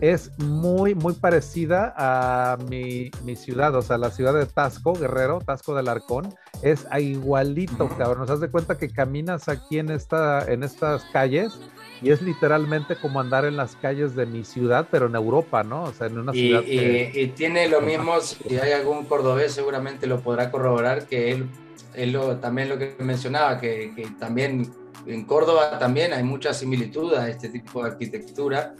[0.00, 5.40] es muy, muy parecida a mi, mi, ciudad, o sea, la ciudad de Tasco, Guerrero,
[5.40, 6.32] Tasco del Arcón,
[6.62, 8.20] es igualito, cabrón.
[8.20, 11.58] Nos das de cuenta que caminas aquí en, esta, en estas calles
[12.02, 15.84] y es literalmente como andar en las calles de mi ciudad, pero en Europa, ¿no?
[15.84, 16.62] O sea, en una ciudad.
[16.62, 21.46] Y, tiene lo mismo, si hay algún cordobés, seguramente lo podrá corroborar, que él,
[21.94, 24.70] él lo, también lo que mencionaba, que, que también
[25.06, 28.74] en Córdoba también hay mucha similitud a este tipo de arquitectura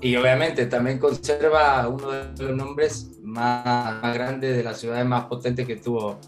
[0.00, 5.66] y obviamente también conserva uno de los nombres más, grandes de las ciudades más potentes
[5.66, 6.18] que tuvo,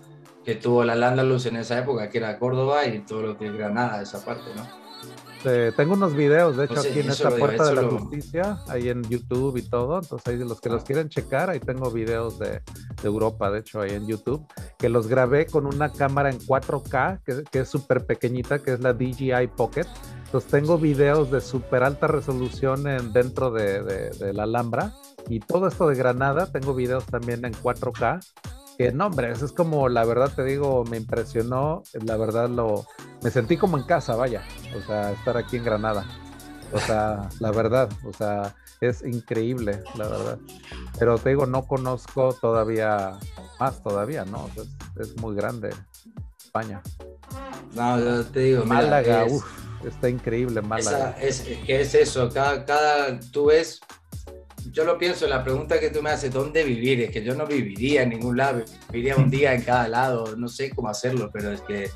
[0.45, 3.53] que tuvo la Landalus en esa época, que era Córdoba y todo lo que es
[3.53, 4.88] Granada, esa parte, ¿no?
[5.77, 9.57] Tengo unos videos, de hecho, aquí en esta puerta de la justicia, ahí en YouTube
[9.57, 9.99] y todo.
[9.99, 10.85] Entonces, ahí los que los ah.
[10.87, 12.63] quieren checar, ahí tengo videos de,
[13.03, 14.45] Europa, de hecho, ahí en YouTube,
[14.79, 18.81] que los grabé con una cámara en 4K, que, que es súper pequeñita, que es
[18.81, 19.87] la DJI Pocket.
[20.29, 24.93] Entonces tengo videos de súper alta resolución en, dentro de, la Alhambra
[25.27, 28.21] y todo esto de Granada, tengo videos también en 4K.
[28.79, 32.87] Que no, hombre, eso es como, la verdad te digo, me impresionó, la verdad lo,
[33.23, 34.45] me sentí como en casa, vaya,
[34.77, 36.07] o sea, estar aquí en Granada.
[36.73, 40.39] O sea, la verdad, o sea, es increíble, la verdad.
[40.97, 43.19] Pero te digo, no conozco todavía
[43.59, 44.49] más todavía, ¿no?
[45.01, 45.71] es, muy grande
[46.39, 46.81] España.
[47.75, 49.27] No, te digo, Málaga,
[49.85, 51.17] está increíble Málaga.
[51.21, 53.81] es, que es eso, cada, cada, tú ves,
[54.71, 57.01] yo lo pienso, la pregunta que tú me haces, ¿dónde vivir?
[57.01, 60.49] Es que yo no viviría en ningún lado, viviría un día en cada lado, no
[60.49, 61.91] sé cómo hacerlo, pero es que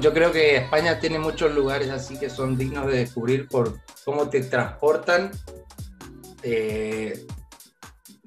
[0.00, 4.28] yo creo que España tiene muchos lugares así que son dignos de descubrir por cómo
[4.30, 5.30] te transportan
[6.42, 7.26] eh,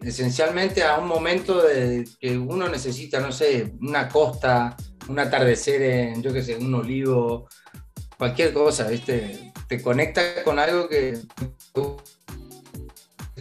[0.02, 4.76] esencialmente a un momento de, que uno necesita, no sé, una costa,
[5.08, 7.48] un atardecer en, yo qué sé, un olivo,
[8.18, 9.54] cualquier cosa, ¿viste?
[9.68, 11.18] Te conecta con algo que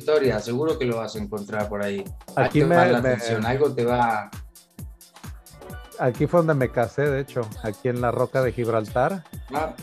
[0.06, 2.04] historia, seguro que lo vas a encontrar por ahí.
[2.36, 4.30] Aquí me, la atención, algo te va
[5.98, 9.24] Aquí fue donde me casé, de hecho, aquí en la roca de Gibraltar.
[9.52, 9.74] Ah.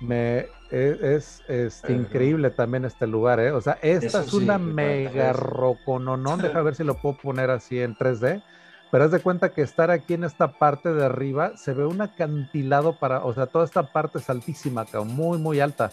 [0.00, 3.52] Me e, es, es, increíble también este lugar, ¿eh?
[3.52, 6.40] O sea, esta es una mega rocononón.
[6.40, 8.42] Deja ver si lo puedo poner así en 3D
[8.90, 12.00] pero haz de cuenta que estar aquí en esta parte de arriba se ve un
[12.00, 15.90] acantilado para, o sea, toda esta parte es altísima, muy, muy alta.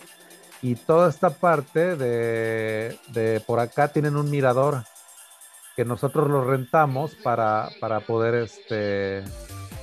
[0.61, 4.84] Y toda esta parte de, de por acá tienen un mirador
[5.76, 9.23] que nosotros lo rentamos para, para poder este,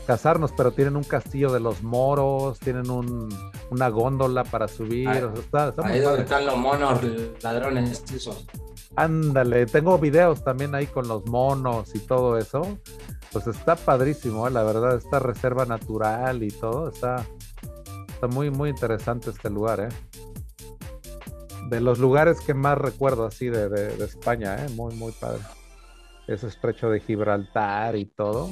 [0.06, 3.28] casarnos, pero tienen un castillo de los moros, tienen un,
[3.70, 5.08] una góndola para subir.
[5.08, 7.00] Ahí, donde están los monos
[7.42, 8.46] ladrones esos.
[8.96, 12.78] Ándale, tengo videos también ahí con los monos y todo eso.
[13.32, 14.50] Pues está padrísimo, ¿eh?
[14.50, 17.24] la verdad, esta reserva natural y todo, está,
[18.08, 19.88] está muy, muy interesante este lugar, ¿eh?
[21.72, 24.68] De los lugares que más recuerdo así de, de, España, ¿eh?
[24.76, 25.40] Muy, muy padre.
[26.28, 28.50] Ese estrecho de Gibraltar y todo.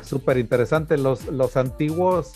[0.00, 0.96] Súper interesante.
[0.96, 2.32] Los, los antiguos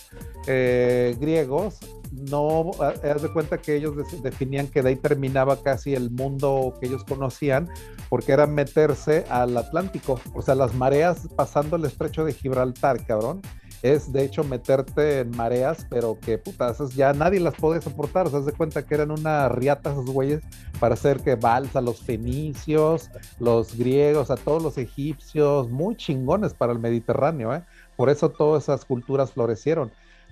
[0.47, 1.79] eh, griegos
[2.13, 6.89] no, haz de cuenta que ellos definían que de ahí terminaba casi el mundo que
[6.89, 7.67] ellos conocían,
[8.11, 13.41] porque era meterse al Atlántico, o sea, las mareas pasando el estrecho de Gibraltar, cabrón.
[13.83, 18.27] Es de hecho meterte en mareas, pero que putas, ya nadie las puede soportar.
[18.27, 20.43] O sea, de cuenta que eran una riata esos güeyes
[20.81, 26.73] para hacer que balsa los fenicios, los griegos, a todos los egipcios, muy chingones para
[26.73, 27.63] el Mediterráneo, ¿eh?
[27.97, 29.91] Por eso todas esas culturas florecieron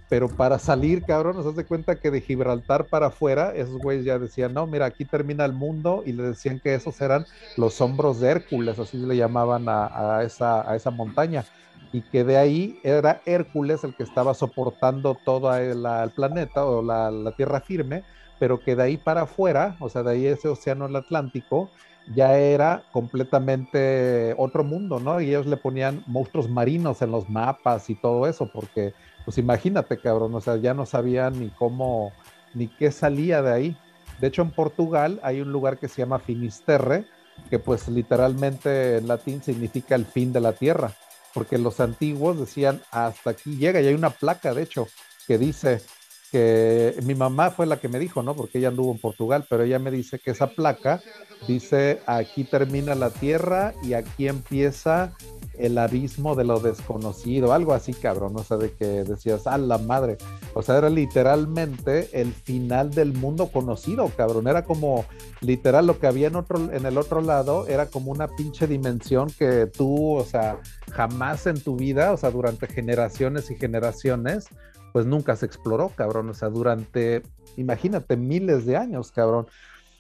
[0.09, 4.05] pero para salir, cabrón, nos das de cuenta que de Gibraltar para afuera, esos güeyes
[4.05, 7.81] ya decían, no, mira, aquí termina el mundo, y le decían que esos eran los
[7.81, 11.45] hombros de Hércules, así le llamaban a, esa, a esa montaña,
[11.93, 15.85] y que de ahí era Hércules el que estaba soportando todo el,
[16.15, 18.05] planeta o la, tierra firme,
[18.39, 21.71] pero que de ahí para afuera, o sea, de ahí ese océano el Atlántico,
[22.15, 25.21] ya era completamente otro mundo, ¿no?
[25.21, 28.95] Y ellos le ponían monstruos marinos en los mapas y todo eso, porque
[29.25, 32.13] pues imagínate, cabrón, o sea, ya no sabían ni cómo,
[32.55, 33.77] ni qué salía de ahí.
[34.21, 37.07] De hecho, en Portugal hay un lugar que se llama Finisterre,
[37.51, 40.93] que pues literalmente en latín significa el fin de la tierra,
[41.37, 44.89] porque los antiguos decían hasta aquí llega, y hay una placa, de hecho,
[45.27, 45.83] que dice
[46.31, 48.35] que mi mamá fue la que me dijo, ¿no?
[48.35, 51.01] Porque ella anduvo en Portugal, pero ella me dice que esa placa
[51.47, 55.13] dice aquí termina la tierra y aquí empieza
[55.59, 59.79] el abismo de lo desconocido, algo así, cabrón, o sea, de que decías, a la
[59.79, 60.19] madre,
[60.55, 65.07] o sea, era literalmente el final del mundo conocido, cabrón, era como
[65.41, 69.31] literal lo que había en, otro, en el otro lado, era como una pinche dimensión
[69.39, 70.59] que tú, o sea,
[70.93, 74.49] jamás en tu vida, o sea, durante generaciones y generaciones,
[74.97, 77.23] pues nunca se exploró, cabrón, o sea, durante,
[77.59, 79.47] imagínate, miles de años, cabrón.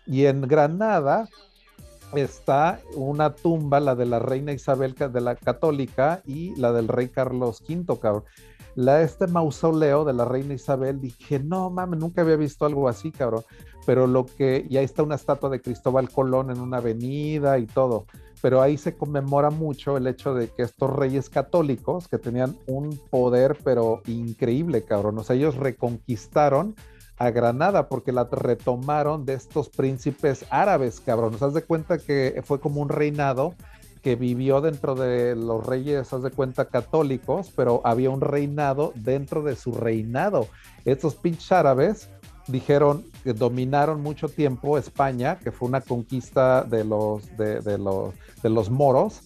[0.06, 1.28] Y en Granada,
[2.14, 7.08] está una tumba, la de la reina Isabel de la católica y la del rey
[7.08, 8.24] Carlos V, cabrón.
[8.74, 13.12] La, este mausoleo de la reina Isabel, dije, no mames, nunca había visto algo así,
[13.12, 13.44] cabrón.
[13.84, 17.66] Pero lo que, y ahí está una estatua de Cristóbal Colón en una avenida y
[17.66, 18.06] todo.
[18.42, 22.98] Pero ahí se conmemora mucho el hecho de que estos reyes católicos, que tenían un
[23.10, 25.18] poder, pero increíble, cabrón.
[25.18, 26.74] O ellos reconquistaron
[27.18, 31.32] a Granada porque la retomaron de estos príncipes árabes, cabrón.
[31.32, 33.54] ¿Nos das de cuenta que fue como un reinado
[34.06, 39.42] que vivió dentro de los reyes, haz de cuenta, católicos, pero había un reinado dentro
[39.42, 40.46] de su reinado.
[40.84, 42.08] Estos pinches árabes
[42.46, 48.50] dijeron que dominaron mucho tiempo España, que fue una conquista de los, de, los, de
[48.50, 49.22] los moros,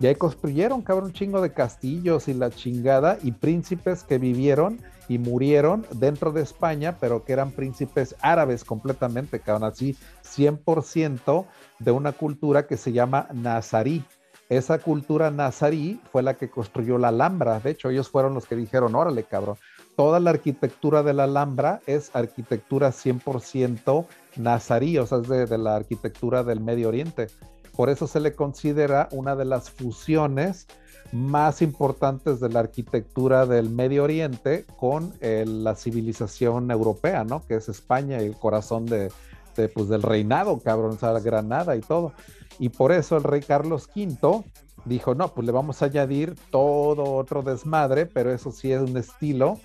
[0.00, 4.80] y ahí construyeron, cabrón, un chingo de castillos y la chingada, y príncipes que vivieron
[5.08, 11.46] y murieron dentro de España, pero que eran príncipes árabes completamente, cabrón, así 100%
[11.78, 14.04] de una cultura que se llama nazarí.
[14.48, 17.60] Esa cultura nazarí fue la que construyó la Alhambra.
[17.60, 19.56] De hecho, ellos fueron los que dijeron, órale, cabrón,
[19.96, 24.06] toda la arquitectura de la Alhambra es arquitectura 100%
[24.36, 27.28] nazarí, o sea, es de, de la arquitectura del Medio Oriente.
[27.76, 30.66] Por eso se le considera una de las fusiones
[31.12, 37.46] más importantes de la arquitectura del Medio Oriente con la civilización europea, ¿no?
[37.46, 39.10] Que es España y el corazón de,
[39.54, 42.12] pues, del reinado, cabrón, o sea, Granada y todo.
[42.58, 44.44] Y por eso el rey Carlos V
[44.84, 48.96] dijo, no, pues le vamos a añadir todo otro desmadre, pero eso sí es un
[48.96, 49.58] estilo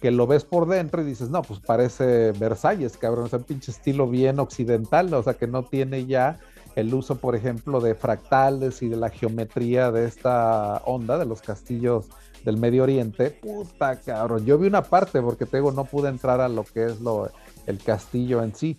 [0.00, 3.72] que lo ves por dentro y dices, no, pues parece Versalles, cabrón, es un pinche
[3.72, 6.38] estilo bien occidental, o sea, que no tiene ya
[6.76, 11.42] el uso, por ejemplo, de fractales y de la geometría de esta onda de los
[11.42, 12.06] castillos
[12.44, 13.30] del Medio Oriente.
[13.30, 17.00] Puta cabrón, yo vi una parte porque tengo no pude entrar a lo que es
[17.00, 17.30] lo,
[17.66, 18.78] el castillo en sí,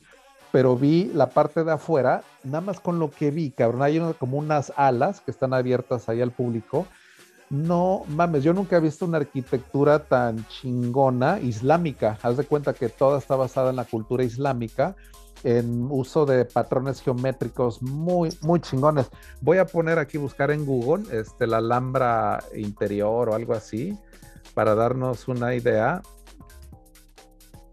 [0.52, 4.38] pero vi la parte de afuera, nada más con lo que vi, cabrón, hay como
[4.38, 6.88] unas alas que están abiertas ahí al público.
[7.50, 12.18] No mames, yo nunca he visto una arquitectura tan chingona islámica.
[12.22, 14.96] Haz de cuenta que toda está basada en la cultura islámica,
[15.44, 19.10] en uso de patrones geométricos muy, muy chingones.
[19.42, 23.98] Voy a poner aquí, buscar en Google, este, la Alhambra interior o algo así,
[24.54, 26.02] para darnos una idea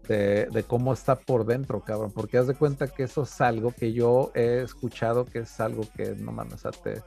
[0.07, 2.11] de, cómo está por dentro, cabrón.
[2.11, 5.83] Porque haz de cuenta que eso es algo que yo he escuchado, que es algo
[5.95, 7.03] que, no mames, o te...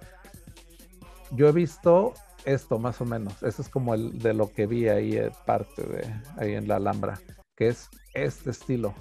[1.32, 2.12] Yo he visto
[2.44, 3.42] esto más o menos.
[3.42, 6.76] Eso es como el de lo que vi ahí, eh, parte de ahí en la
[6.76, 7.20] Alhambra,
[7.56, 8.94] que es este estilo.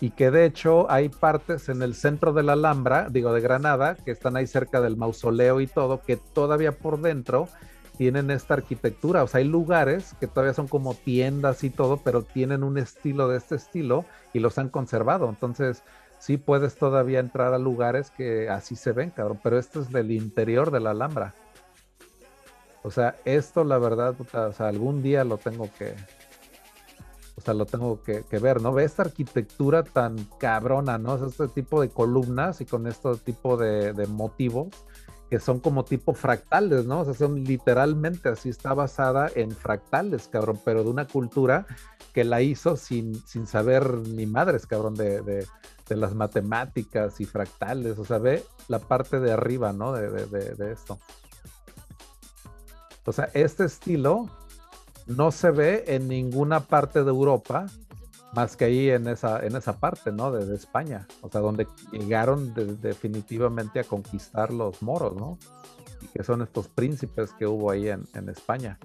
[0.00, 3.94] Y que de hecho hay partes en el centro de la Alhambra, digo de Granada,
[3.94, 7.48] que están ahí cerca del mausoleo y todo, que todavía por dentro
[7.98, 9.22] tienen esta arquitectura.
[9.22, 13.28] O sea, hay lugares que todavía son como tiendas y todo, pero tienen un estilo
[13.28, 15.28] de este estilo y los han conservado.
[15.28, 15.84] Entonces,
[16.18, 19.38] sí puedes todavía entrar a lugares que así se ven, cabrón.
[19.42, 21.34] Pero esto es del interior de la Alhambra.
[22.82, 25.94] O sea, esto la verdad, o sea, algún día lo tengo que,
[27.36, 28.72] o sea, lo tengo que, ver, ¿no?
[28.72, 31.14] Ve esta arquitectura tan cabrona, ¿no?
[31.24, 34.68] Este tipo de columnas y con este tipo de, motivos
[35.30, 37.00] que son como tipo fractales, ¿no?
[37.00, 41.66] O sea, son literalmente así, está basada en fractales, cabrón, pero de una cultura
[42.12, 45.46] que la hizo sin, sin saber ni madres, cabrón, de, de,
[45.88, 49.92] de las matemáticas y fractales, o sea, ve la parte de arriba, ¿no?
[49.92, 50.98] De esto.
[53.04, 54.28] O sea, este estilo
[55.06, 57.66] no se ve en ninguna parte de Europa
[58.32, 60.32] más que ahí en esa, en esa parte, ¿no?
[60.32, 65.38] De, España, o sea, donde llegaron definitivamente a conquistar los moros, ¿no?
[66.00, 68.78] Y que son estos príncipes que hubo ahí en, España.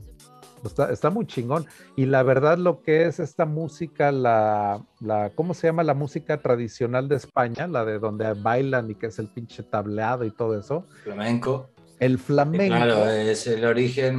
[0.65, 1.65] Está, está, muy chingón.
[1.95, 5.83] Y la verdad lo que es esta música, la, la, ¿cómo se llama?
[5.83, 10.25] La música tradicional de España, la de donde bailan y que es el pinche tableado
[10.25, 10.85] y todo eso.
[11.03, 11.69] Flamenco.
[11.99, 12.75] El flamenco.
[12.75, 14.17] Claro, es el origen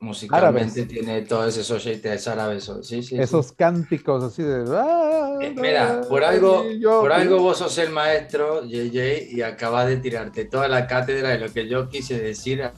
[0.00, 2.70] musicalmente tiene todos esos jeites árabes.
[2.82, 4.64] Sí, sí, esos cánticos así de.
[4.68, 9.96] Ah, eh, mira, por algo, por algo vos sos el maestro, JJ, y acabas de
[9.96, 12.72] tirarte toda la cátedra de lo que yo quise decir a,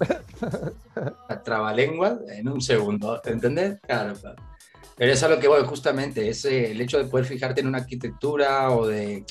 [1.29, 3.21] a trabalengua en un segundo.
[3.25, 3.81] ¿Entendés?
[3.81, 4.43] Claro, claro.
[4.97, 7.79] Pero es a lo que voy, justamente, es el hecho de poder fijarte en una
[7.79, 9.25] arquitectura o de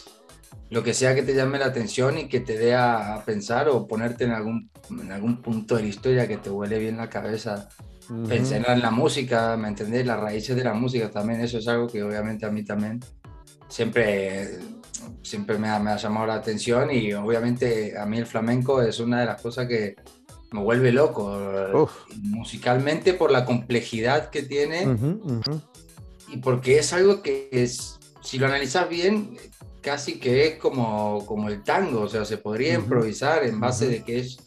[0.70, 3.88] lo que sea que te llame la atención y que te dé a, pensar o
[3.88, 7.70] ponerte en algún, en algún punto de la historia que te huele bien la cabeza.
[8.28, 10.06] Pensar en la música, ¿me entendés?
[10.06, 13.00] Las raíces de la música también, eso es algo que obviamente a mí también
[13.68, 14.58] siempre,
[15.22, 19.00] siempre me ha, me ha llamado la atención y obviamente a mí el flamenco es
[19.00, 19.96] una de las cosas que
[20.52, 21.88] me vuelve loco
[22.22, 24.88] musicalmente por la complejidad que tiene
[26.28, 29.38] y porque es algo que es, si lo analizas bien,
[29.82, 34.04] casi que es como, como el tango, o sea, se podría improvisar en base de
[34.04, 34.38] que es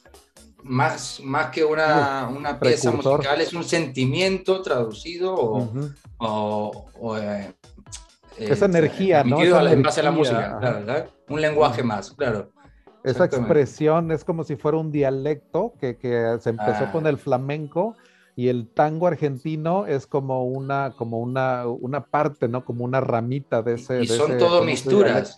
[0.63, 6.87] más, más que una, una pieza musical, es un sentimiento traducido o...
[6.99, 7.53] o, eh,
[8.39, 9.43] Esa energía, ¿no?
[9.43, 12.51] en base a la música, claro, Un lenguaje más, claro.
[13.05, 17.11] Esa expresión es como si fuera un dialecto que, que se empezó con ah.
[17.11, 17.97] el flamenco
[18.35, 22.65] y el tango argentino es como una, como una, una parte, ¿no?
[22.65, 24.03] Como una ramita de ese.
[24.03, 25.37] Y son todo misturas.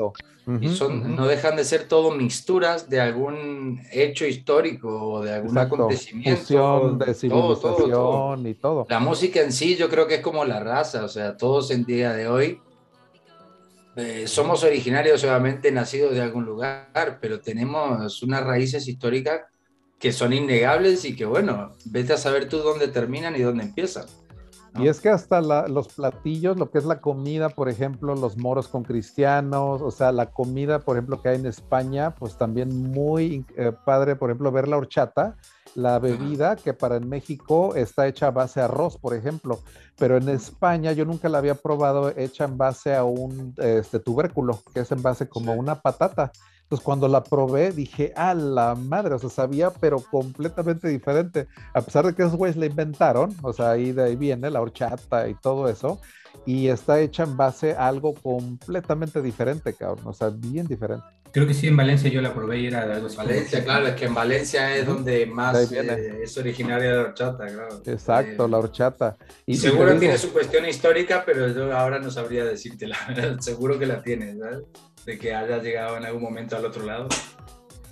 [0.61, 5.59] y son, no dejan de ser todo mixturas de algún hecho histórico o de algún
[5.59, 6.41] acontecimiento.
[6.41, 8.87] Fusión de civilización y todo.
[8.89, 11.85] La música en sí, yo creo que es como la raza, o sea, todos en
[11.85, 12.61] día de hoy.
[13.97, 19.43] Eh, somos originarios, obviamente, nacidos de algún lugar, pero tenemos unas raíces históricas
[19.99, 24.07] que son innegables y que, bueno, vete a saber tú dónde terminan y dónde empiezan.
[24.77, 28.67] Y es que hasta los platillos, lo que es la comida, por ejemplo, los moros
[28.67, 33.47] con cristianos, o sea, la comida, por ejemplo, que hay en España, pues también muy
[33.57, 35.37] eh, padre, por ejemplo, ver la horchata,
[35.77, 39.61] la bebida que para en México está hecha a base de arroz, por ejemplo,
[39.97, 44.61] pero en España yo nunca la había probado hecha en base a un este, tubérculo,
[44.73, 46.33] que es en base como una patata.
[46.65, 51.47] Entonces cuando la probé dije, a la madre, o sea, sabía pero completamente diferente.
[51.75, 54.61] A pesar de que esos güeyes la inventaron, o sea, ahí de ahí viene la
[54.61, 56.01] horchata y todo eso,
[56.47, 61.05] y está hecha en base a algo completamente diferente, cabrón, o sea, bien diferente.
[61.35, 63.95] Creo que sí, en Valencia yo la probé y era de algo Valencia, claro, es
[63.95, 67.83] que en Valencia es donde más eh, es originaria la horchata, claro.
[67.85, 69.17] Exacto, la horchata.
[69.45, 73.79] Y seguro tiene su cuestión histórica, pero yo ahora no sabría decirte la verdad, seguro
[73.79, 74.63] que la tiene, ¿verdad?
[75.07, 77.09] De que haya llegado en algún momento al otro lado.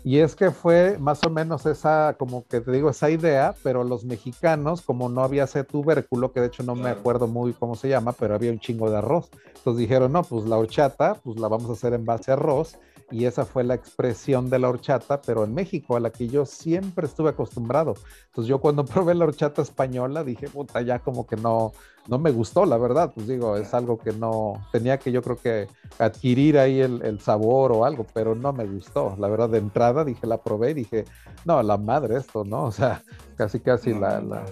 [0.05, 3.84] Y es que fue más o menos esa, como que te digo, esa idea, pero
[3.84, 7.76] los mexicanos, como no había ese tubérculo, que de hecho no me acuerdo muy cómo
[7.76, 9.30] se llama, pero había un chingo de arroz.
[9.55, 12.76] Entonces dijeron, no, pues la horchata, pues la vamos a hacer en base a arroz
[13.12, 16.47] y esa fue la expresión de la horchata, pero en México, a la que yo
[16.47, 17.94] siempre estuve acostumbrado.
[18.26, 21.72] Entonces yo cuando probé la horchata española dije, puta, ya como que no,
[22.09, 25.36] no me gustó, la verdad, pues digo, es algo que no, tenía que yo creo
[25.36, 25.68] que
[25.98, 29.14] adquirir ahí el, sabor o algo, pero no me gustó.
[29.18, 31.05] La verdad, de entrada dije, la probé y dije,
[31.44, 32.64] no, la madre esto, ¿no?
[32.64, 33.02] O sea,
[33.36, 34.44] casi casi la...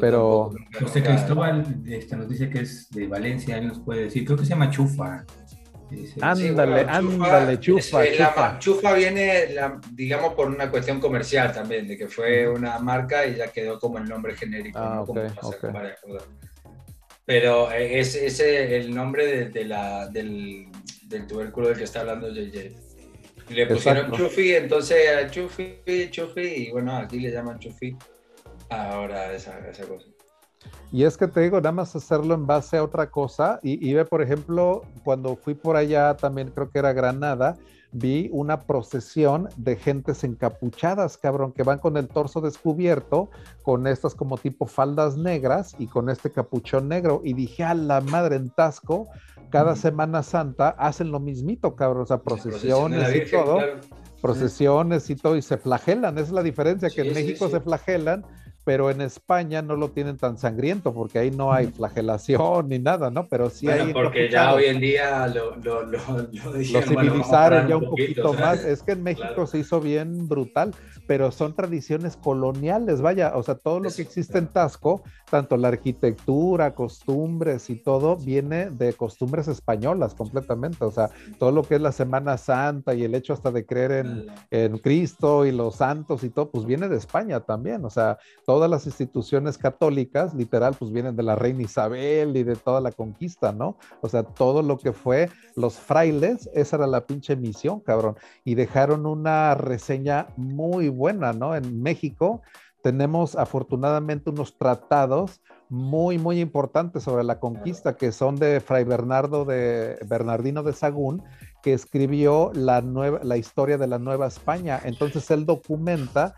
[0.00, 0.50] pero...
[0.80, 4.44] José Cristóbal este, nos dice que es de Valencia, él nos puede decir, creo que
[4.44, 5.24] se llama chufa.
[6.20, 8.58] Ándale, ándale, chufa.
[8.58, 9.48] chufa, viene,
[9.92, 13.98] digamos, por una cuestión comercial también, de que fue una marca y ya quedó como
[13.98, 14.78] el nombre genérico.
[14.78, 15.04] Ah,
[17.24, 20.68] Pero eh, es ese el nombre de, la, del,
[21.28, 22.84] tubérculo del que está hablando JJ.
[23.50, 25.80] Le pusieron Chufi, entonces Chufi,
[26.10, 27.94] Chufi, y bueno, aquí le llaman Chufi
[28.70, 30.13] ahora esa, esa cosa.
[30.92, 33.58] Y es que te digo, nada más hacerlo en base a otra cosa.
[33.62, 37.56] Y, ve, por ejemplo, cuando fui por allá, también creo que era Granada,
[37.90, 43.30] vi una procesión de gentes encapuchadas, cabrón, que van con el torso descubierto,
[43.62, 47.22] con estas como tipo faldas negras y con este capuchón negro.
[47.24, 49.08] Y dije, a la madre en Tasco,
[49.50, 53.58] cada Semana Santa hacen lo mismito, cabrón, o sea, procesiones y todo.
[54.20, 58.24] Procesiones y todo, y se flagelan, esa es la diferencia, que en México se flagelan
[58.64, 63.10] pero en España no lo tienen tan sangriento porque ahí no hay flagelación ni nada,
[63.10, 63.28] ¿no?
[63.28, 63.92] Pero sí hay...
[63.92, 65.98] Porque ya hoy en día lo, lo, lo,
[66.82, 68.64] civilizaron ya un poquito, más.
[68.64, 70.74] Es que en México se hizo bien brutal,
[71.06, 75.68] pero son tradiciones coloniales, vaya, o sea, todo lo que existe en Tasco, tanto la
[75.68, 81.80] arquitectura, costumbres y todo, viene de costumbres españolas completamente, o sea, todo lo que es
[81.82, 86.24] la Semana Santa y el hecho hasta de creer en, en Cristo y los santos
[86.24, 88.18] y todo, pues viene de España también, o sea,
[88.54, 92.92] todas las instituciones católicas, literal, pues vienen de la reina Isabel y de toda la
[92.92, 93.76] conquista, ¿no?
[94.00, 98.14] O sea, todo lo que fue los frailes, esa era la pinche misión, cabrón.
[98.44, 101.56] Y dejaron una reseña muy buena, ¿no?
[101.56, 102.42] En México
[102.80, 109.44] tenemos afortunadamente unos tratados muy, muy importantes sobre la conquista, que son de Fray Bernardo
[109.44, 111.24] de Bernardino de Sagún,
[111.64, 114.78] que escribió la, nueva, la historia de la Nueva España.
[114.84, 116.34] Entonces él documenta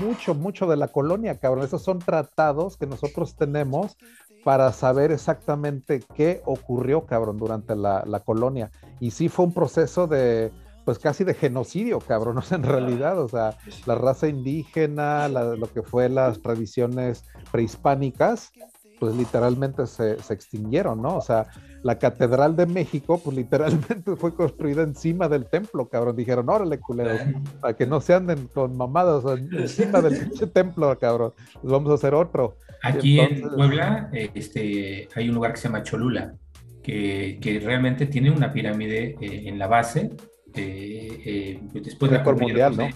[0.00, 1.64] mucho, mucho de la colonia, cabrón.
[1.64, 3.96] Esos son tratados que nosotros tenemos
[4.42, 8.72] para saber exactamente qué ocurrió, cabrón, durante la, la colonia.
[8.98, 10.50] Y sí fue un proceso de,
[10.84, 13.56] pues casi de genocidio, cabrón, en realidad, o sea,
[13.86, 18.50] la raza indígena, lo que fue las tradiciones prehispánicas,
[18.98, 21.16] pues literalmente se, se, extinguieron, ¿no?
[21.16, 21.46] O sea,
[21.82, 26.16] la Catedral de México, pues literalmente fue construida encima del templo, cabrón.
[26.16, 27.20] Dijeron, órale, culeros,
[27.60, 31.32] para que no se anden con mamadas encima del pinche templo, cabrón.
[31.60, 32.56] Pues vamos a hacer otro.
[32.82, 36.34] Aquí en Puebla este, hay un lugar que se llama Cholula,
[36.82, 40.10] que, que realmente tiene una pirámide eh, en la base.
[40.56, 42.88] Eh, después de la mundial, ¿no?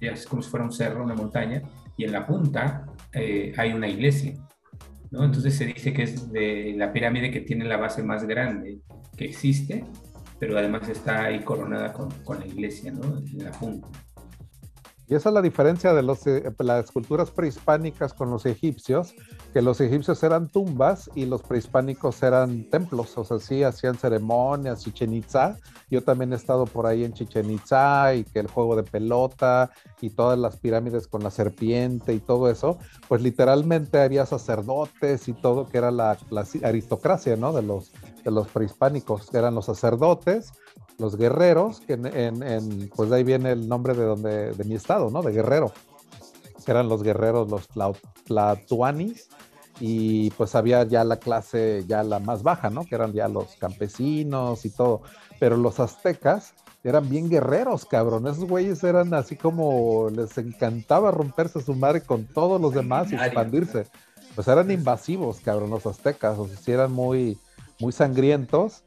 [0.00, 1.62] Es como si fuera un cerro, una montaña,
[1.96, 4.34] y en la punta eh, hay una iglesia.
[5.10, 8.80] Entonces se dice que es de la pirámide que tiene la base más grande
[9.16, 9.84] que existe,
[10.38, 13.18] pero además está ahí coronada con, con la iglesia, ¿no?
[13.18, 13.88] En la punta.
[15.10, 19.14] Y esa es la diferencia de los, eh, las culturas prehispánicas con los egipcios,
[19.54, 24.84] que los egipcios eran tumbas y los prehispánicos eran templos, o sea, sí hacían ceremonias,
[24.84, 25.56] Chichen Itza.
[25.90, 29.70] Yo también he estado por ahí en Chichen Itza y que el juego de pelota
[30.02, 32.78] y todas las pirámides con la serpiente y todo eso,
[33.08, 36.18] pues literalmente había sacerdotes y todo, que era la,
[36.62, 37.54] aristocracia, ¿no?
[37.54, 37.92] De los,
[38.24, 40.52] de los prehispánicos, eran los sacerdotes
[40.98, 45.10] los guerreros, que en, pues de ahí viene el nombre de donde, de mi estado,
[45.10, 45.22] ¿no?
[45.22, 45.72] De guerrero.
[46.66, 47.66] Eran los guerreros, los
[48.26, 49.28] tlatuanis,
[49.80, 52.84] y pues había ya la clase, ya la más baja, ¿no?
[52.84, 55.02] Que eran ya los campesinos y todo.
[55.38, 58.26] Pero los aztecas eran bien guerreros, cabrón.
[58.26, 63.14] Esos güeyes eran así como les encantaba romperse su madre con todos los demás y
[63.14, 63.86] expandirse.
[64.34, 66.38] Pues eran invasivos, cabrón, los aztecas.
[66.38, 67.38] O sea, sí eran muy,
[67.78, 68.82] muy sangrientos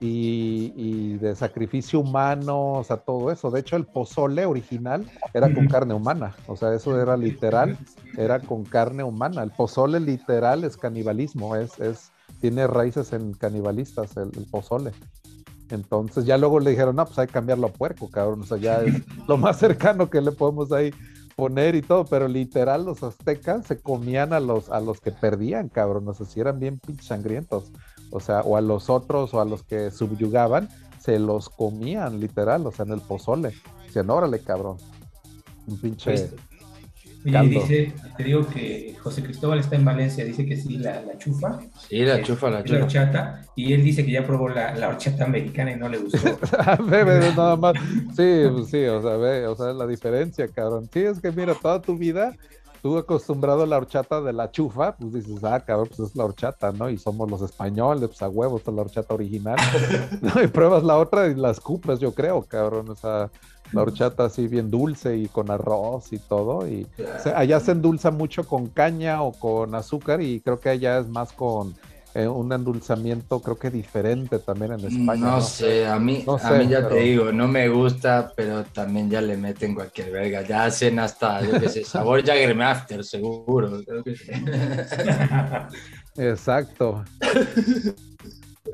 [0.00, 3.50] y, de sacrificio humano, o sea, todo eso.
[3.50, 7.76] De hecho, el pozole original era con carne humana, o sea, eso era literal,
[8.16, 9.42] era con carne humana.
[9.42, 14.92] El pozole literal es canibalismo, es, es tiene raíces en canibalistas el, pozole.
[15.68, 18.56] Entonces ya luego le dijeron, no, pues hay que cambiarlo a puerco, cabrón, o sea,
[18.56, 18.94] ya es
[19.28, 20.92] lo más cercano que le podemos ahí
[21.36, 25.68] poner y todo, pero literal los aztecas se comían a los, a los que perdían,
[25.68, 27.70] cabrón, o sea, si eran bien pinches sangrientos
[28.10, 30.68] o sea, o a los otros o a los que subyugaban,
[30.98, 33.52] se los comían literal, o sea, en el pozole.
[33.86, 34.76] Dicen, órale, cabrón.
[35.66, 36.30] Un pinche.
[37.24, 41.18] Oye, dice, te digo que José Cristóbal está en Valencia, dice que sí, la, la
[41.18, 41.60] chufa.
[41.88, 42.78] Sí, la chufa, la chufa.
[42.78, 45.98] La horchata, y él dice que ya probó la, la horchata americana y no le
[45.98, 46.38] gustó.
[46.88, 47.74] Bebe, nada más.
[48.16, 50.88] Sí, pues sí, o sea, ve, o sea, la diferencia, cabrón.
[50.90, 52.34] Sí, es que mira, toda tu vida
[52.82, 56.24] tú acostumbrado a la horchata de la chufa, pues dices, ah, cabrón, pues es la
[56.24, 56.88] horchata, ¿no?
[56.90, 59.56] Y somos los españoles, pues a huevos, esta es la horchata original.
[60.20, 60.42] ¿no?
[60.42, 62.88] Y pruebas la otra y la escupas, yo creo, cabrón.
[62.90, 63.30] O sea,
[63.72, 66.66] la horchata así bien dulce y con arroz y todo.
[66.66, 66.86] Y
[67.34, 71.32] allá se endulza mucho con caña o con azúcar y creo que allá es más
[71.32, 71.74] con
[72.14, 75.26] eh, un endulzamiento creo que diferente también en España.
[75.26, 79.20] No, sé, a mí, a mí ya te digo, no me gusta, pero también ya
[79.20, 80.42] le meten cualquier verga.
[80.42, 83.80] Ya hacen hasta, yo qué sé, sabor Jaggermaster, seguro.
[86.16, 87.04] Exacto.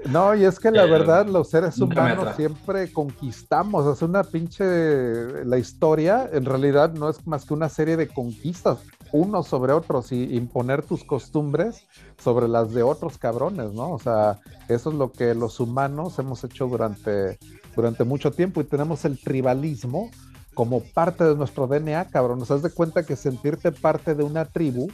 [0.06, 5.58] No, y es que la verdad los seres humanos siempre conquistamos, es una pinche, la
[5.58, 8.78] historia en realidad no es más que una serie de conquistas,
[9.12, 11.86] unos sobre otros y imponer tus costumbres
[12.18, 13.90] sobre las de otros cabrones, ¿no?
[13.92, 14.38] O sea,
[14.68, 17.38] eso es lo que los humanos hemos hecho durante,
[17.74, 20.10] durante mucho tiempo y tenemos el tribalismo
[20.54, 22.38] como parte de nuestro DNA, cabrón.
[22.38, 24.88] Nos das de cuenta que sentirte parte de una tribu,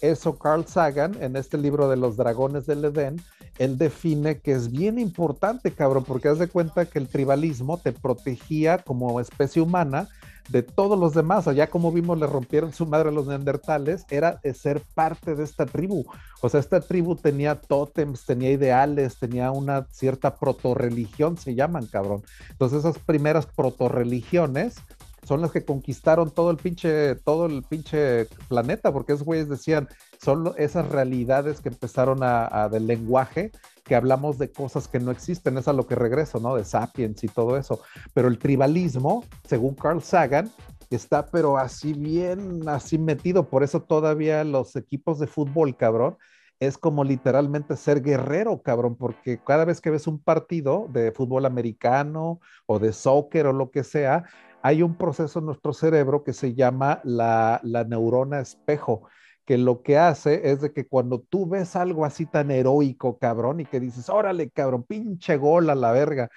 [0.00, 3.20] eso Carl Sagan en este libro de los dragones del Edén,
[3.58, 7.92] él define que es bien importante, cabrón, porque haz de cuenta que el tribalismo te
[7.92, 10.08] protegía como especie humana
[10.48, 11.46] de todos los demás.
[11.48, 15.66] Allá como vimos le rompieron su madre a los neandertales, era ser parte de esta
[15.66, 16.04] tribu.
[16.40, 22.22] O sea, esta tribu tenía tótems, tenía ideales, tenía una cierta protorreligión, se llaman, cabrón.
[22.50, 24.76] Entonces esas primeras protorreligiones
[25.28, 29.86] son las que conquistaron todo el pinche, todo el pinche planeta, porque esos güeyes decían,
[30.18, 33.52] son esas realidades que empezaron a, del lenguaje,
[33.88, 36.54] que hablamos de cosas que no existen, es a lo que regreso, ¿no?
[36.54, 37.80] De sapiens y todo eso.
[38.14, 40.52] Pero el tribalismo, según Carl Sagan,
[40.90, 46.16] está pero así bien, así metido, por eso todavía los equipos de fútbol, cabrón,
[46.60, 51.46] es como literalmente ser guerrero, cabrón, porque cada vez que ves un partido de fútbol
[51.46, 54.24] americano o de soccer o lo que sea,
[54.62, 59.08] hay un proceso en nuestro cerebro que se llama la, la neurona espejo
[59.48, 63.60] que lo que hace es de que cuando tú ves algo así tan heroico, cabrón,
[63.60, 66.28] y que dices, órale, cabrón, pinche gol a la verga,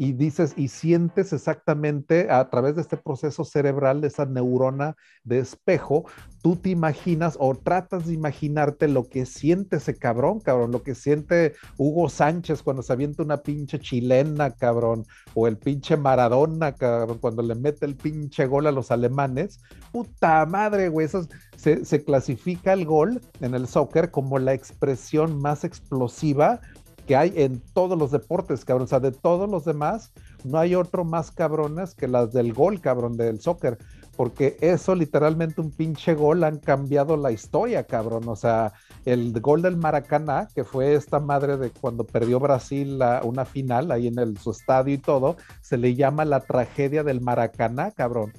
[0.00, 5.40] y dices y sientes exactamente a través de este proceso cerebral, de esa neurona de
[5.40, 6.06] espejo,
[6.40, 10.94] tú te imaginas o tratas de imaginarte lo que siente ese cabrón, cabrón, lo que
[10.94, 15.04] siente Hugo Sánchez cuando se avienta una pinche chilena, cabrón,
[15.34, 19.60] o el pinche Maradona, cabrón, cuando le mete el pinche gol a los alemanes.
[19.92, 21.08] Puta madre, güey,
[21.56, 26.62] se clasifica el gol en el soccer como la expresión más explosiva
[27.10, 28.84] que hay en todos los deportes, cabrón.
[28.84, 30.12] O sea, de todos los demás,
[30.44, 33.78] no hay otro más cabrones que las del gol, cabrón, del soccer.
[34.16, 38.28] Porque eso, literalmente, un pinche gol han cambiado la historia, cabrón.
[38.28, 38.74] O sea,
[39.04, 44.06] el gol del Maracaná, que fue esta madre de cuando perdió Brasil una final ahí
[44.06, 48.32] en el, su estadio y todo, se le llama la tragedia del Maracaná, cabrón.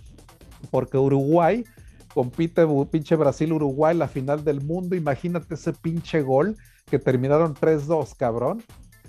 [0.70, 1.66] Porque Uruguay
[2.14, 4.96] compite pinche Brasil-Uruguay, la final del mundo.
[4.96, 6.56] Imagínate ese pinche gol
[6.92, 8.62] que terminaron 3-2, cabrón.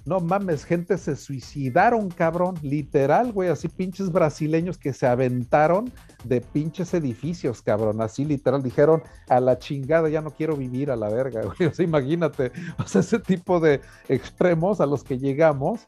[0.04, 2.54] No mames, gente se suicidaron, cabrón.
[2.62, 5.92] Literal, güey, así pinches brasileños que se aventaron
[6.24, 8.00] de pinches edificios, cabrón.
[8.00, 11.68] Así literal dijeron, a la chingada, ya no quiero vivir a la verga, güey.
[11.68, 15.86] O sea, imagínate, o sea, ese tipo de extremos a los que llegamos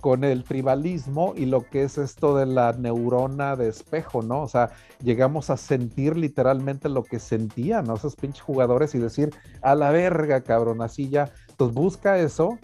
[0.00, 4.42] con el tribalismo y lo que es esto de la neurona de espejo, ¿no?
[4.42, 4.70] O sea,
[5.02, 7.94] llegamos a sentir literalmente lo que sentían ¿no?
[7.94, 9.30] esos pinches jugadores y decir,
[9.62, 11.30] a la verga, cabrón, así ya.
[11.48, 12.58] Entonces busca eso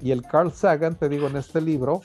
[0.00, 2.02] y el Carl Sagan, te digo, en este libro,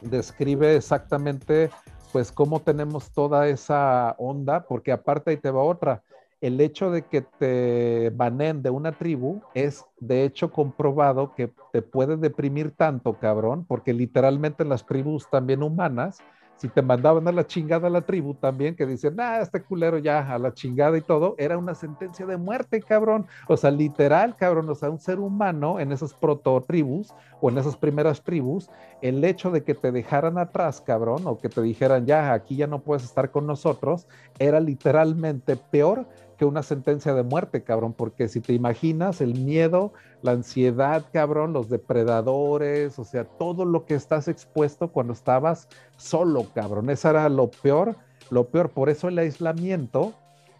[0.00, 1.70] describe exactamente
[2.12, 6.02] pues cómo tenemos toda esa onda, porque aparte ahí te va otra
[6.44, 11.80] el hecho de que te banen de una tribu es de hecho comprobado que te
[11.80, 16.18] puede deprimir tanto, cabrón, porque literalmente en las tribus también humanas,
[16.56, 19.98] si te mandaban a la chingada a la tribu también, que dicen, ah, este culero
[19.98, 23.26] ya a la chingada y todo, era una sentencia de muerte, cabrón.
[23.48, 27.58] O sea, literal, cabrón, o sea, un ser humano en esas proto tribus o en
[27.58, 28.70] esas primeras tribus,
[29.02, 32.66] el hecho de que te dejaran atrás, cabrón, o que te dijeran, ya, aquí ya
[32.66, 34.06] no puedes estar con nosotros,
[34.38, 36.06] era literalmente peor
[36.36, 39.92] que una sentencia de muerte, cabrón, porque si te imaginas el miedo,
[40.22, 46.46] la ansiedad, cabrón, los depredadores, o sea, todo lo que estás expuesto cuando estabas solo,
[46.54, 47.96] cabrón, eso era lo peor,
[48.30, 50.14] lo peor, por eso el aislamiento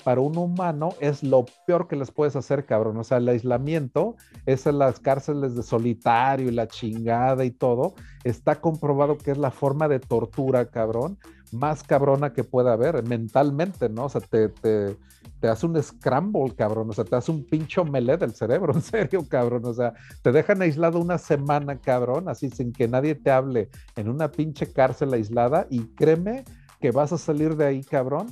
[0.04, 2.98] para un humano es lo peor que les puedes hacer, cabrón.
[2.98, 7.94] O sea, el aislamiento es las cárceles de solitario y la chingada y todo.
[8.22, 11.18] Está comprobado que es la forma de tortura, cabrón,
[11.54, 14.04] más cabrona que pueda haber mentalmente, ¿no?
[14.04, 14.96] O sea, te, te,
[15.40, 18.82] te hace un scramble, cabrón, o sea, te hace un pincho melé del cerebro, en
[18.82, 23.30] serio, cabrón, o sea, te dejan aislado una semana, cabrón, así sin que nadie te
[23.30, 26.44] hable en una pinche cárcel aislada y créeme
[26.80, 28.28] que vas a salir de ahí, cabrón,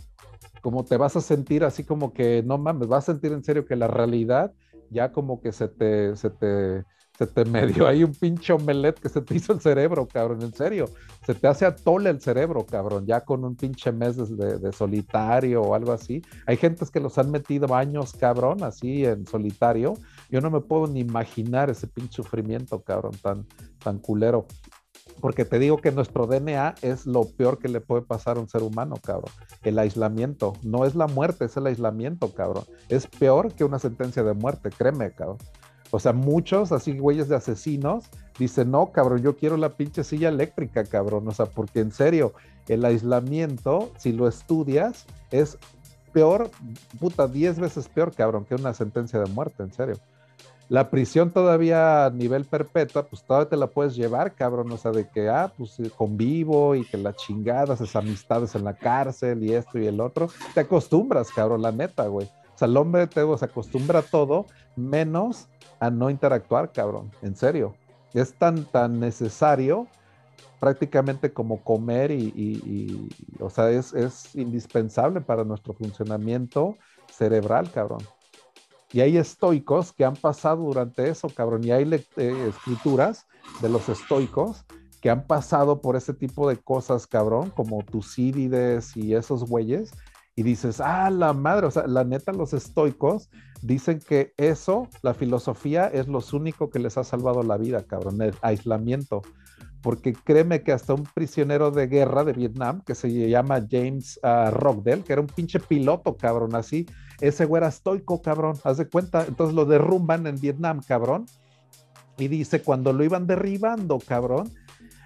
[0.61, 3.67] como te vas a sentir así como que, no mames, vas a sentir en serio
[3.67, 4.53] que la realidad
[4.91, 6.85] ya como que se te, se te,
[7.27, 10.53] se te medio ahí un pinche omelet que se te hizo el cerebro, cabrón, en
[10.53, 10.87] serio.
[11.25, 15.75] Se te hace atole el cerebro, cabrón, ya con un pinche mes de, solitario o
[15.75, 16.23] algo así.
[16.47, 19.95] Hay gentes que los han metido años, cabrón, así en solitario.
[20.31, 23.47] Yo no me puedo ni imaginar ese pinche sufrimiento, cabrón, tan,
[23.79, 24.47] tan culero.
[25.21, 28.49] Porque te digo que nuestro DNA es lo peor que le puede pasar a un
[28.49, 29.31] ser humano, cabrón.
[29.63, 30.55] El aislamiento.
[30.65, 32.65] No es la muerte, es el aislamiento, cabrón.
[32.89, 35.39] Es peor que una sentencia de muerte, créeme, cabrón.
[35.95, 38.05] O sea, muchos así güeyes de asesinos
[38.39, 41.29] dicen, no, cabrón, yo quiero la pinche silla eléctrica, cabrón.
[41.29, 42.33] O sea, porque en serio,
[42.67, 45.59] el aislamiento, si lo estudias, es
[46.15, 46.51] peor,
[46.99, 49.97] puta, 10 veces peor, cabrón, que una sentencia de muerte, en serio.
[50.71, 54.73] La prisión todavía a nivel perpetua, pues todavía te la puedes llevar, cabrón.
[54.73, 58.73] O sea, de que, ah, pues convivo y que la chingada, esas amistades en la
[58.73, 60.31] cárcel y esto y el otro.
[60.55, 62.27] Te acostumbras, cabrón, la neta, güey.
[62.55, 65.49] O sea, el hombre te se acostumbra a todo, menos
[65.83, 67.11] a no interactuar, cabrón.
[67.23, 67.75] En serio.
[68.15, 69.89] Es tan, tan necesario
[70.61, 73.11] prácticamente como comer y,
[73.41, 76.77] o sea, es, es indispensable para nuestro funcionamiento
[77.11, 78.03] cerebral, cabrón.
[78.93, 81.65] Y hay estoicos que han pasado durante eso, cabrón.
[81.65, 81.83] Y hay
[82.17, 83.27] eh, escrituras
[83.61, 84.65] de los estoicos
[85.01, 89.91] que han pasado por ese tipo de cosas, cabrón, como Tucídides y esos güeyes.
[90.37, 93.31] Y dices, ah, la madre, o sea, la neta, los estoicos
[93.63, 98.21] dicen que eso, la filosofía, es lo único que les ha salvado la vida, cabrón,
[98.21, 99.23] el aislamiento.
[99.81, 104.83] Porque créeme que hasta un prisionero de guerra de Vietnam, que se llama James uh,
[105.03, 106.87] que era un pinche piloto, cabrón, así,
[107.21, 109.25] ese güey era estoico, cabrón, haz de cuenta.
[109.27, 111.27] Entonces lo derrumban en Vietnam, cabrón.
[112.19, 114.53] Y dice, cuando lo iban derribando, cabrón,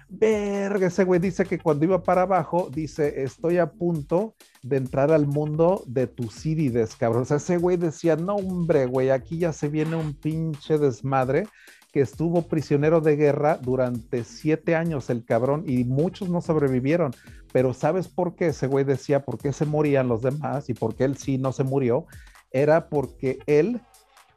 [0.09, 5.11] verga, ese güey dice que cuando iba para abajo, dice, estoy a punto de entrar
[5.11, 7.23] al mundo de Tucídides, cabrón.
[7.23, 11.47] O sea, ese güey decía, no, hombre, güey, aquí ya se viene un pinche desmadre
[11.91, 17.13] que estuvo prisionero de guerra durante siete años el cabrón y muchos no sobrevivieron.
[17.51, 20.95] Pero ¿sabes por qué ese güey decía por qué se morían los demás y por
[20.95, 22.05] qué él sí no se murió?
[22.51, 23.81] Era porque él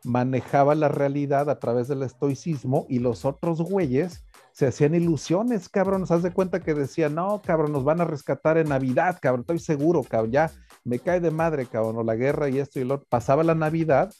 [0.04, 4.24] manejaba la realidad a través del estoicismo y los otros güeyes
[4.60, 6.06] se hacían ilusiones, cabrón.
[6.06, 9.58] ¿Se de cuenta que decían, no, cabrón, nos van a rescatar en Navidad, cabrón, estoy
[9.58, 10.50] seguro, cabrón, ya
[10.84, 14.12] me cae de madre, cabrón, o la guerra y esto y lo pasaba la Navidad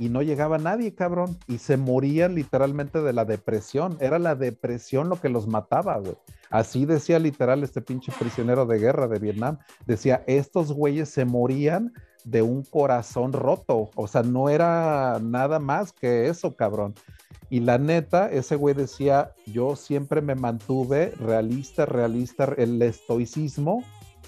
[0.00, 3.96] y no llegaba nadie, cabrón, y se morían literalmente de la depresión.
[4.00, 6.16] Era la depresión lo que los mataba, güey.
[6.50, 9.58] Así decía literal este pinche prisionero de guerra de Vietnam.
[9.86, 11.92] Decía, estos güeyes se morían
[12.24, 13.90] de un corazón roto.
[13.94, 16.94] O sea, no era nada más que eso, cabrón.
[17.50, 23.84] Y la neta, ese güey decía, yo siempre me mantuve realista, realista, el estoicismo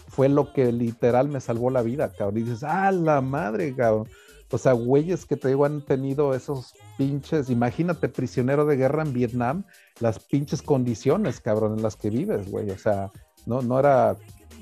[0.08, 2.38] fue lo que literal me salvó la vida, cabrón.
[2.38, 4.08] Y dices, ah, la madre, cabrón.
[4.50, 9.12] O sea, güeyes que te digo han tenido esos pinches, imagínate, prisionero de guerra en
[9.12, 9.64] Vietnam,
[9.98, 12.70] las pinches condiciones, cabrón, en las que vives, güey.
[12.70, 13.10] O sea,
[13.44, 14.16] no, no era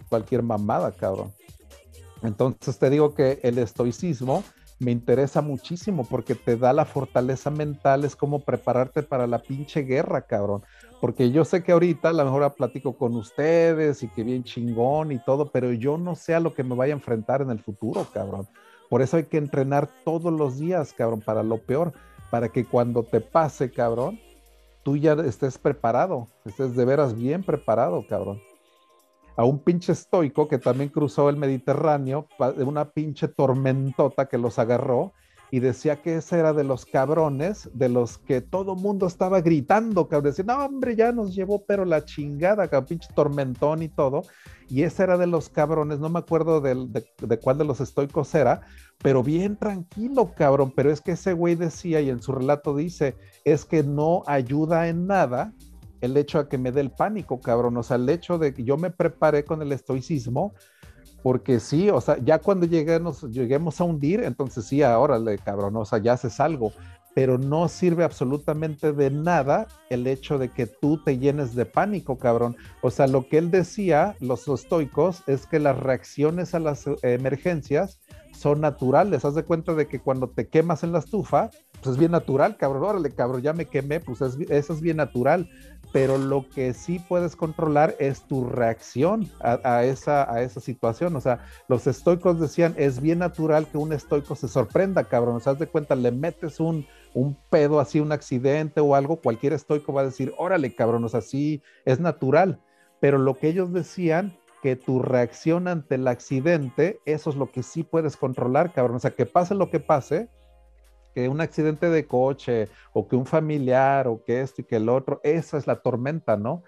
[0.09, 1.33] cualquier mamada, cabrón.
[2.23, 4.43] Entonces te digo que el estoicismo
[4.79, 9.83] me interesa muchísimo porque te da la fortaleza mental, es como prepararte para la pinche
[9.83, 10.63] guerra, cabrón.
[11.01, 15.13] Porque yo sé que ahorita a lo mejor platico con ustedes y que bien chingón
[15.13, 17.61] y todo, pero yo no sé a lo que me vaya a enfrentar en el
[17.61, 18.49] futuro, cabrón.
[18.89, 21.93] Por eso hay que entrenar todos los días, cabrón, para lo peor,
[22.31, 24.19] para que cuando te pase, cabrón,
[24.83, 28.41] tú ya estés preparado, estés de veras bien preparado, cabrón.
[29.37, 32.29] A un pinche estoico que también cruzó el Mediterráneo,
[32.59, 35.13] una pinche tormentota que los agarró
[35.55, 40.09] y decía que ese era de los cabrones, de los que todo mundo estaba gritando,
[40.09, 44.23] cabrón, decía, no, hombre, ya nos llevó, pero la chingada, cabrón, pinche tormentón y todo.
[44.69, 46.75] Y ese era de los cabrones, no me acuerdo de,
[47.21, 48.63] de, cuál de los estoicos era,
[49.01, 50.73] pero bien tranquilo, cabrón.
[50.75, 54.89] Pero es que ese güey decía, y en su relato dice, es que no ayuda
[54.89, 55.53] en nada
[56.05, 57.77] el hecho de que me dé el pánico, cabrón.
[57.77, 60.55] O sea, el hecho de que yo me preparé con el estoicismo
[61.25, 65.85] porque sí, o sea, ya cuando lleguemos, a hundir, entonces sí, ahora le cabrón, o
[65.87, 66.71] sea, ya haces algo,
[67.15, 72.19] pero no sirve absolutamente de nada el hecho de que tú te llenes de pánico,
[72.19, 72.57] cabrón.
[72.83, 78.01] O sea, lo que él decía, los estoicos, es que las reacciones a las emergencias
[78.37, 79.25] son naturales.
[79.25, 81.51] Haz de cuenta de que cuando te quemas en la estufa,
[81.81, 82.83] pues es bien natural, cabrón.
[82.83, 85.49] Órale, cabrón, ya me quemé, pues eso es bien natural
[85.95, 91.15] pero lo que sí puedes controlar es tu reacción a, esa, situación.
[91.15, 95.37] O sea, los estoicos decían, es bien natural que un estoico se sorprenda, cabrón.
[95.37, 96.85] O sea, de cuenta, le metes un,
[97.15, 101.09] un pedo así, un accidente o algo, cualquier estoico va a decir, órale, cabrón, o
[101.09, 102.61] sea, sí, es natural.
[102.99, 107.63] Pero lo que ellos decían, que tu reacción ante el accidente, eso es lo que
[107.63, 108.97] sí puedes controlar, cabrón.
[108.97, 110.29] O sea, que pase lo que pase,
[111.15, 114.89] que un accidente de coche o que un familiar o que esto y que el
[114.89, 116.63] otro, esa es la tormenta, ¿no?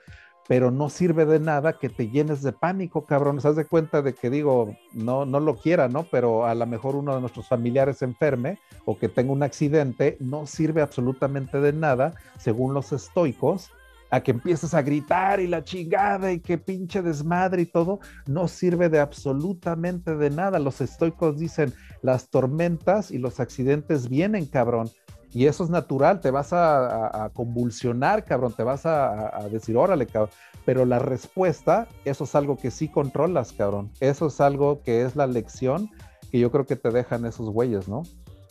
[0.48, 3.40] Pero no sirve de nada que te llenes de pánico, cabrón.
[3.40, 6.04] ¿Se de cuenta de que digo, no, no lo quiera, ¿no?
[6.04, 10.46] Pero a lo mejor uno de nuestros familiares enferme o que tenga un accidente, no
[10.46, 13.72] sirve absolutamente de nada, según los estoicos,
[14.10, 18.48] a que empieces a gritar y la chingada y que pinche desmadre y todo, no
[18.48, 20.58] sirve de absolutamente de nada.
[20.58, 21.72] Los estoicos dicen,
[22.02, 24.90] las tormentas y los accidentes vienen, cabrón.
[25.32, 30.06] Y eso es natural, te vas a, convulsionar, cabrón, te vas a, a, decir, órale,
[30.06, 30.30] cabrón.
[30.64, 33.90] Pero la respuesta, eso es algo que sí controlas, cabrón.
[34.00, 35.90] Eso es algo que es la lección
[36.30, 38.02] que yo creo que te dejan esos güeyes, ¿no?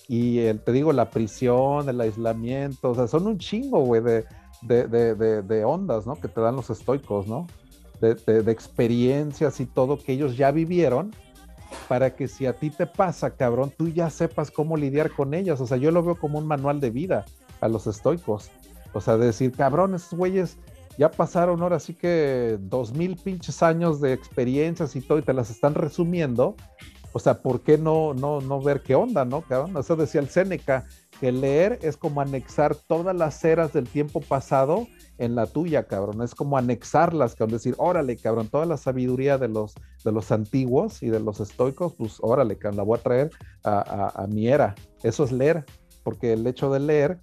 [0.07, 4.25] Y el, te digo, la prisión, el aislamiento, o sea, son un chingo, güey, de,
[4.67, 6.15] de, ondas, ¿no?
[6.15, 7.47] Que te dan los estoicos, ¿no?
[8.01, 11.11] De, experiencias y todo que ellos ya vivieron
[11.87, 15.59] para que si a ti te pasa, cabrón, tú ya sepas cómo lidiar con ellas.
[15.61, 17.25] O sea, yo lo veo como un manual de vida
[17.61, 18.51] a los estoicos.
[18.93, 20.57] O sea, decir, cabrón, estos güeyes
[20.97, 25.33] ya pasaron ahora sí que dos mil pinches años de experiencias y todo y te
[25.33, 26.55] las están resumiendo.
[27.11, 29.77] O sea, ¿por qué no, no, no ver qué onda, no, cabrón?
[29.77, 30.85] Eso decía el Séneca,
[31.19, 34.87] que leer es como anexar todas las eras del tiempo pasado
[35.17, 36.21] en la tuya, cabrón.
[36.21, 37.53] Es como anexarlas, cabrón.
[37.57, 39.73] Decir, órale, cabrón, toda la sabiduría de los,
[40.03, 43.29] de los antiguos y de los estoicos, pues órale, cabrón, la voy a traer
[43.63, 44.75] a, mi era.
[45.03, 45.65] Eso es leer,
[46.03, 47.19] porque el hecho de leer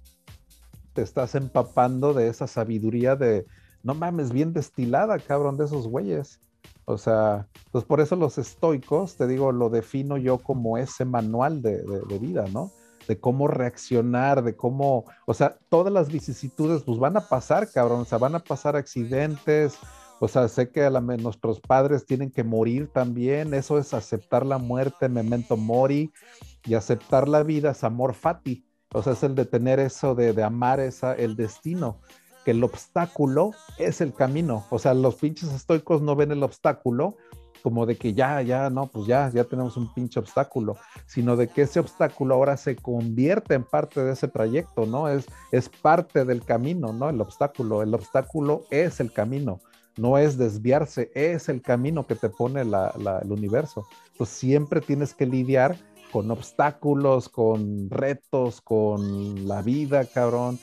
[0.93, 3.45] te estás empapando de esa sabiduría de,
[3.83, 6.39] no mames, bien destilada, cabrón, de esos güeyes.
[6.85, 11.61] O sea, pues por eso los estoicos, te digo, lo defino yo como ese manual
[11.61, 12.71] de vida, ¿no?
[13.07, 18.01] De cómo reaccionar, de cómo, o sea, todas las vicisitudes pues van a pasar, cabrón,
[18.01, 19.77] o sea, van a pasar accidentes,
[20.19, 24.57] o sea, sé que a nuestros padres tienen que morir también, eso es aceptar la
[24.57, 26.11] muerte, memento mori,
[26.63, 30.33] y aceptar la vida es amor fati, o sea, es el de tener eso de,
[30.33, 31.99] de amar esa, el destino,
[32.45, 37.17] que el obstáculo es el camino, o sea, los pinches estoicos no ven el obstáculo,
[37.63, 40.75] como de que ya, ya, no, pues ya, ya tenemos un pinche obstáculo,
[41.05, 45.07] sino de que ese obstáculo ahora se convierte en parte de ese trayecto, ¿no?
[45.07, 47.09] Es, es parte del camino, ¿no?
[47.09, 49.61] El obstáculo, el obstáculo es el camino,
[49.97, 53.87] no es desviarse, es el camino que te pone el universo.
[54.11, 55.77] Entonces siempre tienes que lidiar
[56.11, 60.59] con obstáculos, con retos, con la vida, cabrón.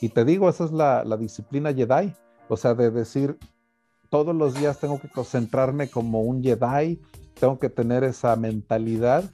[0.00, 2.14] Y te digo, esa es la, la disciplina Jedi,
[2.48, 3.38] o sea, de decir,
[4.14, 7.00] todos los días tengo que concentrarme como un Jedi,
[7.40, 9.24] tengo que tener esa mentalidad,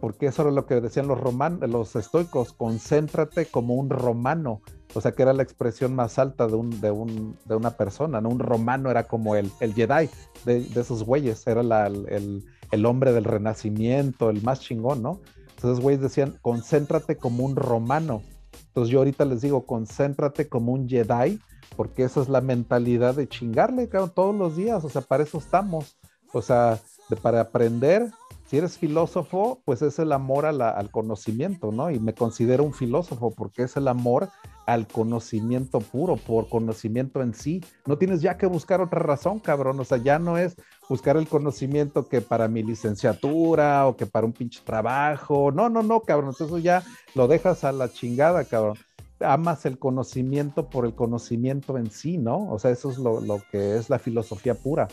[0.00, 4.62] porque eso era lo que decían los romanos, los estoicos, concéntrate como un romano,
[4.94, 8.22] o sea que era la expresión más alta de, un, de, un, de una persona,
[8.22, 8.30] ¿no?
[8.30, 10.08] Un romano era como el, el Jedi
[10.46, 15.20] de, esos güeyes, era el, el, hombre del renacimiento, el más chingón, ¿no?
[15.54, 18.22] Entonces, güeyes decían, concéntrate como un romano.
[18.68, 21.38] Entonces yo ahorita les digo, concéntrate como un Jedi
[21.76, 25.96] porque esa es la mentalidad de chingarle todos los días, o sea, para eso estamos,
[26.32, 26.78] o sea,
[27.22, 28.10] para aprender,
[28.46, 31.90] si eres filósofo, pues es el amor al conocimiento, ¿no?
[31.90, 34.28] Y me considero un filósofo porque es el amor
[34.66, 37.64] al conocimiento puro, por conocimiento en sí.
[37.86, 39.78] No tienes ya que buscar otra razón, cabrón.
[39.78, 40.56] O sea, ya no es
[40.88, 45.52] buscar el conocimiento que para mi licenciatura o que para un pinche trabajo.
[45.52, 46.30] No, no, no, cabrón.
[46.30, 46.82] Eso ya
[47.14, 48.76] lo dejas a la chingada, cabrón
[49.20, 52.50] amas el conocimiento por el conocimiento en sí, ¿no?
[52.50, 54.88] O sea, eso es lo, que es la filosofía pura,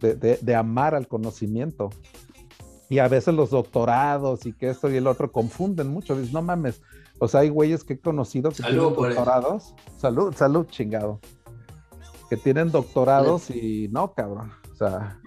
[0.00, 1.90] de, amar al conocimiento.
[2.88, 6.14] Y a veces los doctorados y que esto y el otro confunden mucho.
[6.14, 6.82] Dices, no mames.
[7.18, 9.74] O sea, hay güeyes que he conocido que tienen doctorados.
[9.96, 11.20] Salud, salud, chingado.
[12.28, 14.52] Que tienen doctorados y no, cabrón.
[14.70, 15.20] O sea,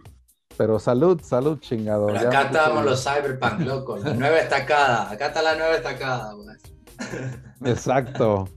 [0.58, 2.10] pero salud, salud, chingado.
[2.10, 3.98] acá estamos los cyberpunk, loco.
[3.98, 5.10] La nueva estacada.
[5.10, 6.75] Acá está la nueva estacada, pues.
[7.66, 8.48] Exacto.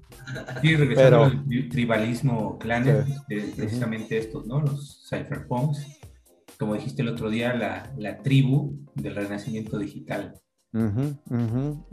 [0.60, 3.06] Sí, regresando al tribalismo clanes,
[3.56, 4.60] precisamente estos, ¿no?
[4.60, 5.86] Los cypherpunks,
[6.59, 10.35] como dijiste el otro día, la, la tribu del renacimiento digital.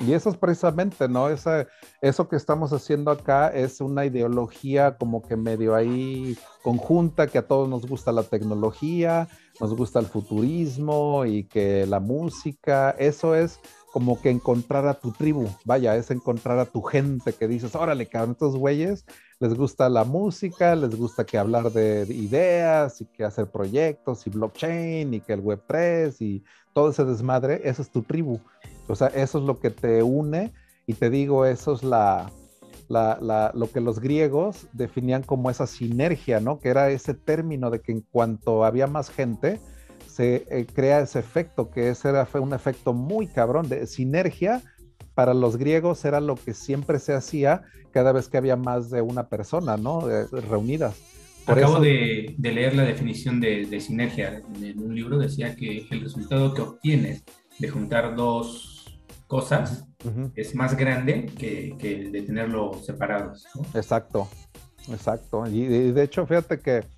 [0.05, 1.29] Y eso es precisamente, ¿no?
[1.29, 1.65] Esa,
[2.01, 7.47] eso que estamos haciendo acá es una ideología como que medio ahí conjunta, que a
[7.47, 9.29] todos nos gusta la tecnología,
[9.61, 13.59] nos gusta el futurismo y que la música, eso es
[13.95, 18.07] como que encontrar a tu tribu, vaya, es encontrar a tu gente que dices, órale,
[18.07, 19.05] cabrón, estos güeyes
[19.39, 24.31] les gusta la música, les gusta que hablar de, ideas y que hacer proyectos y
[24.31, 26.43] blockchain y que el Web3 y
[26.73, 28.41] todo ese desmadre, eso es tu tribu.
[28.89, 30.51] O sea, eso es lo que te une
[30.85, 32.29] y te digo, eso es la,
[32.89, 36.59] lo que los griegos definían como esa sinergia, ¿no?
[36.59, 39.61] Que era ese término de que en cuanto había más gente,
[40.15, 44.61] se eh, crea ese efecto, que ese era, fue un efecto muy cabrón de sinergia.
[45.13, 49.01] Para los griegos era lo que siempre se hacía cada vez que había más de
[49.01, 50.07] una persona, ¿no?
[50.31, 50.95] reunidas.
[51.45, 54.41] Acabo de, leer la definición de, sinergia.
[54.61, 57.23] En un libro decía que el resultado que obtienes
[57.59, 58.97] de juntar dos
[59.27, 59.85] cosas
[60.35, 63.45] es más grande que, que, el de tenerlos separados.
[63.73, 64.29] Exacto,
[64.89, 65.45] exacto.
[65.47, 66.94] y de hecho, fíjate que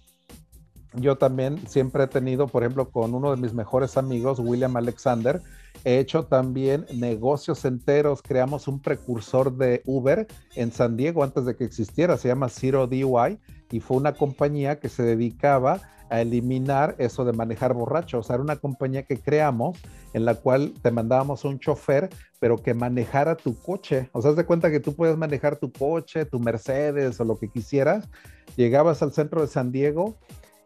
[1.01, 5.41] yo también siempre he tenido, por ejemplo, con uno de mis mejores amigos, William Alexander,
[5.83, 8.21] he hecho también negocios enteros.
[8.21, 12.87] Creamos un precursor de Uber en San Diego antes de que existiera, se llama Zero
[12.87, 13.39] DUI
[13.71, 18.19] y fue una compañía que se dedicaba a eliminar eso de manejar borracho.
[18.19, 19.77] O sea, era una compañía que creamos
[20.13, 22.09] en la cual te mandábamos un chofer,
[22.39, 24.09] pero que manejara tu coche.
[24.13, 27.37] O sea, haz de cuenta que tú puedes manejar tu coche, tu Mercedes o lo
[27.37, 28.07] que quisieras.
[28.55, 30.17] Llegabas al centro de San Diego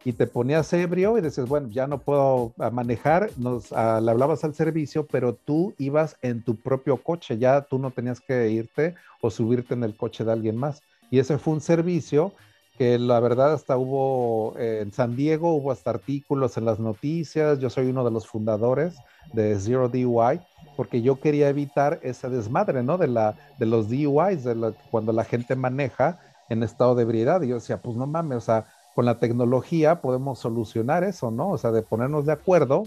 [0.04, 4.10] y te ponías ebrio y decías, bueno, ya no puedo ah, manejar, nos, ah, le
[4.10, 8.50] hablabas al servicio, pero tú ibas en tu propio coche, ya tú no tenías que
[8.50, 10.82] irte o subirte en el coche de alguien más.
[11.10, 12.32] Y ese fue un servicio
[12.78, 17.58] que la verdad hasta hubo eh, en San Diego, hubo hasta artículos en las noticias,
[17.60, 18.96] yo soy uno de los fundadores
[19.32, 20.40] de Zero DUI,
[20.76, 22.98] porque yo quería evitar ese desmadre, ¿no?
[22.98, 26.18] De, la, de los DUIs, de cuando la gente maneja
[26.48, 27.42] en estado de ebriedad.
[27.42, 31.50] Y yo decía, pues no mames, o sea, con la tecnología podemos solucionar eso, ¿no?
[31.50, 32.84] O sea, de ponernos de acuerdo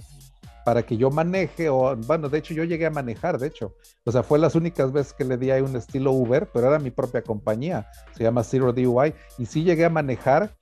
[0.66, 4.12] para que yo maneje, o bueno, de hecho yo llegué a manejar, de hecho, o
[4.12, 6.90] sea, fue las únicas veces que le di ahí un estilo Uber, pero era mi
[6.90, 7.88] propia compañía,
[8.18, 10.56] se llama Zero DUI, y sí llegué a manejar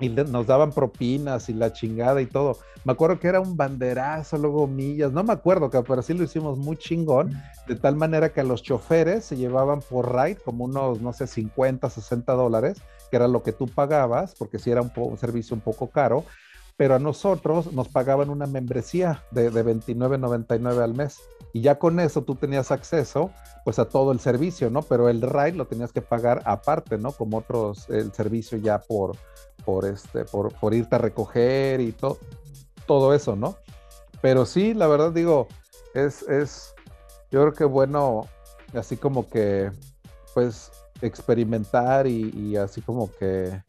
[0.00, 2.58] y nos daban propinas y la chingada y todo.
[2.84, 6.58] Me acuerdo que era un banderazo, luego millas, no me acuerdo, pero sí lo hicimos
[6.58, 7.32] muy chingón,
[7.68, 11.26] de tal manera que a los choferes se llevaban por ride como unos, no sé,
[11.26, 15.54] 50, 60 dólares, que era lo que tú pagabas, porque sí era un, un servicio
[15.54, 16.24] un poco caro,
[16.76, 21.18] pero a nosotros nos pagaban una membresía de, de 29.99 al mes.
[21.52, 23.30] Y ya con eso tú tenías acceso
[23.64, 24.82] pues a todo el servicio, ¿no?
[24.82, 27.12] Pero el ride lo tenías que pagar aparte, ¿no?
[27.12, 29.16] Como otros, el servicio ya por,
[29.64, 32.18] por, este, por, por irte a recoger y todo,
[32.86, 33.56] todo eso, ¿no?
[34.20, 35.48] Pero sí, la verdad digo,
[35.94, 36.74] es, es,
[37.30, 38.26] yo creo que bueno,
[38.74, 39.70] así como que,
[40.32, 40.70] pues,
[41.02, 43.62] experimentar y, así como que,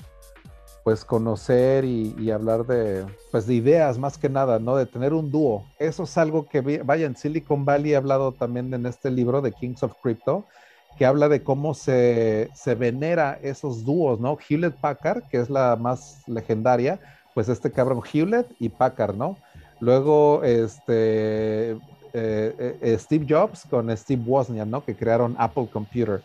[0.83, 4.75] pues, conocer y, hablar de, pues, de ideas más que nada, ¿no?
[4.75, 5.65] De tener un dúo.
[5.79, 9.51] Eso es algo que, vaya, en Silicon Valley he hablado también en este libro de
[9.51, 10.45] Kings of Crypto,
[10.97, 14.37] que habla de cómo se, se venera esos dúos, ¿no?
[14.37, 16.99] Hewlett Packard, que es la más legendaria,
[17.33, 19.37] pues este cabrón Hewlett y Packard, ¿no?
[19.79, 21.77] Luego, este, eh,
[22.13, 24.85] eh, Steve Jobs con Steve Wozniak, ¿no?
[24.85, 26.23] Que crearon Apple Computer.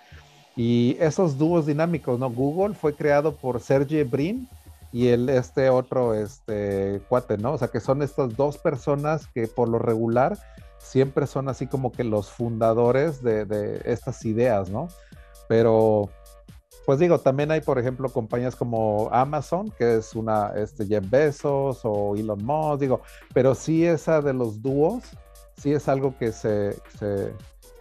[0.55, 2.31] Y esos dúos dinámicos, ¿no?
[2.31, 4.49] Google fue creado por Sergey Brin
[4.93, 7.53] y el, este otro, este, cuate, ¿no?
[7.55, 10.39] O sea, que son estas dos personas que por lo regular
[10.81, 14.89] siempre son así como que los fundadores de, de estas ideas, ¿no?
[15.49, 16.11] Pero
[16.87, 21.81] pues digo, también hay, por ejemplo, compañías como Amazon, que es una, este, Jeff Bezos
[21.85, 23.03] o Elon Musk, digo,
[23.33, 25.05] pero sí esa de los dúos,
[25.57, 26.77] sí es algo que se,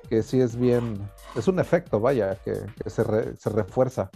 [0.10, 2.56] que sí es bien, es un efecto, vaya, que,
[2.86, 4.12] se, se refuerza.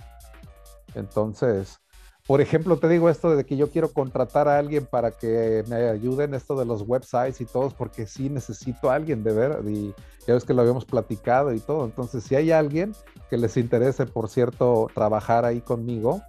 [0.95, 1.79] Entonces,
[2.25, 5.75] por ejemplo, te digo esto de que yo quiero contratar a alguien para que me
[5.75, 9.59] ayude en esto de los websites y todos, porque sí necesito a alguien de ver,
[9.67, 9.93] y
[10.25, 11.83] ya ves que lo habíamos platicado y todo.
[11.83, 12.93] Entonces, si hay alguien
[13.29, 16.21] que les interese, por cierto, trabajar ahí conmigo,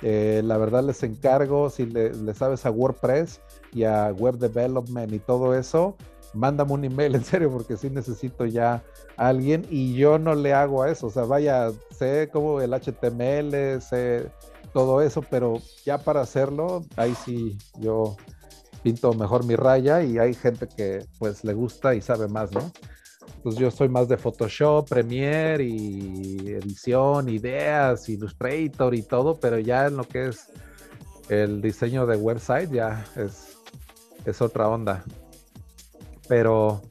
[0.00, 3.40] eh, la verdad les encargo, si le, sabes a WordPress
[3.74, 5.96] y a Web Development y todo eso,
[6.32, 8.82] mándame un email en serio, porque sí necesito ya
[9.18, 11.08] a alguien y yo no le hago a eso.
[11.08, 14.30] O sea, vaya, sé como el HTML, sé
[14.72, 18.16] todo eso, pero ya para hacerlo, ahí sí yo
[18.82, 22.72] pinto mejor mi raya y hay gente que pues le gusta y sabe más, ¿no?
[23.42, 29.86] Pues yo soy más de Photoshop, Premiere y edición, ideas, Illustrator y todo, pero ya
[29.86, 30.48] en lo que es
[31.28, 33.56] el diseño de website ya es,
[34.24, 35.04] es otra onda.
[36.28, 36.82] Pero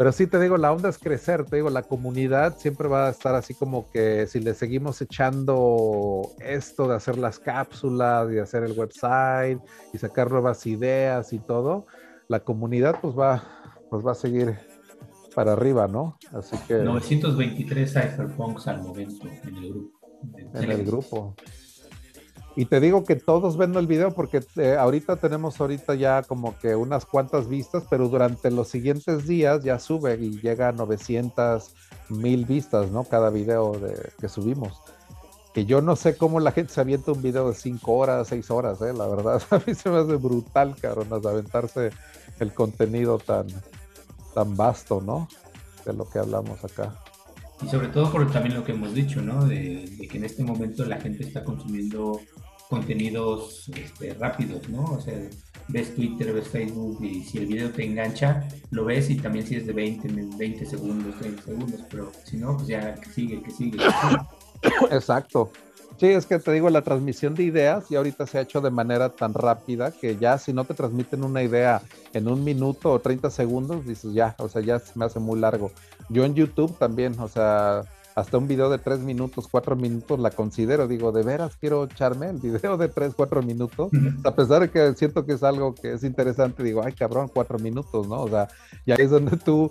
[0.00, 3.10] pero sí te digo, la onda es crecer, te digo, la comunidad siempre va a
[3.10, 8.62] estar así como que si le seguimos echando esto de hacer las cápsulas y hacer
[8.62, 9.60] el website
[9.92, 11.86] y sacar nuevas ideas y todo,
[12.28, 13.44] la comunidad pues va,
[13.90, 14.54] pues va a seguir
[15.34, 16.16] para arriba, ¿no?
[16.32, 16.78] Así que...
[16.78, 20.00] 923 cypherpunks al momento en el grupo.
[20.54, 21.36] En el grupo.
[22.56, 26.58] Y te digo que todos ven el video porque eh, ahorita tenemos ahorita ya como
[26.58, 31.70] que unas cuantas vistas, pero durante los siguientes días ya sube y llega a 900
[32.08, 33.04] mil vistas, ¿no?
[33.04, 34.80] Cada video de, que subimos.
[35.54, 38.50] Que yo no sé cómo la gente se avienta un video de 5 horas, 6
[38.50, 38.92] horas, ¿eh?
[38.92, 41.90] La verdad, a mí se me hace brutal, cabrón, aventarse
[42.40, 43.46] el contenido tan,
[44.34, 45.28] tan vasto, ¿no?
[45.84, 46.96] De lo que hablamos acá.
[47.62, 49.44] Y sobre todo por también lo que hemos dicho, ¿no?
[49.44, 52.20] De, que en este momento la gente está consumiendo
[52.70, 54.84] contenidos este, rápidos, ¿no?
[54.84, 55.14] O sea,
[55.68, 59.56] ves Twitter, ves Facebook y si el video te engancha, lo ves y también si
[59.56, 63.50] es de 20, 20 segundos, 30 segundos, pero si no, pues ya que sigue, que
[63.50, 63.78] sigue.
[64.90, 65.50] Exacto.
[65.98, 68.70] Sí, es que te digo, la transmisión de ideas y ahorita se ha hecho de
[68.70, 71.82] manera tan rápida que ya si no te transmiten una idea
[72.14, 75.38] en un minuto o 30 segundos, dices ya, o sea, ya se me hace muy
[75.38, 75.72] largo.
[76.08, 77.82] Yo en YouTube también, o sea,
[78.14, 82.28] hasta un video de 3 minutos, 4 minutos la considero, digo, de veras quiero echarme
[82.28, 83.90] el video de 3, 4 minutos,
[84.24, 87.58] a pesar de que siento que es algo que es interesante, digo, ay cabrón, 4
[87.58, 88.22] minutos, ¿no?
[88.22, 88.48] O sea,
[88.86, 89.70] ya es donde tú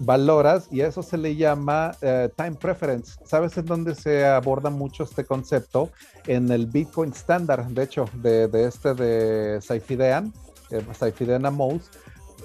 [0.00, 3.18] valoras y a eso se le llama eh, time preference.
[3.24, 5.90] ¿Sabes en dónde se aborda mucho este concepto?
[6.26, 10.32] En el Bitcoin Standard, de hecho, de, este de Saifidean,
[10.70, 11.90] eh, Saifidean Amos.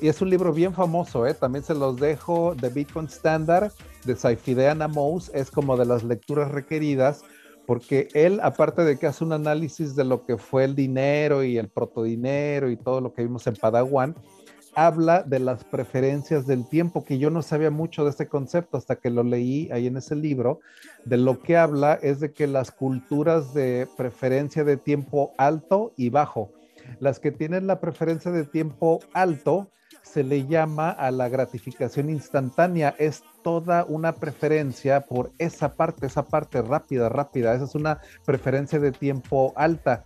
[0.01, 1.33] Y es un libro bien famoso, ¿eh?
[1.33, 3.71] también se los dejo, de Bitcoin Standard,
[4.03, 7.23] de Saifidean Amos, es como de las lecturas requeridas,
[7.65, 11.57] porque él, aparte de que hace un análisis de lo que fue el dinero y
[11.57, 14.15] el protodinero y todo lo que vimos en Padawan,
[14.75, 18.97] habla de las preferencias del tiempo, que yo no sabía mucho de este concepto hasta
[18.97, 20.59] que lo leí ahí en ese libro.
[21.05, 26.09] De lo que habla es de que las culturas de preferencia de tiempo alto y
[26.09, 26.51] bajo,
[26.99, 29.69] las que tienen la preferencia de tiempo alto,
[30.05, 32.95] se le llama a la gratificación instantánea.
[32.97, 37.53] Es toda una preferencia por esa parte, esa parte rápida, rápida.
[37.53, 40.03] Esa es una preferencia de tiempo alta.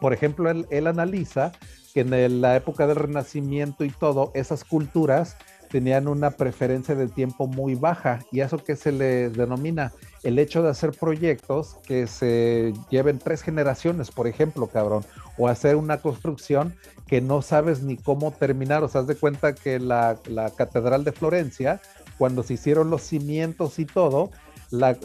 [0.00, 1.52] Por ejemplo, él, analiza
[1.92, 5.36] que en la época del Renacimiento y todo, esas culturas
[5.70, 9.92] tenían una preferencia de tiempo muy baja y eso que se les denomina
[10.22, 15.04] el hecho de hacer proyectos que se lleven tres generaciones, por ejemplo, cabrón,
[15.36, 16.76] o hacer una construcción
[17.06, 20.18] que no sabes ni cómo terminar, o sea, haz de cuenta que la,
[20.56, 21.80] Catedral de Florencia,
[22.18, 24.30] cuando se hicieron los cimientos y todo,
[24.70, 24.96] la,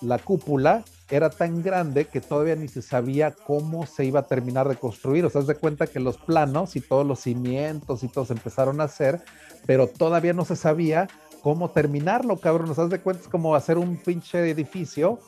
[0.00, 4.66] la cúpula era tan grande que todavía ni se sabía cómo se iba a terminar
[4.66, 5.26] de construir.
[5.26, 8.80] O sea, de cuenta que los planos y todos los cimientos y todo se empezaron
[8.80, 9.22] a hacer,
[9.66, 11.08] pero todavía no se sabía
[11.42, 12.70] cómo terminarlo, cabrón.
[12.70, 15.20] O sea, de cuenta es como hacer un pinche edificio,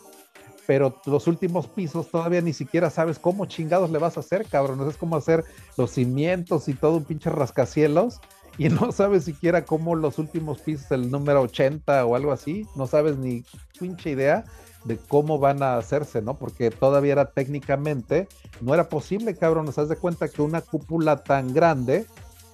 [0.66, 4.88] pero los últimos pisos todavía ni siquiera sabes cómo chingados le vas a hacer, cabrón.
[4.88, 5.44] es como hacer
[5.76, 8.20] los cimientos y todo un pinche rascacielos
[8.58, 12.86] y no sabes siquiera cómo los últimos pisos, el número 80 o algo así, no
[12.86, 13.44] sabes ni
[13.78, 14.44] pinche idea
[14.84, 16.38] de cómo van a hacerse, ¿no?
[16.38, 18.28] Porque todavía era técnicamente,
[18.60, 22.06] no era posible, cabrón, nos das de cuenta que una cúpula tan grande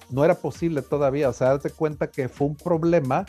[0.09, 3.25] no era posible todavía, o sea, haz de cuenta que fue un problema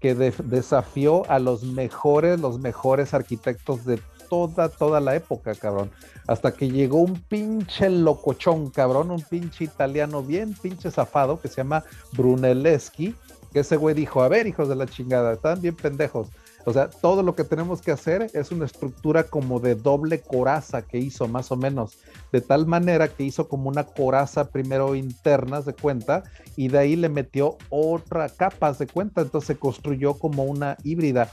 [0.00, 5.90] que desafió a los mejores, los mejores arquitectos de toda, toda la época, cabrón.
[6.26, 11.56] Hasta que llegó un pinche locochón, cabrón, un pinche italiano bien pinche zafado que se
[11.56, 13.14] llama Brunelleschi,
[13.52, 16.28] que ese güey dijo, a ver, hijos de la chingada, están bien pendejos
[16.66, 20.82] o sea, todo lo que tenemos que hacer es una estructura como de doble coraza
[20.82, 21.96] que hizo más o menos,
[22.32, 26.24] de tal manera que hizo como una coraza primero interna de cuenta
[26.56, 31.30] y de ahí le metió otra capa de cuenta, entonces se construyó como una híbrida,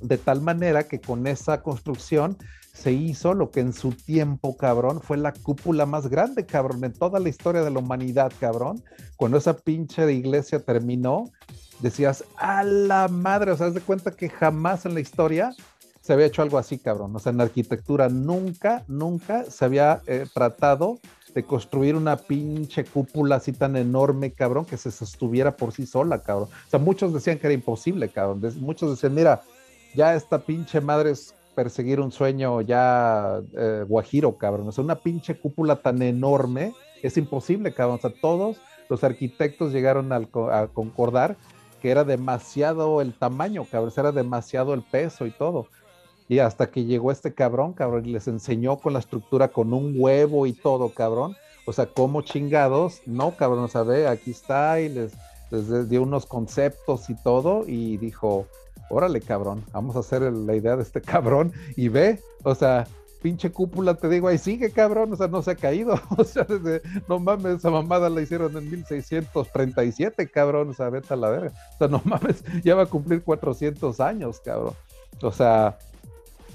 [0.00, 2.36] de tal manera que con esa construcción
[2.72, 6.92] se hizo lo que en su tiempo, cabrón, fue la cúpula más grande, cabrón, en
[6.92, 8.82] toda la historia de la humanidad, cabrón.
[9.16, 11.30] Cuando esa pinche iglesia terminó,
[11.80, 15.54] decías, a la madre, o sea, haz de cuenta que jamás en la historia
[16.00, 17.14] se había hecho algo así, cabrón.
[17.14, 20.98] O sea, en arquitectura nunca, nunca se había eh, tratado
[21.32, 26.22] de construir una pinche cúpula así tan enorme, cabrón, que se sostuviera por sí sola,
[26.22, 26.48] cabrón.
[26.66, 28.42] O sea, muchos decían que era imposible, cabrón.
[28.60, 29.42] Muchos decían, mira,
[29.94, 34.68] ya esta pinche madre es perseguir un sueño ya eh, guajiro, cabrón.
[34.68, 37.98] O sea, una pinche cúpula tan enorme es imposible, cabrón.
[37.98, 38.56] O sea, todos
[38.88, 41.36] los arquitectos llegaron a concordar
[41.80, 45.66] que era demasiado el tamaño, cabrón, era demasiado el peso y todo.
[46.28, 49.94] Y hasta que llegó este cabrón, cabrón, y les enseñó con la estructura, con un
[49.96, 51.36] huevo y todo, cabrón.
[51.66, 55.12] O sea, como chingados, no, cabrón, o sea, ve, aquí está, y les,
[55.50, 58.46] les dio unos conceptos y todo, y dijo,
[58.90, 62.86] órale, cabrón, vamos a hacer la idea de este cabrón, y ve, o sea,
[63.24, 65.98] pinche cúpula, te digo, ahí sigue, cabrón, o sea, no se ha caído.
[66.18, 71.14] O sea, desde, no mames, esa mamada la hicieron en 1637, cabrón, o sea, vete
[71.14, 71.52] a la verga.
[71.74, 74.74] O sea, no mames, ya va a cumplir 400 años, cabrón.
[75.22, 75.78] O sea,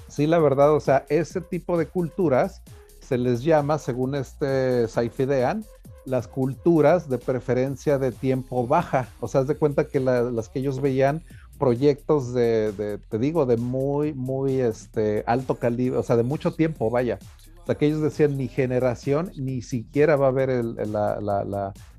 [0.07, 2.61] sí, la verdad, o sea, ese tipo de culturas
[2.99, 5.65] se les llama, según este Saifidean,
[6.05, 9.09] las culturas de preferencia de tiempo baja.
[9.21, 11.23] O sea, haz de cuenta que las que ellos veían
[11.59, 16.89] proyectos de, te digo, de muy, muy este, alto calibre, o sea, de mucho tiempo,
[16.89, 17.19] vaya.
[17.61, 20.77] O sea, que ellos decían, mi generación ni siquiera va a ver el,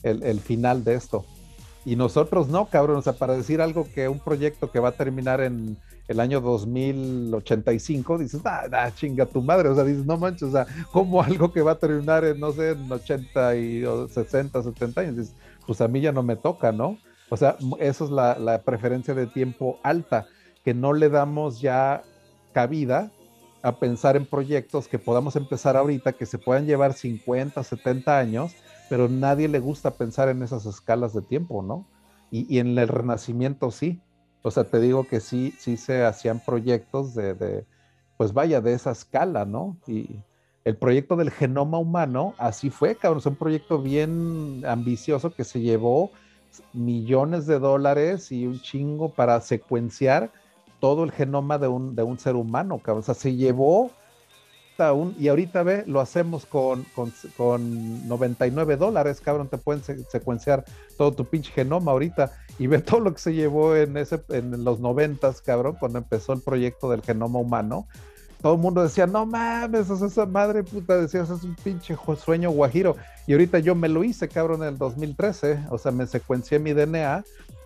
[0.02, 1.24] el final de esto.
[1.84, 4.92] Y nosotros no, cabrón, o sea, para decir algo que un proyecto que va a
[4.92, 5.78] terminar en
[6.08, 10.66] el año 2085, dices, ah, chinga tu madre, o sea, dices, no manches, o sea,
[10.92, 15.16] como algo que va a terminar en, no sé, en 80 y 60, 70 años,
[15.16, 15.34] dices,
[15.66, 16.98] pues a mí ya no me toca, ¿no?
[17.30, 20.26] O sea, eso es la, preferencia de tiempo alta,
[20.64, 22.02] que no le damos ya
[22.52, 23.10] cabida
[23.62, 28.52] a pensar en proyectos que podamos empezar ahorita, que se puedan llevar 50, 70 años,
[28.88, 31.86] pero nadie le gusta pensar en esas escalas de tiempo, ¿no?
[32.32, 34.00] Y, y en el renacimiento sí.
[34.42, 37.64] O sea, te digo que sí, sí se hacían proyectos de,
[38.16, 39.76] pues vaya, de esa escala, ¿no?
[39.86, 40.24] Y
[40.64, 45.60] el proyecto del genoma humano, así fue, cabrón, es un proyecto bien ambicioso que se
[45.60, 46.10] llevó
[46.72, 50.30] millones de dólares y un chingo para secuenciar
[50.80, 53.00] todo el genoma de un, de un ser humano, cabrón.
[53.00, 53.90] O sea, se llevó
[54.90, 60.64] un, y ahorita ve, lo hacemos con, con, con 99 dólares, cabrón, te pueden secuenciar
[60.96, 64.64] todo tu pinche genoma ahorita y ve todo lo que se llevó en, ese, en
[64.64, 67.86] los noventas, cabrón, cuando empezó el proyecto del genoma humano.
[68.40, 72.96] Todo el mundo decía, no mames, esa madre puta, decías, es un pinche sueño guajiro.
[73.26, 75.66] Y ahorita yo me lo hice, cabrón, en el 2013.
[75.70, 77.22] O sea, me secuencié mi DNA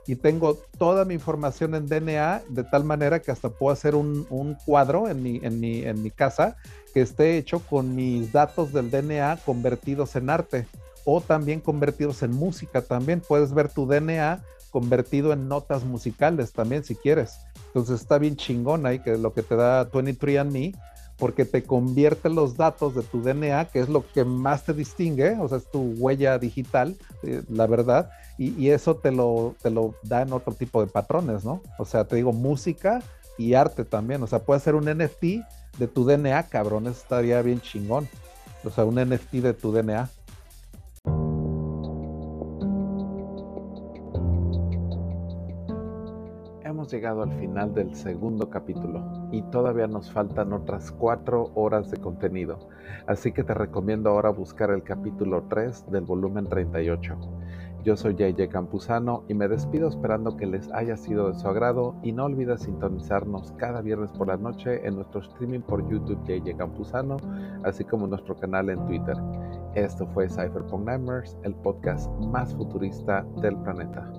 [0.06, 4.56] y tengo toda mi información en DNA de tal manera que hasta puedo hacer un,
[4.66, 6.56] cuadro en mi, en, mi, en mi casa
[6.92, 10.66] que esté hecho con mis datos del DNA convertidos en arte
[11.04, 13.20] o también convertidos en música también.
[13.20, 14.42] Puedes ver tu DNA
[14.74, 17.38] convertido en notas musicales también si quieres.
[17.68, 20.74] Entonces está bien chingón ahí que lo que te da 23andMe
[21.16, 25.36] porque te convierte los datos de tu DNA, que es lo que más te distingue,
[25.40, 29.94] o sea, es tu huella digital, eh, la verdad, y, eso te lo, te lo
[30.02, 31.62] da en otro tipo de patrones, ¿no?
[31.78, 33.00] O sea, te digo, música
[33.38, 35.22] y arte también, o sea, puede ser un NFT
[35.78, 38.08] de tu DNA, cabrón, eso estaría bien chingón.
[38.64, 40.10] O sea, un NFT de tu DNA.
[46.90, 52.68] Llegado al final del segundo capítulo y todavía nos faltan otras cuatro horas de contenido,
[53.06, 57.16] así que te recomiendo ahora buscar el capítulo 3 del volumen 38.
[57.84, 61.94] Yo soy JJ Campuzano y me despido esperando que les haya sido de su agrado
[62.02, 66.56] y no olvides sintonizarnos cada viernes por la noche en nuestro streaming por YouTube JJ
[66.56, 67.18] Campuzano,
[67.62, 69.16] así como nuestro canal en Twitter.
[69.74, 74.10] Esto fue Cypherpunk Nightmares, el podcast más futurista del planeta.